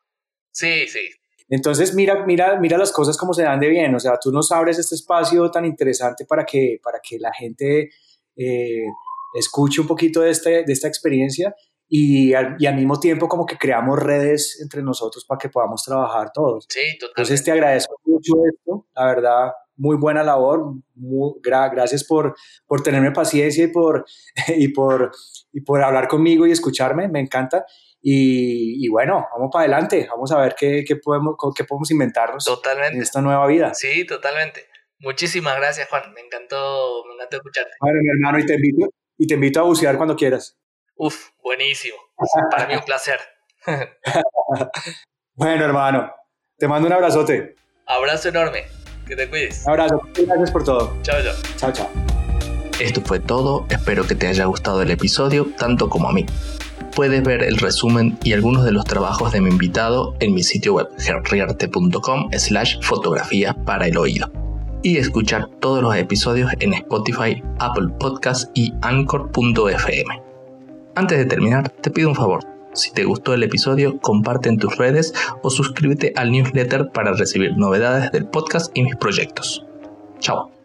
Sí, 0.50 0.86
sí. 0.88 1.08
Entonces, 1.48 1.94
mira, 1.94 2.24
mira, 2.24 2.58
mira 2.58 2.78
las 2.78 2.92
cosas 2.92 3.16
como 3.16 3.34
se 3.34 3.42
dan 3.42 3.60
de 3.60 3.68
bien, 3.68 3.94
o 3.94 4.00
sea, 4.00 4.18
tú 4.18 4.30
nos 4.32 4.50
abres 4.52 4.78
este 4.78 4.94
espacio 4.94 5.50
tan 5.50 5.64
interesante 5.64 6.24
para 6.24 6.44
que, 6.44 6.78
para 6.82 6.98
que 7.00 7.18
la 7.18 7.32
gente 7.32 7.90
eh, 8.36 8.86
escuche 9.34 9.80
un 9.80 9.86
poquito 9.86 10.20
de, 10.20 10.30
este, 10.30 10.64
de 10.64 10.72
esta 10.72 10.88
experiencia 10.88 11.54
y 11.94 12.32
al, 12.32 12.56
y 12.58 12.64
al, 12.64 12.74
mismo 12.74 12.98
tiempo 12.98 13.28
como 13.28 13.44
que 13.44 13.58
creamos 13.58 13.98
redes 13.98 14.58
entre 14.62 14.82
nosotros 14.82 15.26
para 15.26 15.38
que 15.38 15.50
podamos 15.50 15.84
trabajar 15.84 16.32
todos. 16.32 16.64
Sí, 16.66 16.80
totalmente. 16.98 17.20
Entonces 17.20 17.44
te 17.44 17.52
agradezco 17.52 18.00
mucho 18.06 18.32
esto, 18.50 18.86
la 18.94 19.04
verdad, 19.04 19.52
muy 19.76 19.96
buena 19.96 20.22
labor. 20.22 20.72
gracias 21.42 22.02
por, 22.04 22.34
por 22.66 22.82
tenerme 22.82 23.10
paciencia 23.10 23.64
y 23.64 23.66
por, 23.66 24.06
y, 24.56 24.68
por, 24.68 25.12
y 25.52 25.60
por 25.60 25.82
hablar 25.82 26.08
conmigo 26.08 26.46
y 26.46 26.52
escucharme, 26.52 27.08
me 27.08 27.20
encanta. 27.20 27.66
Y, 28.00 28.82
y 28.82 28.88
bueno, 28.88 29.26
vamos 29.30 29.50
para 29.52 29.64
adelante, 29.64 30.08
vamos 30.10 30.32
a 30.32 30.40
ver 30.40 30.54
qué, 30.58 30.84
qué, 30.88 30.96
podemos, 30.96 31.36
qué 31.54 31.64
podemos 31.64 31.90
inventarnos 31.90 32.46
totalmente. 32.46 32.96
en 32.96 33.02
esta 33.02 33.20
nueva 33.20 33.46
vida. 33.46 33.74
Sí, 33.74 34.06
totalmente. 34.06 34.62
Muchísimas 34.98 35.58
gracias, 35.58 35.90
Juan. 35.90 36.10
Me 36.14 36.22
encantó, 36.22 37.04
me 37.06 37.16
encantó 37.16 37.36
escucharte. 37.36 37.72
Bueno, 37.80 37.98
mi 38.00 38.08
hermano, 38.08 38.38
y 38.38 38.46
te 38.46 38.54
invito, 38.54 38.88
y 39.18 39.26
te 39.26 39.34
invito 39.34 39.60
a 39.60 39.64
bucear 39.64 39.98
cuando 39.98 40.16
quieras. 40.16 40.56
Uf, 40.96 41.30
buenísimo. 41.42 41.96
Para 42.50 42.66
mí 42.66 42.74
un 42.74 42.82
placer. 42.82 43.18
bueno, 45.34 45.64
hermano, 45.64 46.12
Te 46.58 46.68
mando 46.68 46.88
un 46.88 46.92
abrazote. 46.92 47.56
Abrazo 47.86 48.28
enorme. 48.28 48.64
Que 49.06 49.16
te 49.16 49.28
cuides. 49.28 49.64
Un 49.66 49.72
abrazo. 49.72 50.00
Gracias 50.14 50.50
por 50.50 50.64
todo. 50.64 50.96
Chao, 51.02 51.16
chao. 51.22 51.34
Chao, 51.56 51.72
chao. 51.72 51.90
Esto 52.80 53.00
fue 53.04 53.20
todo. 53.20 53.66
Espero 53.68 54.06
que 54.06 54.14
te 54.14 54.28
haya 54.28 54.44
gustado 54.46 54.82
el 54.82 54.90
episodio, 54.90 55.48
tanto 55.58 55.88
como 55.88 56.08
a 56.08 56.12
mí. 56.12 56.26
Puedes 56.94 57.22
ver 57.22 57.42
el 57.42 57.58
resumen 57.58 58.18
y 58.22 58.32
algunos 58.32 58.64
de 58.64 58.72
los 58.72 58.84
trabajos 58.84 59.32
de 59.32 59.40
mi 59.40 59.50
invitado 59.50 60.14
en 60.20 60.34
mi 60.34 60.42
sitio 60.42 60.74
web 60.74 60.88
herriarte.com 60.98 62.30
slash 62.32 62.80
fotografía 62.82 63.54
para 63.64 63.86
el 63.86 63.96
oído 63.96 64.30
y 64.82 64.98
escuchar 64.98 65.48
todos 65.60 65.82
los 65.82 65.96
episodios 65.96 66.50
en 66.60 66.74
Spotify, 66.74 67.42
Apple 67.58 67.88
Podcasts 67.98 68.50
y 68.54 68.72
Anchor.fm. 68.82 70.21
Antes 70.94 71.18
de 71.18 71.24
terminar, 71.24 71.70
te 71.70 71.90
pido 71.90 72.08
un 72.08 72.14
favor. 72.14 72.44
Si 72.74 72.92
te 72.92 73.04
gustó 73.04 73.34
el 73.34 73.42
episodio, 73.42 73.98
comparte 74.00 74.48
en 74.48 74.58
tus 74.58 74.76
redes 74.76 75.14
o 75.42 75.50
suscríbete 75.50 76.12
al 76.16 76.30
newsletter 76.30 76.90
para 76.90 77.12
recibir 77.12 77.56
novedades 77.56 78.12
del 78.12 78.26
podcast 78.26 78.70
y 78.74 78.82
mis 78.82 78.96
proyectos. 78.96 79.64
Chao. 80.20 80.61